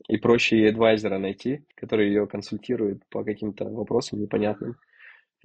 и 0.09 0.17
проще 0.17 0.59
ей 0.59 0.71
адвайзера 0.71 1.19
найти, 1.19 1.65
который 1.75 2.09
ее 2.09 2.27
консультирует 2.27 3.03
по 3.09 3.25
каким-то 3.25 3.65
вопросам 3.65 4.21
непонятным. 4.21 4.77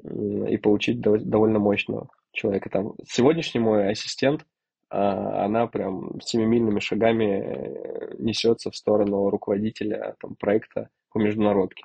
и 0.03 0.57
получить 0.57 1.01
довольно 1.01 1.57
мощного 1.57 2.09
человека. 2.31 2.69
Там 2.69 2.93
сегодняшний 3.07 3.59
мой 3.59 3.89
ассистент, 3.89 4.45
а, 4.89 5.45
она 5.45 5.67
прям 5.67 6.21
семимильными 6.21 6.79
шагами 6.79 7.25
э, 7.25 8.15
несется 8.19 8.69
в 8.69 8.75
сторону 8.75 9.29
руководителя 9.29 10.15
там, 10.19 10.35
проекта 10.35 10.89
по 11.11 11.17
международке. 11.17 11.83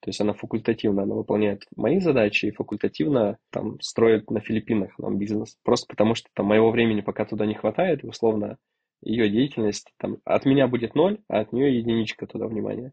То 0.00 0.10
есть 0.10 0.20
она 0.20 0.34
факультативно, 0.34 1.02
она 1.02 1.14
выполняет 1.14 1.64
мои 1.74 1.98
задачи 2.00 2.46
и 2.46 2.50
факультативно 2.50 3.38
там 3.50 3.80
строит 3.80 4.30
на 4.30 4.40
Филиппинах 4.40 4.98
нам 4.98 5.18
бизнес. 5.18 5.56
Просто 5.64 5.86
потому 5.88 6.14
что 6.14 6.28
там 6.34 6.46
моего 6.46 6.70
времени 6.70 7.00
пока 7.00 7.24
туда 7.24 7.46
не 7.46 7.54
хватает, 7.54 8.04
условно 8.04 8.58
ее 9.02 9.28
деятельность 9.28 9.92
там 9.98 10.18
от 10.24 10.44
меня 10.44 10.68
будет 10.68 10.94
ноль, 10.94 11.18
а 11.28 11.40
от 11.40 11.52
нее 11.52 11.76
единичка 11.78 12.26
туда 12.26 12.46
внимания. 12.46 12.92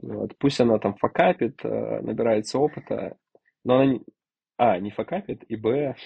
Вот. 0.00 0.36
Пусть 0.38 0.60
она 0.60 0.78
там 0.78 0.94
факапит, 0.94 1.64
э, 1.64 2.00
набирается 2.00 2.58
опыта, 2.58 3.16
но 3.64 3.80
она, 3.80 3.98
а, 4.56 4.78
не 4.78 4.90
факапит, 4.90 5.44
и, 5.48 5.56
б, 5.56 5.96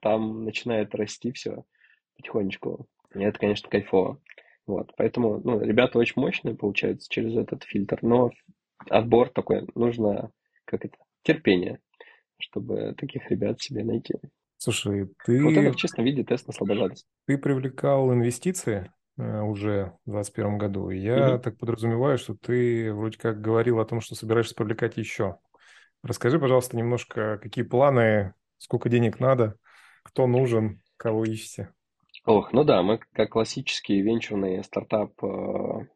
там 0.00 0.44
начинает 0.44 0.94
расти 0.94 1.32
все 1.32 1.64
потихонечку. 2.16 2.86
И 3.14 3.22
это, 3.22 3.38
конечно, 3.38 3.68
кайфово. 3.68 4.20
Вот, 4.66 4.92
поэтому, 4.96 5.40
ну, 5.42 5.60
ребята 5.60 5.98
очень 5.98 6.20
мощные 6.20 6.54
получаются 6.54 7.08
через 7.10 7.36
этот 7.36 7.64
фильтр, 7.64 7.98
но 8.02 8.30
отбор 8.88 9.28
такой, 9.28 9.66
нужно, 9.74 10.30
как 10.64 10.84
это, 10.84 10.96
терпение, 11.22 11.80
чтобы 12.38 12.94
таких 12.96 13.30
ребят 13.30 13.60
себе 13.60 13.84
найти. 13.84 14.14
Слушай, 14.62 15.08
ты... 15.24 15.42
Вот 15.42 15.54
это 15.54 15.72
в 15.72 15.76
чистом 15.76 16.04
виде 16.04 16.22
тест 16.22 16.46
на 16.46 16.52
слабожадность. 16.52 17.04
Ты 17.26 17.36
привлекал 17.36 18.12
инвестиции 18.12 18.92
э, 19.18 19.40
уже 19.40 19.92
в 20.06 20.12
2021 20.12 20.58
году. 20.58 20.90
Я 20.90 21.34
угу. 21.34 21.42
так 21.42 21.58
подразумеваю, 21.58 22.16
что 22.16 22.36
ты 22.36 22.94
вроде 22.94 23.18
как 23.18 23.40
говорил 23.40 23.80
о 23.80 23.84
том, 23.84 24.00
что 24.00 24.14
собираешься 24.14 24.54
привлекать 24.54 24.96
еще. 24.96 25.38
Расскажи, 26.04 26.38
пожалуйста, 26.38 26.76
немножко, 26.76 27.40
какие 27.42 27.64
планы, 27.64 28.34
сколько 28.58 28.88
денег 28.88 29.18
надо, 29.18 29.56
кто 30.04 30.28
нужен, 30.28 30.80
кого 30.96 31.24
ищете? 31.24 31.74
Ох, 32.24 32.52
ну 32.52 32.62
да, 32.62 32.84
мы 32.84 33.00
как 33.14 33.30
классический 33.30 34.00
венчурный 34.00 34.62
стартап, 34.62 35.12
э, 35.24 35.86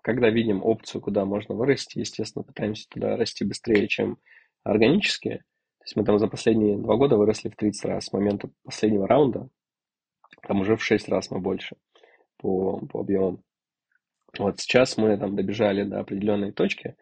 когда 0.00 0.30
видим 0.30 0.64
опцию, 0.64 1.02
куда 1.02 1.26
можно 1.26 1.54
вырасти, 1.54 1.98
естественно, 1.98 2.44
пытаемся 2.44 2.88
туда 2.88 3.18
расти 3.18 3.44
быстрее, 3.44 3.86
чем 3.88 4.16
органически. 4.64 5.44
То 5.86 5.90
есть 5.90 5.96
мы 5.98 6.04
там 6.04 6.18
за 6.18 6.26
последние 6.26 6.78
два 6.78 6.96
года 6.96 7.16
выросли 7.16 7.48
в 7.48 7.54
30 7.54 7.84
раз 7.84 8.06
с 8.06 8.12
момента 8.12 8.50
последнего 8.64 9.06
раунда. 9.06 9.48
Там 10.42 10.60
уже 10.60 10.76
в 10.76 10.82
6 10.82 11.08
раз 11.08 11.30
мы 11.30 11.38
больше 11.38 11.76
по, 12.38 12.84
по 12.88 13.00
объемам. 13.02 13.40
Вот 14.36 14.58
сейчас 14.58 14.96
мы 14.96 15.16
там 15.16 15.36
добежали 15.36 15.84
до 15.84 16.00
определенной 16.00 16.50
точки, 16.50 16.96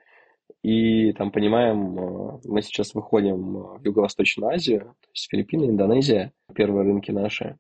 и 0.63 1.15
там 1.15 1.31
понимаем, 1.31 1.99
э, 1.99 2.41
мы 2.45 2.61
сейчас 2.61 2.95
выходим 2.95 3.55
в 3.55 3.81
Юго-Восточную 3.83 4.53
Азию, 4.53 4.81
то 5.01 5.09
есть 5.15 5.31
Филиппины, 5.31 5.65
Индонезия, 5.65 6.35
первые 6.55 6.85
рынки 6.85 7.11
наши. 7.11 7.57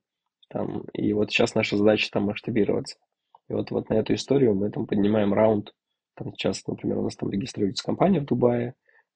Там, 0.50 0.82
и 0.92 1.14
вот 1.14 1.30
сейчас 1.30 1.54
наша 1.54 1.78
задача 1.78 2.10
там 2.12 2.24
масштабироваться. 2.24 2.98
И 3.48 3.54
вот, 3.54 3.70
вот 3.70 3.88
на 3.88 3.94
эту 3.94 4.12
историю 4.12 4.54
мы 4.54 4.70
там 4.70 4.86
поднимаем 4.86 5.32
раунд. 5.32 5.72
Там 6.16 6.34
сейчас, 6.34 6.66
например, 6.66 6.98
у 6.98 7.04
нас 7.04 7.16
там 7.16 7.30
регистрируется 7.30 7.82
компания 7.82 8.20
в 8.20 8.26
Дубае, 8.26 8.74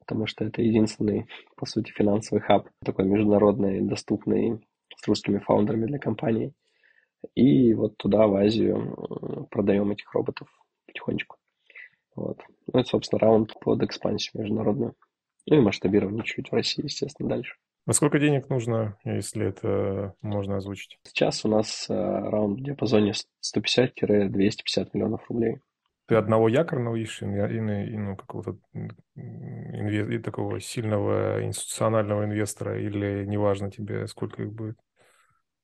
потому 0.08 0.26
что 0.26 0.42
это 0.42 0.62
единственный, 0.62 1.26
по 1.54 1.66
сути, 1.66 1.92
финансовый 1.92 2.40
хаб, 2.40 2.70
такой 2.82 3.04
международный, 3.04 3.82
доступный 3.82 4.66
с 4.96 5.06
русскими 5.06 5.38
фаундерами 5.38 5.84
для 5.84 5.98
компании. 5.98 6.54
И 7.34 7.74
вот 7.74 7.98
туда, 7.98 8.26
в 8.26 8.34
Азию, 8.34 9.46
продаем 9.50 9.90
этих 9.90 10.10
роботов 10.14 10.48
потихонечку. 10.86 11.36
Вот. 12.16 12.40
Ну, 12.72 12.80
это, 12.80 12.88
собственно, 12.88 13.20
раунд 13.20 13.52
под 13.60 13.82
экспансию 13.82 14.40
международную. 14.40 14.94
Ну 15.46 15.56
и 15.56 15.60
масштабирование 15.60 16.24
чуть 16.24 16.48
в 16.48 16.54
России, 16.54 16.84
естественно, 16.84 17.28
дальше. 17.28 17.56
А 17.86 17.92
сколько 17.92 18.18
денег 18.18 18.48
нужно, 18.48 18.96
если 19.04 19.46
это 19.46 20.14
можно 20.22 20.56
озвучить? 20.56 20.98
Сейчас 21.02 21.44
у 21.44 21.48
нас 21.48 21.86
э, 21.90 21.94
раунд 21.94 22.60
в 22.60 22.62
диапазоне 22.62 23.12
150-250 23.56 24.90
миллионов 24.94 25.28
рублей. 25.28 25.58
Ты 26.08 26.14
одного 26.14 26.48
якорного 26.48 26.96
ищешь 26.96 27.22
или 27.22 27.96
ну, 27.96 28.16
какого-то 28.16 28.56
инве... 29.14 30.18
такого 30.20 30.58
сильного 30.58 31.44
институционального 31.44 32.24
инвестора, 32.24 32.80
или 32.80 33.26
неважно 33.26 33.70
тебе, 33.70 34.06
сколько 34.06 34.42
их 34.42 34.52
будет? 34.52 34.78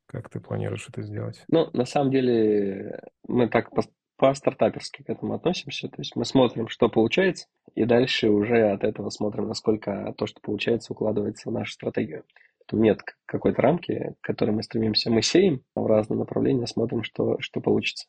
Как 0.07 0.29
ты 0.29 0.41
планируешь 0.41 0.87
это 0.87 1.01
сделать? 1.01 1.43
Ну, 1.49 1.71
на 1.73 1.87
самом 1.87 2.11
деле, 2.11 3.01
мы 3.27 3.49
так 3.49 3.71
по-стартаперски 4.17 5.03
к 5.03 5.09
этому 5.09 5.33
относимся. 5.33 5.89
То 5.89 5.97
есть 5.99 6.15
мы 6.15 6.27
смотрим, 6.27 6.69
что 6.69 6.91
получается, 6.91 7.47
и 7.75 7.87
дальше 7.87 8.29
уже 8.29 8.71
от 8.71 8.85
этого 8.85 9.09
смотрим, 9.09 9.49
насколько 9.49 10.15
то, 10.19 10.27
что 10.27 10.41
получается, 10.43 10.93
укладывается 10.93 11.49
в 11.49 11.53
нашу 11.53 11.73
стратегию. 11.73 12.25
Там 12.67 12.83
нет 12.83 13.01
какой-то 13.25 13.63
рамки, 13.63 14.15
к 14.21 14.27
которой 14.27 14.51
мы 14.51 14.63
стремимся. 14.63 15.11
Мы 15.11 15.23
сеем 15.23 15.63
в 15.75 15.87
разные 15.87 16.19
направления, 16.19 16.67
смотрим, 16.67 17.03
что, 17.03 17.39
что 17.41 17.61
получится. 17.61 18.07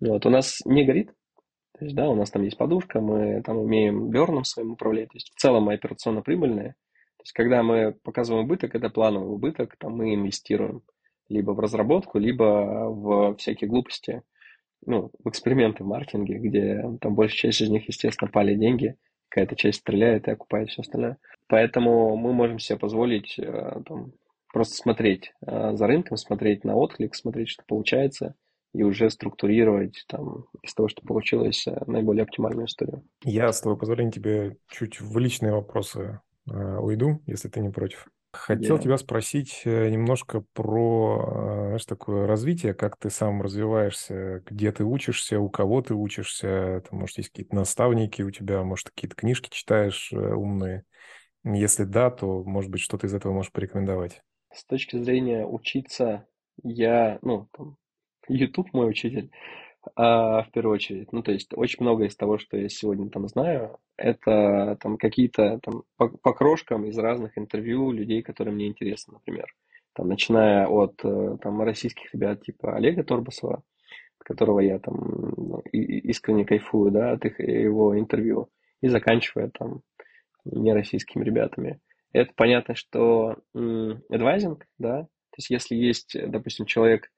Вот. 0.00 0.26
У 0.26 0.30
нас 0.30 0.60
не 0.64 0.84
горит. 0.84 1.12
То 1.80 1.86
есть, 1.86 1.96
да, 1.96 2.10
у 2.10 2.14
нас 2.14 2.30
там 2.30 2.42
есть 2.42 2.58
подушка, 2.58 3.00
мы 3.00 3.40
там 3.42 3.56
умеем 3.56 4.10
берном 4.10 4.44
своим 4.44 4.72
управлять. 4.72 5.08
То 5.08 5.16
есть, 5.16 5.32
в 5.34 5.40
целом 5.40 5.64
мы 5.64 5.72
операционно 5.72 6.20
прибыльные. 6.20 6.74
То 7.16 7.22
есть, 7.22 7.32
когда 7.32 7.62
мы 7.62 7.96
показываем 8.02 8.44
убыток, 8.44 8.74
это 8.74 8.90
плановый 8.90 9.32
убыток, 9.32 9.76
там 9.78 9.96
мы 9.96 10.14
инвестируем 10.14 10.82
либо 11.30 11.52
в 11.52 11.58
разработку, 11.58 12.18
либо 12.18 12.90
в 12.90 13.36
всякие 13.36 13.70
глупости, 13.70 14.22
ну, 14.84 15.10
в 15.24 15.30
эксперименты 15.30 15.82
в 15.82 15.86
маркетинге, 15.86 16.36
где 16.36 16.84
там 17.00 17.14
большая 17.14 17.38
часть 17.38 17.62
из 17.62 17.70
них, 17.70 17.88
естественно, 17.88 18.30
пали 18.30 18.54
деньги, 18.54 18.96
какая-то 19.30 19.56
часть 19.56 19.80
стреляет 19.80 20.28
и 20.28 20.32
окупает 20.32 20.68
все 20.68 20.82
остальное. 20.82 21.16
Поэтому 21.48 22.14
мы 22.14 22.34
можем 22.34 22.58
себе 22.58 22.78
позволить 22.78 23.38
э, 23.38 23.80
там, 23.86 24.12
просто 24.52 24.74
смотреть 24.74 25.32
э, 25.46 25.72
за 25.76 25.86
рынком, 25.86 26.18
смотреть 26.18 26.62
на 26.64 26.76
отклик, 26.76 27.14
смотреть, 27.14 27.48
что 27.48 27.64
получается, 27.66 28.34
и 28.72 28.82
уже 28.82 29.10
структурировать 29.10 30.04
там 30.08 30.46
из 30.62 30.74
того, 30.74 30.88
что 30.88 31.02
получилось, 31.02 31.66
э, 31.66 31.82
наиболее 31.86 32.22
оптимальную 32.22 32.66
историю. 32.66 33.04
Я, 33.24 33.52
с 33.52 33.60
твоего 33.60 33.78
позволения, 33.78 34.12
тебе 34.12 34.56
чуть 34.68 35.00
в 35.00 35.18
личные 35.18 35.52
вопросы 35.52 36.20
уйду, 36.46 37.22
если 37.26 37.48
ты 37.48 37.60
не 37.60 37.68
против. 37.68 38.08
Хотел 38.32 38.76
yeah. 38.76 38.82
тебя 38.82 38.96
спросить 38.96 39.62
э, 39.64 39.88
немножко 39.90 40.44
про, 40.52 41.18
э, 41.20 41.64
знаешь, 41.66 41.84
такое 41.84 42.28
развитие, 42.28 42.74
как 42.74 42.96
ты 42.96 43.10
сам 43.10 43.42
развиваешься, 43.42 44.44
где 44.46 44.70
ты 44.70 44.84
учишься, 44.84 45.40
у 45.40 45.50
кого 45.50 45.82
ты 45.82 45.94
учишься, 45.94 46.84
там, 46.88 47.00
может, 47.00 47.18
есть 47.18 47.30
какие-то 47.30 47.56
наставники 47.56 48.22
у 48.22 48.30
тебя, 48.30 48.62
может, 48.62 48.90
какие-то 48.90 49.16
книжки 49.16 49.48
читаешь 49.50 50.12
э, 50.12 50.16
умные. 50.16 50.84
Если 51.42 51.82
да, 51.82 52.10
то, 52.10 52.44
может 52.44 52.70
быть, 52.70 52.80
что-то 52.80 53.08
из 53.08 53.14
этого 53.14 53.32
можешь 53.32 53.50
порекомендовать. 53.50 54.22
С 54.54 54.64
точки 54.64 54.96
зрения 55.02 55.44
учиться, 55.44 56.24
я, 56.62 57.18
ну, 57.22 57.48
там, 57.56 57.78
YouTube 58.30 58.72
мой 58.72 58.88
учитель, 58.88 59.30
а, 59.96 60.42
в 60.42 60.50
первую 60.50 60.74
очередь. 60.74 61.12
Ну, 61.12 61.22
то 61.22 61.32
есть 61.32 61.52
очень 61.54 61.82
много 61.82 62.04
из 62.04 62.16
того, 62.16 62.38
что 62.38 62.56
я 62.56 62.68
сегодня 62.68 63.08
там 63.10 63.28
знаю, 63.28 63.78
это 63.96 64.76
там 64.80 64.98
какие-то 64.98 65.58
там 65.62 65.84
по, 65.96 66.08
по 66.08 66.32
крошкам 66.32 66.84
из 66.86 66.98
разных 66.98 67.38
интервью 67.38 67.90
людей, 67.90 68.22
которые 68.22 68.54
мне 68.54 68.68
интересны, 68.68 69.14
например. 69.14 69.46
Там, 69.94 70.08
начиная 70.08 70.66
от 70.66 71.04
э, 71.04 71.36
там, 71.42 71.62
российских 71.62 72.14
ребят 72.14 72.42
типа 72.42 72.76
Олега 72.76 73.02
Торбасова, 73.02 73.62
которого 74.18 74.60
я 74.60 74.78
там 74.78 74.94
ну, 75.36 75.60
искренне 75.72 76.44
кайфую, 76.44 76.92
да, 76.92 77.12
от 77.12 77.24
их, 77.24 77.40
его 77.40 77.98
интервью, 77.98 78.48
и 78.82 78.88
заканчивая 78.88 79.50
там 79.50 79.82
нероссийскими 80.44 81.24
ребятами. 81.24 81.80
Это 82.12 82.32
понятно, 82.34 82.74
что 82.74 83.36
адвайзинг, 83.54 84.66
да, 84.78 85.02
то 85.02 85.36
есть 85.36 85.50
если 85.50 85.74
есть, 85.76 86.16
допустим, 86.28 86.66
человек, 86.66 87.10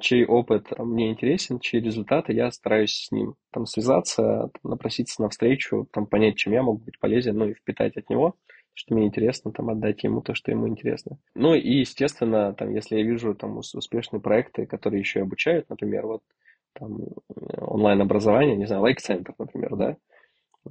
чей 0.00 0.24
опыт 0.24 0.78
мне 0.78 1.10
интересен, 1.10 1.58
чьи 1.60 1.80
результаты, 1.80 2.32
я 2.32 2.50
стараюсь 2.50 3.06
с 3.06 3.12
ним 3.12 3.34
там 3.52 3.66
связаться, 3.66 4.50
там, 4.62 4.72
напроситься 4.72 5.22
на 5.22 5.28
встречу, 5.28 5.88
там, 5.92 6.06
понять, 6.06 6.36
чем 6.36 6.52
я 6.52 6.62
могу 6.62 6.78
быть 6.78 6.98
полезен, 6.98 7.36
ну 7.36 7.48
и 7.48 7.54
впитать 7.54 7.96
от 7.96 8.08
него, 8.10 8.34
что 8.74 8.94
мне 8.94 9.06
интересно, 9.06 9.52
там, 9.52 9.70
отдать 9.70 10.04
ему 10.04 10.20
то, 10.20 10.34
что 10.34 10.50
ему 10.50 10.68
интересно. 10.68 11.18
Ну 11.34 11.54
и, 11.54 11.78
естественно, 11.78 12.52
там, 12.54 12.74
если 12.74 12.96
я 12.96 13.02
вижу 13.02 13.34
там 13.34 13.58
успешные 13.58 14.20
проекты, 14.20 14.66
которые 14.66 15.00
еще 15.00 15.20
и 15.20 15.22
обучают, 15.22 15.68
например, 15.70 16.06
вот 16.06 16.22
там 16.74 16.98
онлайн-образование, 17.58 18.56
не 18.56 18.66
знаю, 18.66 18.82
лайк-центр, 18.82 19.34
например, 19.38 19.76
да, 19.76 19.96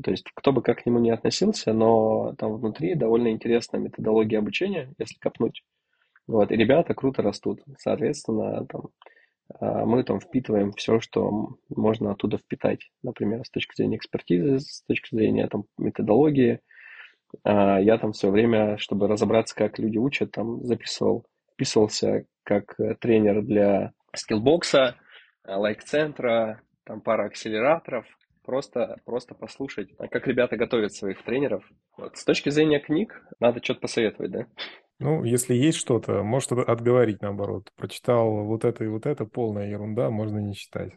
то 0.03 0.11
есть 0.11 0.25
кто 0.33 0.51
бы 0.51 0.61
как 0.61 0.83
к 0.83 0.85
нему 0.85 0.99
не 0.99 1.09
относился, 1.11 1.73
но 1.73 2.33
там 2.37 2.57
внутри 2.57 2.95
довольно 2.95 3.29
интересная 3.29 3.79
методология 3.79 4.39
обучения, 4.39 4.93
если 4.97 5.17
копнуть. 5.17 5.63
Вот, 6.27 6.51
и 6.51 6.55
ребята 6.55 6.93
круто 6.93 7.21
растут. 7.21 7.61
Соответственно, 7.77 8.65
там, 8.65 8.89
а, 9.59 9.85
мы 9.85 10.03
там 10.03 10.19
впитываем 10.19 10.71
все, 10.73 10.99
что 10.99 11.57
можно 11.69 12.11
оттуда 12.11 12.37
впитать. 12.37 12.89
Например, 13.03 13.43
с 13.45 13.49
точки 13.49 13.75
зрения 13.75 13.97
экспертизы, 13.97 14.59
с 14.59 14.81
точки 14.83 15.15
зрения 15.15 15.47
там, 15.47 15.65
методологии. 15.77 16.61
А, 17.43 17.79
я 17.79 17.97
там 17.97 18.13
все 18.13 18.29
время, 18.29 18.77
чтобы 18.77 19.07
разобраться, 19.07 19.55
как 19.55 19.79
люди 19.79 19.97
учат, 19.97 20.31
там 20.31 20.63
записывал, 20.63 21.25
вписывался 21.53 22.25
как 22.43 22.79
э, 22.79 22.95
тренер 22.95 23.41
для 23.41 23.91
скиллбокса, 24.13 24.95
лайк-центра, 25.47 26.61
там 26.83 27.01
пара 27.01 27.25
акселераторов, 27.25 28.05
просто, 28.43 28.97
просто 29.05 29.33
послушать, 29.33 29.89
как 29.97 30.27
ребята 30.27 30.55
готовят 30.55 30.93
своих 30.93 31.23
тренеров. 31.23 31.63
Вот. 31.97 32.17
С 32.17 32.23
точки 32.23 32.49
зрения 32.49 32.79
книг, 32.79 33.21
надо 33.39 33.63
что-то 33.63 33.81
посоветовать, 33.81 34.31
да? 34.31 34.45
Ну, 34.99 35.23
если 35.23 35.53
есть 35.53 35.77
что-то, 35.77 36.23
может 36.23 36.51
отговорить 36.53 37.21
наоборот. 37.21 37.69
Прочитал 37.75 38.45
вот 38.45 38.63
это 38.63 38.83
и 38.83 38.87
вот 38.87 39.05
это, 39.05 39.25
полная 39.25 39.69
ерунда, 39.69 40.09
можно 40.09 40.39
не 40.39 40.55
читать. 40.55 40.93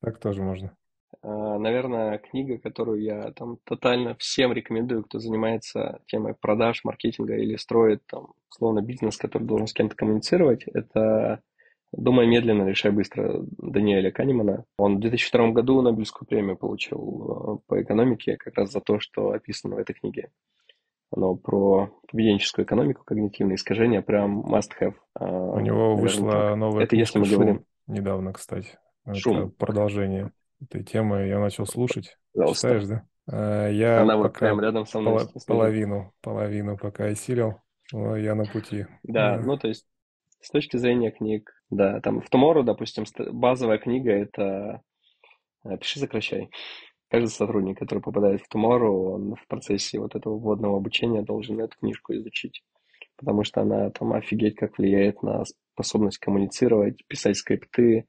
Так 0.00 0.18
тоже 0.18 0.42
можно. 0.42 0.74
А, 1.22 1.58
наверное, 1.58 2.18
книга, 2.18 2.58
которую 2.58 3.02
я 3.02 3.32
там 3.32 3.58
тотально 3.64 4.14
всем 4.16 4.52
рекомендую, 4.52 5.04
кто 5.04 5.18
занимается 5.18 6.00
темой 6.06 6.34
продаж, 6.34 6.84
маркетинга 6.84 7.36
или 7.36 7.56
строит 7.56 8.02
там, 8.06 8.32
словно 8.48 8.80
бизнес, 8.80 9.16
который 9.16 9.44
должен 9.44 9.66
с 9.66 9.72
кем-то 9.72 9.96
коммуницировать, 9.96 10.64
это 10.64 11.42
«Думай 11.92 12.26
медленно, 12.26 12.68
решай 12.68 12.90
быстро» 12.90 13.44
Даниэля 13.58 14.10
Канемана. 14.10 14.64
Он 14.78 14.96
в 14.96 15.00
2002 15.00 15.52
году 15.52 15.80
Нобелевскую 15.80 16.26
премию 16.26 16.56
получил 16.56 16.98
а, 16.98 17.56
по 17.68 17.80
экономике 17.80 18.36
как 18.36 18.56
раз 18.56 18.72
за 18.72 18.80
то, 18.80 18.98
что 18.98 19.30
описано 19.30 19.76
в 19.76 19.78
этой 19.78 19.94
книге. 19.94 20.30
Оно 21.16 21.36
про 21.36 21.90
поведенческую 22.10 22.64
экономику, 22.66 23.04
когнитивные 23.04 23.54
искажения, 23.54 24.02
прям 24.02 24.40
must 24.40 24.70
have. 24.80 24.94
А, 25.14 25.24
У 25.26 25.60
него 25.60 25.94
вышла 25.94 26.54
новая 26.56 26.84
Это 26.84 26.96
если 26.96 27.20
мы 27.20 27.28
говорим. 27.28 27.64
Недавно, 27.86 28.32
кстати. 28.32 28.78
Шум. 29.12 29.38
Это 29.38 29.48
продолжение 29.48 30.32
этой 30.60 30.82
темы. 30.82 31.26
Я 31.26 31.38
начал 31.38 31.66
слушать. 31.66 32.16
Пожалуйста. 32.32 32.68
Читаешь, 32.68 32.86
да? 32.86 33.06
А, 33.30 33.68
я 33.68 34.00
Она 34.02 34.16
вот 34.16 34.32
прям 34.36 34.60
рядом 34.60 34.86
со 34.86 34.98
мной. 34.98 35.26
Пол- 35.32 35.42
половину, 35.46 36.12
половину 36.20 36.76
пока 36.76 37.04
осилил. 37.04 37.60
Но 37.92 38.16
я 38.16 38.34
на 38.34 38.44
пути. 38.44 38.86
Да, 39.02 39.38
ну 39.38 39.56
то 39.56 39.68
есть 39.68 39.86
с 40.40 40.50
точки 40.50 40.76
зрения 40.78 41.10
книг, 41.10 41.52
да, 41.70 42.00
там 42.00 42.20
в 42.20 42.28
Tomorrow, 42.28 42.62
допустим, 42.64 43.04
базовая 43.32 43.78
книга 43.78 44.10
это 44.10 44.80
э, 45.64 45.76
«Пиши, 45.78 46.00
сокращай». 46.00 46.50
Каждый 47.14 47.30
сотрудник, 47.30 47.78
который 47.78 48.00
попадает 48.00 48.40
в 48.40 48.52
Tomorrow, 48.52 49.14
он 49.14 49.34
в 49.36 49.46
процессе 49.46 50.00
вот 50.00 50.16
этого 50.16 50.36
вводного 50.36 50.78
обучения 50.78 51.22
должен 51.22 51.60
эту 51.60 51.76
книжку 51.78 52.12
изучить, 52.14 52.64
потому 53.16 53.44
что 53.44 53.60
она 53.60 53.90
там 53.90 54.12
офигеть 54.14 54.56
как 54.56 54.78
влияет 54.78 55.22
на 55.22 55.44
способность 55.74 56.18
коммуницировать, 56.18 57.06
писать 57.06 57.36
скрипты 57.36 58.06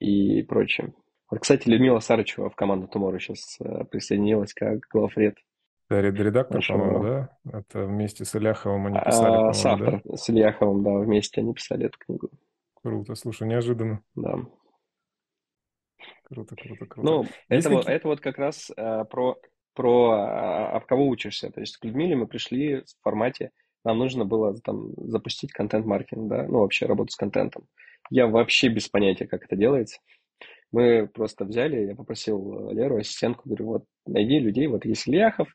и 0.00 0.42
прочее. 0.42 0.94
Вот, 1.30 1.40
кстати, 1.40 1.68
Людмила 1.68 2.00
Сарычева 2.00 2.50
в 2.50 2.56
команду 2.56 2.88
Tomorrow 2.92 3.20
сейчас 3.20 3.56
э, 3.60 3.84
присоединилась 3.84 4.52
как 4.52 4.80
главред. 4.90 5.36
Да, 5.88 6.02
редактор, 6.02 6.56
Нашего... 6.56 6.78
по-моему, 6.78 7.02
да? 7.04 7.38
Это 7.52 7.86
вместе 7.86 8.24
с 8.24 8.34
Ильяховым 8.34 8.86
они 8.86 8.98
писали, 8.98 9.48
а, 9.48 9.52
С 9.52 9.64
автор, 9.64 10.02
да? 10.04 10.16
с 10.16 10.28
Ильяховым, 10.28 10.82
да, 10.82 10.98
вместе 10.98 11.40
они 11.40 11.54
писали 11.54 11.86
эту 11.86 11.98
книгу. 12.00 12.30
Круто, 12.82 13.14
слушай, 13.14 13.46
неожиданно. 13.46 14.02
Да. 14.16 14.38
Круто, 16.24 16.56
круто, 16.56 16.86
круто. 16.86 17.10
Ну, 17.10 17.26
это, 17.48 17.70
вот, 17.70 17.88
это 17.88 18.08
вот 18.08 18.20
как 18.20 18.38
раз 18.38 18.70
а, 18.76 19.04
про, 19.04 19.38
про 19.74 20.10
а, 20.12 20.76
а 20.76 20.80
в 20.80 20.86
кого 20.86 21.06
учишься. 21.06 21.50
То 21.50 21.60
есть 21.60 21.76
к 21.76 21.84
Людмиле 21.84 22.16
мы 22.16 22.26
пришли 22.26 22.80
в 22.80 23.02
формате, 23.02 23.50
нам 23.84 23.98
нужно 23.98 24.24
было 24.24 24.58
там 24.60 24.92
запустить 24.96 25.52
контент-маркетинг, 25.52 26.28
да, 26.28 26.46
ну, 26.48 26.60
вообще 26.60 26.86
работу 26.86 27.12
с 27.12 27.16
контентом. 27.16 27.66
Я 28.10 28.26
вообще 28.26 28.68
без 28.68 28.88
понятия, 28.88 29.26
как 29.26 29.44
это 29.44 29.56
делается. 29.56 30.00
Мы 30.72 31.06
просто 31.06 31.44
взяли, 31.44 31.86
я 31.86 31.94
попросил 31.94 32.70
Леру, 32.70 32.96
ассистентку, 32.96 33.48
говорю, 33.48 33.66
вот 33.66 33.84
найди 34.06 34.38
людей, 34.38 34.66
вот 34.66 34.84
есть 34.84 35.06
Ильяхов, 35.06 35.48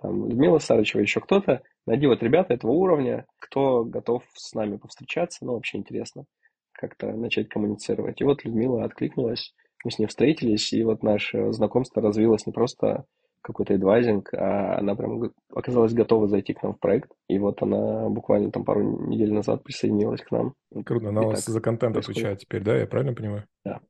там, 0.00 0.28
Людмила 0.28 0.58
Сарычева, 0.58 1.02
еще 1.02 1.20
кто-то, 1.20 1.62
найди 1.86 2.06
вот 2.06 2.22
ребята 2.22 2.54
этого 2.54 2.72
уровня, 2.72 3.26
кто 3.38 3.84
готов 3.84 4.24
с 4.34 4.54
нами 4.54 4.76
повстречаться, 4.76 5.44
ну, 5.44 5.52
вообще 5.52 5.78
интересно 5.78 6.24
как-то 6.72 7.12
начать 7.12 7.48
коммуницировать. 7.48 8.20
И 8.20 8.24
вот 8.24 8.44
Людмила 8.44 8.84
откликнулась, 8.84 9.54
мы 9.84 9.90
с 9.90 9.98
ней 9.98 10.06
встретились, 10.06 10.72
и 10.72 10.82
вот 10.82 11.02
наше 11.02 11.52
знакомство 11.52 12.02
развилось 12.02 12.46
не 12.46 12.52
просто 12.52 13.04
какой-то 13.40 13.74
адвайзинг, 13.74 14.34
а 14.34 14.78
она 14.78 14.94
прям 14.94 15.32
оказалась 15.54 15.94
готова 15.94 16.28
зайти 16.28 16.52
к 16.54 16.62
нам 16.62 16.74
в 16.74 16.80
проект. 16.80 17.10
И 17.28 17.38
вот 17.38 17.62
она 17.62 18.08
буквально 18.08 18.50
там 18.50 18.64
пару 18.64 18.82
недель 19.06 19.32
назад 19.32 19.64
присоединилась 19.64 20.22
к 20.22 20.30
нам. 20.30 20.54
Круто, 20.84 21.08
она 21.08 21.22
вас 21.22 21.44
за 21.44 21.60
контент 21.60 21.94
происходит. 21.94 22.18
отвечает 22.18 22.38
теперь, 22.40 22.62
да? 22.62 22.76
Я 22.76 22.86
правильно 22.86 23.14
понимаю? 23.14 23.44
Да. 23.64 23.80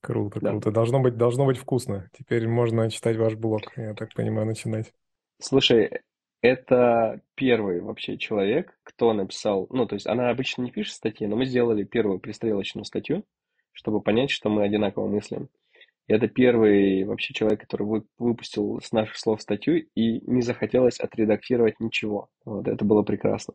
Круто, 0.00 0.40
да. 0.40 0.50
круто. 0.50 0.70
Должно 0.70 1.00
быть, 1.00 1.16
должно 1.16 1.46
быть 1.46 1.58
вкусно. 1.58 2.10
Теперь 2.12 2.48
можно 2.48 2.90
читать 2.90 3.16
ваш 3.16 3.36
блог, 3.36 3.62
я 3.76 3.94
так 3.94 4.12
понимаю, 4.14 4.46
начинать. 4.46 4.92
Слушай, 5.40 6.00
это 6.42 7.20
первый 7.36 7.80
вообще 7.80 8.18
человек, 8.18 8.76
кто 8.82 9.12
написал, 9.12 9.66
ну, 9.70 9.86
то 9.86 9.94
есть 9.94 10.06
она 10.06 10.28
обычно 10.28 10.62
не 10.62 10.70
пишет 10.70 10.94
статьи, 10.94 11.26
но 11.26 11.36
мы 11.36 11.46
сделали 11.46 11.84
первую 11.84 12.18
пристрелочную 12.18 12.84
статью, 12.84 13.24
чтобы 13.74 14.00
понять, 14.00 14.30
что 14.30 14.48
мы 14.48 14.62
одинаково 14.62 15.06
мыслим. 15.06 15.50
И 16.06 16.12
это 16.12 16.28
первый 16.28 17.04
вообще 17.04 17.34
человек, 17.34 17.60
который 17.60 18.04
выпустил 18.18 18.80
с 18.80 18.92
наших 18.92 19.16
слов 19.16 19.42
статью 19.42 19.86
и 19.94 20.20
не 20.30 20.42
захотелось 20.42 21.00
отредактировать 21.00 21.80
ничего. 21.80 22.28
Вот 22.44 22.68
это 22.68 22.84
было 22.84 23.02
прекрасно. 23.02 23.54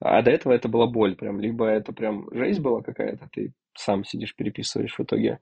А 0.00 0.22
до 0.22 0.30
этого 0.30 0.52
это 0.52 0.68
была 0.68 0.86
боль 0.86 1.14
прям. 1.14 1.40
Либо 1.40 1.66
это 1.66 1.92
прям 1.92 2.28
жизнь 2.32 2.62
была 2.62 2.82
какая-то, 2.82 3.28
ты 3.32 3.52
сам 3.76 4.04
сидишь, 4.04 4.34
переписываешь 4.34 4.94
в 4.96 5.00
итоге, 5.00 5.40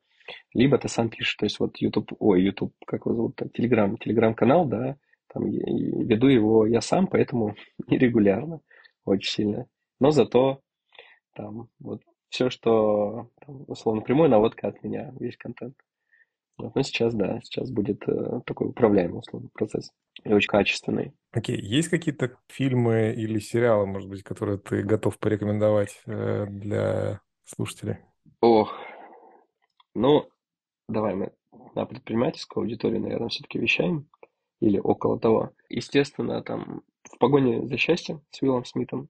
либо 0.55 0.79
ты 0.79 0.89
сам 0.89 1.11
пишешь. 1.11 1.37
То 1.37 1.47
есть 1.47 1.61
вот 1.61 1.77
YouTube, 1.79 2.13
ой, 2.19 2.43
YouTube, 2.43 2.75
как 2.87 3.07
его 3.07 3.15
зовут, 3.15 3.41
Telegram, 3.41 3.97
Telegram-канал, 3.97 4.67
да, 4.67 4.97
там 5.33 5.49
веду 5.49 6.29
его 6.29 6.67
я 6.67 6.81
сам, 6.81 7.07
поэтому 7.07 7.55
нерегулярно, 7.87 8.61
очень 9.05 9.31
сильно. 9.31 9.67
Но 10.01 10.11
зато 10.11 10.61
там 11.35 11.69
вот 11.79 12.03
все, 12.29 12.51
что 12.51 13.31
там, 13.45 13.65
условно 13.67 14.03
прямой 14.03 14.29
наводка 14.29 14.69
от 14.69 14.83
меня, 14.83 15.13
весь 15.19 15.37
контент. 15.37 15.75
Вот, 16.59 16.75
но 16.75 16.83
сейчас, 16.83 17.15
да, 17.15 17.41
сейчас 17.43 17.71
будет 17.71 18.03
э, 18.09 18.41
такой 18.45 18.69
управляемый 18.69 19.21
условно 19.21 19.49
процесс 19.55 19.93
и 20.25 20.33
очень 20.33 20.49
качественный. 20.49 21.13
Окей, 21.31 21.57
okay. 21.57 21.63
есть 21.63 21.89
какие-то 21.89 22.37
фильмы 22.49 23.15
или 23.17 23.39
сериалы, 23.39 23.87
может 23.87 24.09
быть, 24.09 24.25
которые 24.25 24.59
ты 24.59 24.83
готов 24.83 25.19
порекомендовать 25.19 26.01
э, 26.07 26.47
для 26.49 27.21
слушателей? 27.45 27.99
Ох, 28.41 28.75
ну, 29.95 30.29
давай 30.89 31.15
мы 31.15 31.33
на 31.75 31.87
предпринимательскую 31.87 32.63
аудиторию, 32.63 33.01
наверное, 33.01 33.29
все-таки 33.29 33.59
вещаем 33.59 34.09
или 34.61 34.79
около 34.79 35.19
того. 35.19 35.53
Естественно, 35.69 36.43
там 36.43 36.83
«В 37.05 37.19
погоне 37.19 37.67
за 37.67 37.77
счастьем» 37.77 38.23
с 38.31 38.43
Уиллом 38.43 38.65
Смитом. 38.65 39.09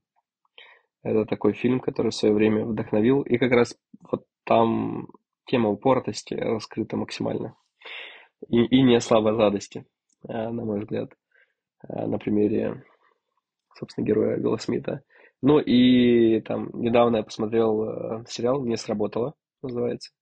Это 1.08 1.24
такой 1.24 1.54
фильм, 1.54 1.80
который 1.80 2.10
в 2.10 2.14
свое 2.14 2.34
время 2.34 2.66
вдохновил. 2.66 3.22
И 3.22 3.38
как 3.38 3.50
раз 3.52 3.74
вот 4.10 4.26
там 4.44 5.08
тема 5.46 5.70
упоротости 5.70 6.34
раскрыта 6.34 6.96
максимально. 6.96 7.54
И, 8.48 8.62
и 8.62 8.82
не 8.82 9.00
слабозадости, 9.00 9.86
э, 10.28 10.32
на 10.32 10.64
мой 10.64 10.80
взгляд, 10.80 11.10
э, 11.88 12.06
на 12.06 12.18
примере, 12.18 12.84
собственно, 13.74 14.04
героя 14.04 14.36
Уилла 14.36 14.58
Смита. 14.58 15.02
Ну 15.40 15.58
и 15.58 16.40
там 16.42 16.68
недавно 16.74 17.16
я 17.18 17.22
посмотрел 17.22 17.84
э, 17.84 18.24
сериал 18.28 18.64
«Не 18.64 18.76
сработало», 18.76 19.34
называется, 19.62 20.12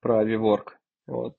про 0.00 0.24
Виворк. 0.24 0.78
Вот, 1.06 1.36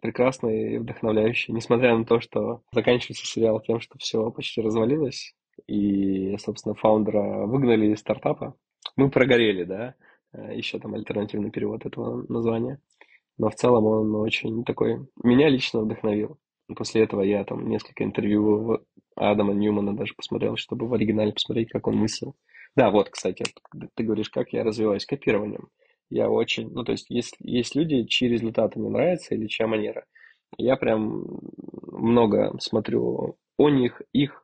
прекрасный 0.00 0.74
и 0.74 0.78
вдохновляющий, 0.78 1.54
несмотря 1.54 1.96
на 1.96 2.04
то, 2.04 2.18
что 2.18 2.62
заканчивается 2.72 3.24
сериал 3.24 3.60
тем, 3.60 3.78
что 3.78 3.96
все 3.96 4.28
почти 4.32 4.60
развалилось, 4.60 5.36
и, 5.66 6.36
собственно, 6.38 6.74
фаундера 6.74 7.46
выгнали 7.46 7.92
из 7.92 8.00
стартапа. 8.00 8.56
Мы 8.96 9.10
прогорели, 9.10 9.64
да, 9.64 9.94
э, 10.32 10.56
еще 10.56 10.78
там 10.78 10.94
альтернативный 10.94 11.50
перевод 11.50 11.86
этого 11.86 12.24
названия. 12.28 12.80
Но 13.38 13.50
в 13.50 13.54
целом 13.54 13.84
он 13.86 14.14
очень 14.16 14.64
такой, 14.64 15.06
меня 15.22 15.48
лично 15.48 15.80
вдохновил. 15.80 16.38
После 16.76 17.02
этого 17.02 17.22
я 17.22 17.44
там 17.44 17.68
несколько 17.68 18.04
интервью 18.04 18.80
Адама 19.16 19.52
Ньюмана 19.52 19.96
даже 19.96 20.14
посмотрел, 20.14 20.56
чтобы 20.56 20.86
в 20.86 20.94
оригинале 20.94 21.32
посмотреть, 21.32 21.70
как 21.70 21.86
он 21.86 21.96
мыслил. 21.96 22.36
Да, 22.76 22.90
вот, 22.90 23.10
кстати, 23.10 23.44
ты 23.94 24.04
говоришь, 24.04 24.30
как 24.30 24.52
я 24.52 24.64
развиваюсь 24.64 25.06
копированием 25.06 25.68
я 26.10 26.30
очень, 26.30 26.70
ну, 26.70 26.84
то 26.84 26.92
есть 26.92 27.06
есть, 27.08 27.36
есть 27.40 27.74
люди, 27.74 28.04
чьи 28.04 28.28
результаты 28.28 28.78
мне 28.78 28.88
нравятся 28.88 29.34
или 29.34 29.46
чья 29.46 29.66
манера. 29.66 30.04
Я 30.56 30.76
прям 30.76 31.24
много 31.90 32.54
смотрю 32.60 33.36
о 33.56 33.70
них, 33.70 34.02
их, 34.12 34.43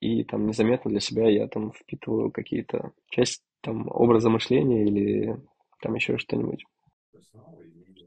и 0.00 0.24
там 0.24 0.46
незаметно 0.46 0.90
для 0.90 1.00
себя 1.00 1.28
я 1.28 1.48
там 1.48 1.72
впитываю 1.72 2.30
какие-то 2.30 2.92
часть 3.10 3.42
там 3.60 3.88
образа 3.88 4.30
мышления 4.30 4.84
или 4.84 5.36
там 5.80 5.94
еще 5.94 6.18
что-нибудь. 6.18 6.64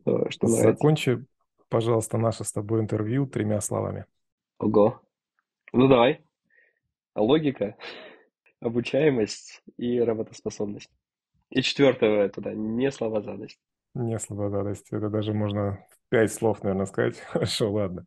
Что, 0.01 0.29
что 0.29 0.47
Закончи, 0.47 1.25
пожалуйста, 1.69 2.17
наше 2.17 2.43
с 2.43 2.51
тобой 2.51 2.81
интервью 2.81 3.27
тремя 3.27 3.61
словами. 3.61 4.05
Ого. 4.59 5.01
Ну 5.71 5.87
давай. 5.87 6.21
Логика, 7.15 7.75
обучаемость 8.59 9.61
и 9.77 9.99
работоспособность. 9.99 10.89
И 11.49 11.61
четвертое 11.61 12.29
туда, 12.29 12.53
не 12.53 12.91
словозадость. 12.91 13.59
Не 13.95 14.17
словозадость. 14.19 14.91
Это 14.91 15.09
даже 15.09 15.33
можно 15.33 15.85
пять 16.09 16.33
слов, 16.33 16.63
наверное, 16.63 16.85
сказать. 16.85 17.19
Хорошо, 17.27 17.71
ладно. 17.71 18.05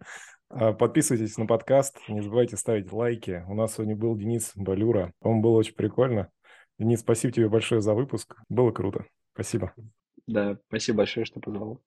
А, 0.48 0.72
подписывайтесь 0.72 1.36
на 1.38 1.46
подкаст, 1.46 1.98
не 2.08 2.20
забывайте 2.20 2.56
ставить 2.56 2.92
лайки. 2.92 3.44
У 3.48 3.54
нас 3.54 3.74
сегодня 3.74 3.96
был 3.96 4.16
Денис 4.16 4.52
Балюра. 4.54 5.12
Он 5.20 5.40
был 5.40 5.54
очень 5.54 5.74
прикольно. 5.74 6.30
Денис, 6.78 7.00
спасибо 7.00 7.32
тебе 7.32 7.48
большое 7.48 7.80
за 7.80 7.94
выпуск. 7.94 8.36
Было 8.48 8.70
круто. 8.70 9.06
Спасибо. 9.34 9.72
Да, 10.26 10.58
спасибо 10.68 10.98
большое, 10.98 11.24
что 11.24 11.40
позвал. 11.40 11.80